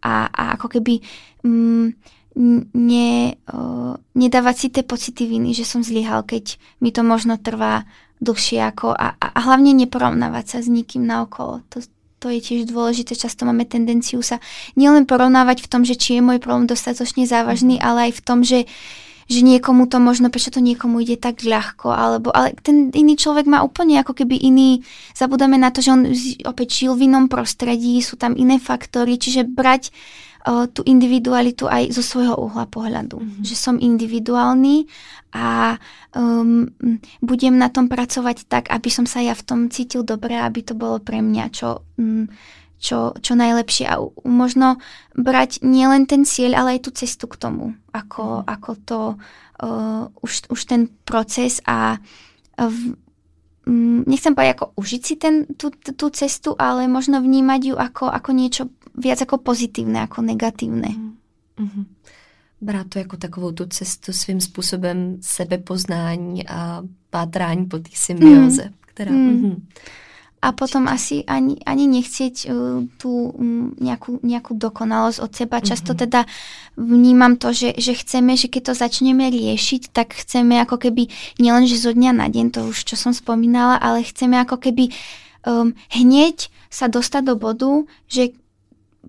[0.02, 1.06] A, a ako keby
[1.46, 1.94] um,
[2.74, 7.84] ne, uh, nedávať si tie pocity viny, že som zlyhal, keď mi to možno trvá
[8.22, 11.66] dlhšie ako a, a hlavne neporovnávať sa s nikým naokolo.
[11.74, 11.82] To,
[12.22, 13.18] to je tiež dôležité.
[13.18, 14.38] Často máme tendenciu sa
[14.78, 17.84] nielen porovnávať v tom, že či je môj problém dostatočne závažný, mhm.
[17.84, 18.70] ale aj v tom, že
[19.32, 23.48] že niekomu to možno, prečo to niekomu ide tak ľahko, alebo, ale ten iný človek
[23.48, 24.84] má úplne ako keby iný,
[25.16, 26.04] zabudáme na to, že on
[26.44, 29.96] opäť žil v inom prostredí, sú tam iné faktory, čiže brať
[30.48, 33.22] uh, tú individualitu aj zo svojho uhla pohľadu.
[33.22, 33.44] Mm-hmm.
[33.46, 34.90] Že som individuálny
[35.32, 35.78] a
[36.18, 36.68] um,
[37.24, 40.74] budem na tom pracovať tak, aby som sa ja v tom cítil dobre, aby to
[40.76, 42.28] bolo pre mňa čo, um,
[42.82, 43.86] čo, čo najlepšie.
[43.88, 44.82] A možno
[45.16, 47.78] brať nielen ten cieľ, ale aj tú cestu k tomu.
[47.96, 48.46] Ako, mm.
[48.50, 49.00] ako to
[49.64, 51.96] uh, už, už ten proces a
[52.60, 52.76] uh,
[54.10, 58.30] nechcem povedať ako užiť si ten, tú, tú cestu, ale možno vnímať ju ako, ako
[58.34, 58.64] niečo
[58.98, 61.18] viac ako pozitívne, ako negatívne.
[61.58, 61.86] Mm-hmm.
[62.62, 68.64] Brát to jako takovou tu cestu svým způsobem sebepoznání a pátrání po té symbioze.
[68.64, 68.74] Mm.
[68.82, 69.30] Která, mm.
[69.30, 69.62] Mm-hmm.
[70.42, 75.62] A potom asi ani, ani nechcieť uh, tú um, nejakú, nejakú dokonalosť od seba.
[75.62, 76.02] Často mm-hmm.
[76.02, 76.22] teda
[76.82, 81.70] vnímam to, že, že chceme, že keď to začneme riešiť, tak chceme ako keby nielen,
[81.70, 84.90] že zo dňa na deň, to už čo som spomínala, ale chceme ako keby
[85.46, 88.34] um, hneď sa dostať do bodu, že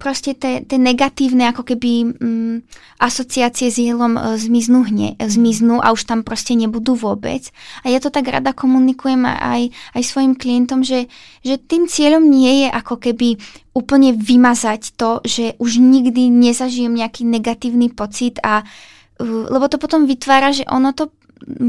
[0.01, 2.57] proste tie, tie negatívne ako keby mm,
[2.97, 7.53] asociácie s jedlom e, zmiznú, hne, e, zmiznú a už tam proste nebudú vôbec.
[7.85, 11.13] A ja to tak rada komunikujem aj, aj svojim klientom, že,
[11.45, 13.37] že tým cieľom nie je ako keby
[13.77, 18.93] úplne vymazať to, že už nikdy nezažijem nejaký negatívny pocit a uh,
[19.23, 21.15] lebo to potom vytvára, že ono to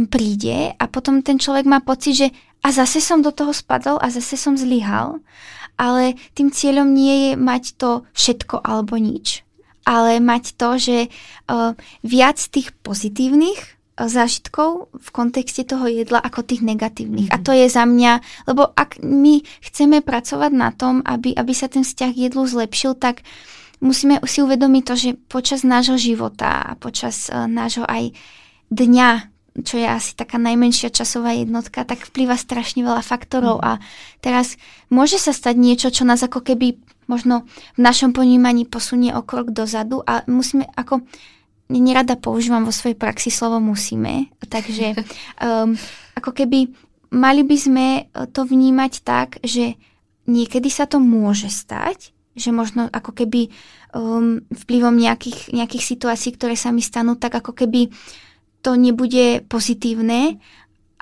[0.07, 2.27] príde a potom ten človek má pocit, že
[2.63, 5.19] a zase som do toho spadol a zase som zlyhal
[5.77, 9.41] ale tým cieľom nie je mať to všetko alebo nič,
[9.83, 11.73] ale mať to, že uh,
[12.05, 17.29] viac tých pozitívnych uh, zážitkov v kontexte toho jedla ako tých negatívnych.
[17.29, 17.39] Mm-hmm.
[17.39, 17.45] A mhm.
[17.45, 18.13] to je za mňa,
[18.49, 23.25] lebo ak my chceme pracovať na tom, aby, aby sa ten vzťah jedlu zlepšil, tak
[23.81, 28.13] musíme si uvedomiť to, že počas nášho života a počas uh, nášho aj
[28.69, 33.65] dňa čo je asi taká najmenšia časová jednotka, tak vplýva strašne veľa faktorov mm.
[33.65, 33.71] a
[34.17, 34.57] teraz
[34.89, 37.45] môže sa stať niečo, čo nás ako keby možno
[37.77, 41.05] v našom ponímaní posunie o krok dozadu a musíme ako
[41.69, 44.97] nerada používam vo svojej praxi slovo musíme, takže
[45.45, 45.77] um,
[46.17, 46.73] ako keby
[47.13, 47.88] mali by sme
[48.34, 49.77] to vnímať tak, že
[50.25, 53.53] niekedy sa to môže stať, že možno ako keby
[53.93, 57.93] um, vplyvom nejakých, nejakých situácií, ktoré sa mi stanú, tak ako keby
[58.64, 60.40] to nebude pozitívne,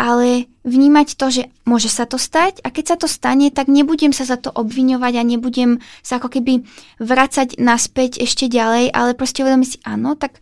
[0.01, 4.09] ale vnímať to, že môže sa to stať a keď sa to stane, tak nebudem
[4.09, 6.65] sa za to obviňovať a nebudem sa ako keby
[6.97, 10.41] vracať naspäť ešte ďalej, ale proste uvedomiť si, áno, tak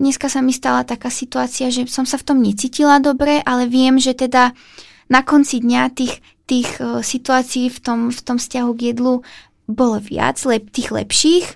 [0.00, 4.00] dneska sa mi stala taká situácia, že som sa v tom necítila dobre, ale viem,
[4.00, 4.56] že teda
[5.12, 9.20] na konci dňa tých, tých uh, situácií v tom, v tom vzťahu k jedlu
[9.68, 11.46] bolo viac, lep, tých lepších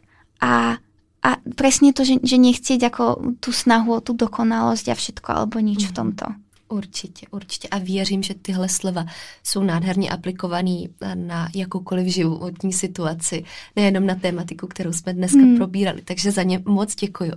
[0.44, 0.76] a
[1.22, 5.62] a presne to, že, že nechcieť ako tú snahu o tú dokonalosť a všetko alebo
[5.62, 5.88] nič mm.
[5.88, 5.98] v mhm.
[5.98, 6.26] tomto.
[6.72, 7.68] Určitě, určitě.
[7.68, 9.06] A věřím, že tyhle slova
[9.44, 13.44] jsou nádherně aplikovaný na jakoukoliv životní situaci,
[13.76, 15.56] nejenom na tématiku, kterou jsme dneska hmm.
[15.56, 16.02] probírali.
[16.02, 17.32] Takže za ně moc děkuju.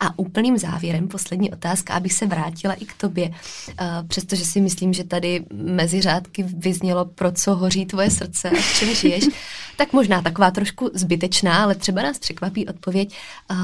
[0.00, 4.92] A úplným závěrem, poslední otázka, abych se vrátila i k tobě, uh, přestože si myslím,
[4.92, 9.24] že tady mezi řádky vyznělo, pro co hoří tvoje srdce a v čem žiješ,
[9.76, 13.14] tak možná taková trošku zbytečná, ale třeba nás překvapí odpověď,
[13.50, 13.56] uh,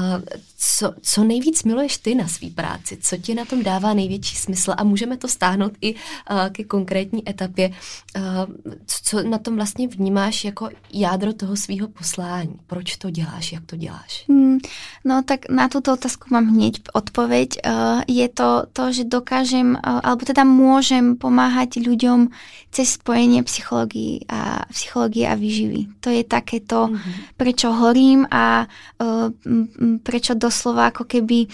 [0.57, 4.73] co, co nejvíc miluješ ty na svý práci, co ti na tom dává největší smysl?
[4.77, 5.99] A můžeme to stáhnout i uh,
[6.51, 7.71] ke konkrétní etapě,
[8.85, 13.75] co na tom vlastně vnímáš jako jádro toho svého poslání, proč to děláš, jak to
[13.75, 14.25] děláš?
[14.29, 14.57] Hmm,
[15.05, 17.49] no tak na tuto otázku mám hneď odpoveď.
[17.63, 22.29] Uh, je to to, že dokážem, uh, alebo teda môžem pomáhať ľuďom
[22.69, 25.91] cez spojenie psychológie a, psychológie a výživy.
[26.05, 27.35] To je takéto, mm-hmm.
[27.35, 29.27] prečo horím a uh,
[30.05, 31.47] prečo doslova ako keby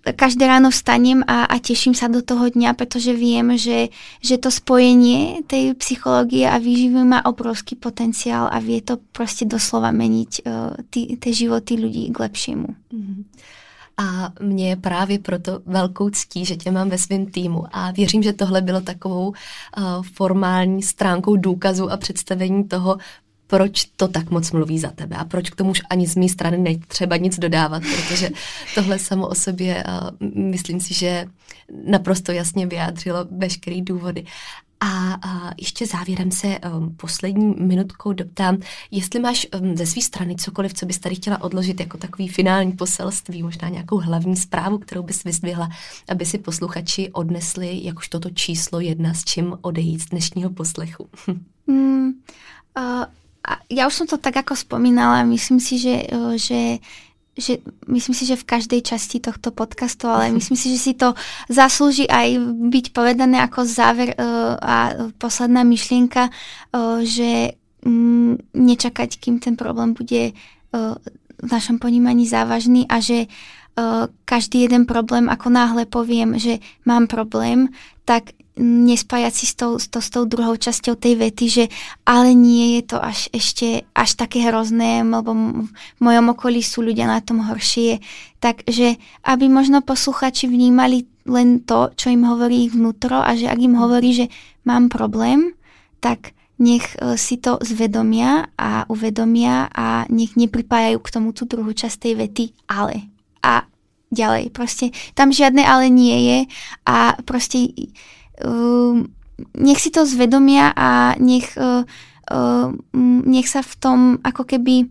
[0.00, 3.92] každé ráno vstanem a, a teším sa do toho dňa, pretože viem, že,
[4.24, 9.92] že to spojenie tej psychológie a výživy má obrovský potenciál a vie to proste doslova
[9.92, 12.68] meniť uh, tie životy ľudí k lepšiemu.
[12.68, 13.20] Mm-hmm.
[14.00, 18.22] A mě je právě proto velkou ctí, že tě mám ve svém týmu a věřím,
[18.22, 19.34] že tohle bylo takovou uh,
[20.02, 22.96] formální stránkou důkazu a představení toho,
[23.50, 26.28] proč to tak moc mluví za tebe a proč k tomu už ani z mé
[26.28, 28.30] strany netřeba nic dodávat, protože
[28.74, 31.26] tohle samo o sobě uh, myslím si, že
[31.86, 34.24] naprosto jasně vyjádřilo veškeré důvody.
[34.80, 38.58] A, a ještě závěrem se um, poslední minutkou doptám,
[38.90, 42.72] jestli máš um, ze své strany cokoliv, co bys tady chtěla odložit jako takový finální
[42.72, 45.68] poselství, možná nějakou hlavní zprávu, kterou bys vyzdvihla,
[46.08, 51.08] aby si posluchači odnesli jakož toto číslo jedna, s čím odejít z dnešního poslechu.
[51.66, 52.12] mm,
[52.78, 53.04] uh,
[53.72, 56.60] ja už som to tak ako spomínala, myslím si, že, e, že
[57.40, 57.56] že
[57.88, 61.16] myslím si, že v každej časti tohto podcastu, ale myslím si, že si to
[61.48, 62.36] zaslúži aj
[62.68, 64.76] byť povedané ako záver uh, a
[65.16, 70.36] posledná myšlienka, uh, že um, nečakať, kým ten problém bude
[71.40, 73.26] v našom ponímaní závažný a že
[74.24, 77.68] každý jeden problém, ako náhle poviem, že mám problém,
[78.04, 81.64] tak nespájať si s tou, s, to, s tou druhou časťou tej vety, že
[82.02, 85.32] ale nie je to až ešte až také hrozné, lebo
[85.70, 88.02] v mojom okolí sú ľudia na tom horšie.
[88.42, 93.60] Takže aby možno posluchači vnímali len to, čo im hovorí ich vnútro a že ak
[93.60, 94.26] im hovorí, že
[94.66, 95.54] mám problém,
[96.02, 101.72] tak nech e, si to zvedomia a uvedomia a nech nepripájajú k tomu tú druhú
[101.72, 103.08] časť tej vety ale.
[103.40, 103.64] A
[104.12, 106.38] ďalej, proste tam žiadne ale nie je
[106.84, 107.72] a proste
[109.56, 111.84] nech si to zvedomia a nech, uh,
[112.32, 112.68] uh,
[113.24, 114.88] nech sa v tom ako keby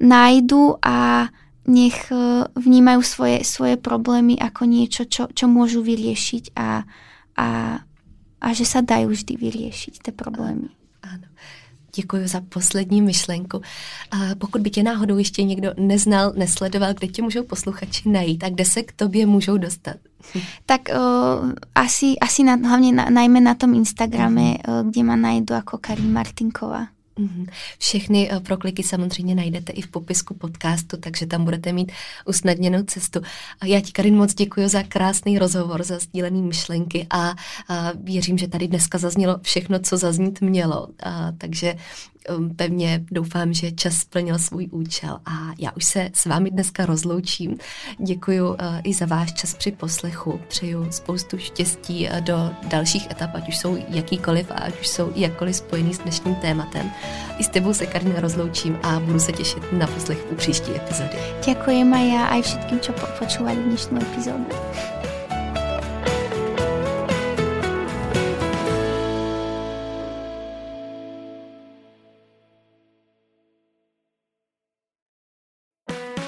[0.00, 1.28] nájdu a
[1.70, 6.82] nech uh, vnímajú svoje, svoje problémy ako niečo, čo, čo môžu vyriešiť a,
[7.38, 7.48] a,
[8.42, 10.81] a že sa dajú vždy vyriešiť tie problémy.
[11.96, 13.62] Děkuji za poslední myšlenku.
[14.10, 18.52] A pokud by tě náhodou ještě někdo neznal, nesledoval, kde tě můžou posluchači najít tak
[18.52, 19.96] kde se k tobě můžou dostat?
[20.66, 25.54] Tak uh, asi, asi na, hlavně na, najmä na tom Instagrame, uh, kde ma najdu
[25.54, 26.86] jako Karin Martinková.
[27.18, 27.46] Mhm.
[27.78, 31.92] Všechny eh, prokliky samozřejmě najdete i v popisku podcastu, takže tam budete mít
[32.26, 33.20] usnadněnou cestu.
[33.60, 37.34] A já ti, Karin, moc děkuji za krásný rozhovor, za sdílený myšlenky a,
[37.68, 40.88] a věřím, že tady dneska zaznělo všechno, co zaznít mělo.
[41.02, 41.76] A, takže
[42.56, 47.56] pevně doufám, že čas splnil svůj účel a já už se s vámi dneska rozloučím.
[47.98, 50.40] Děkuji uh, i za váš čas při poslechu.
[50.48, 55.12] Přeju spoustu štěstí uh, do dalších etap, ať už jsou jakýkoliv a ať už jsou
[55.14, 56.90] jakkoliv spojený s dnešním tématem.
[57.38, 61.18] I s tebou se, Karina, rozloučím a budu se těšit na poslech u příští epizody.
[61.46, 61.84] Děkuji,
[62.32, 65.01] a všetkým, čo počúvali dnešní epizodu.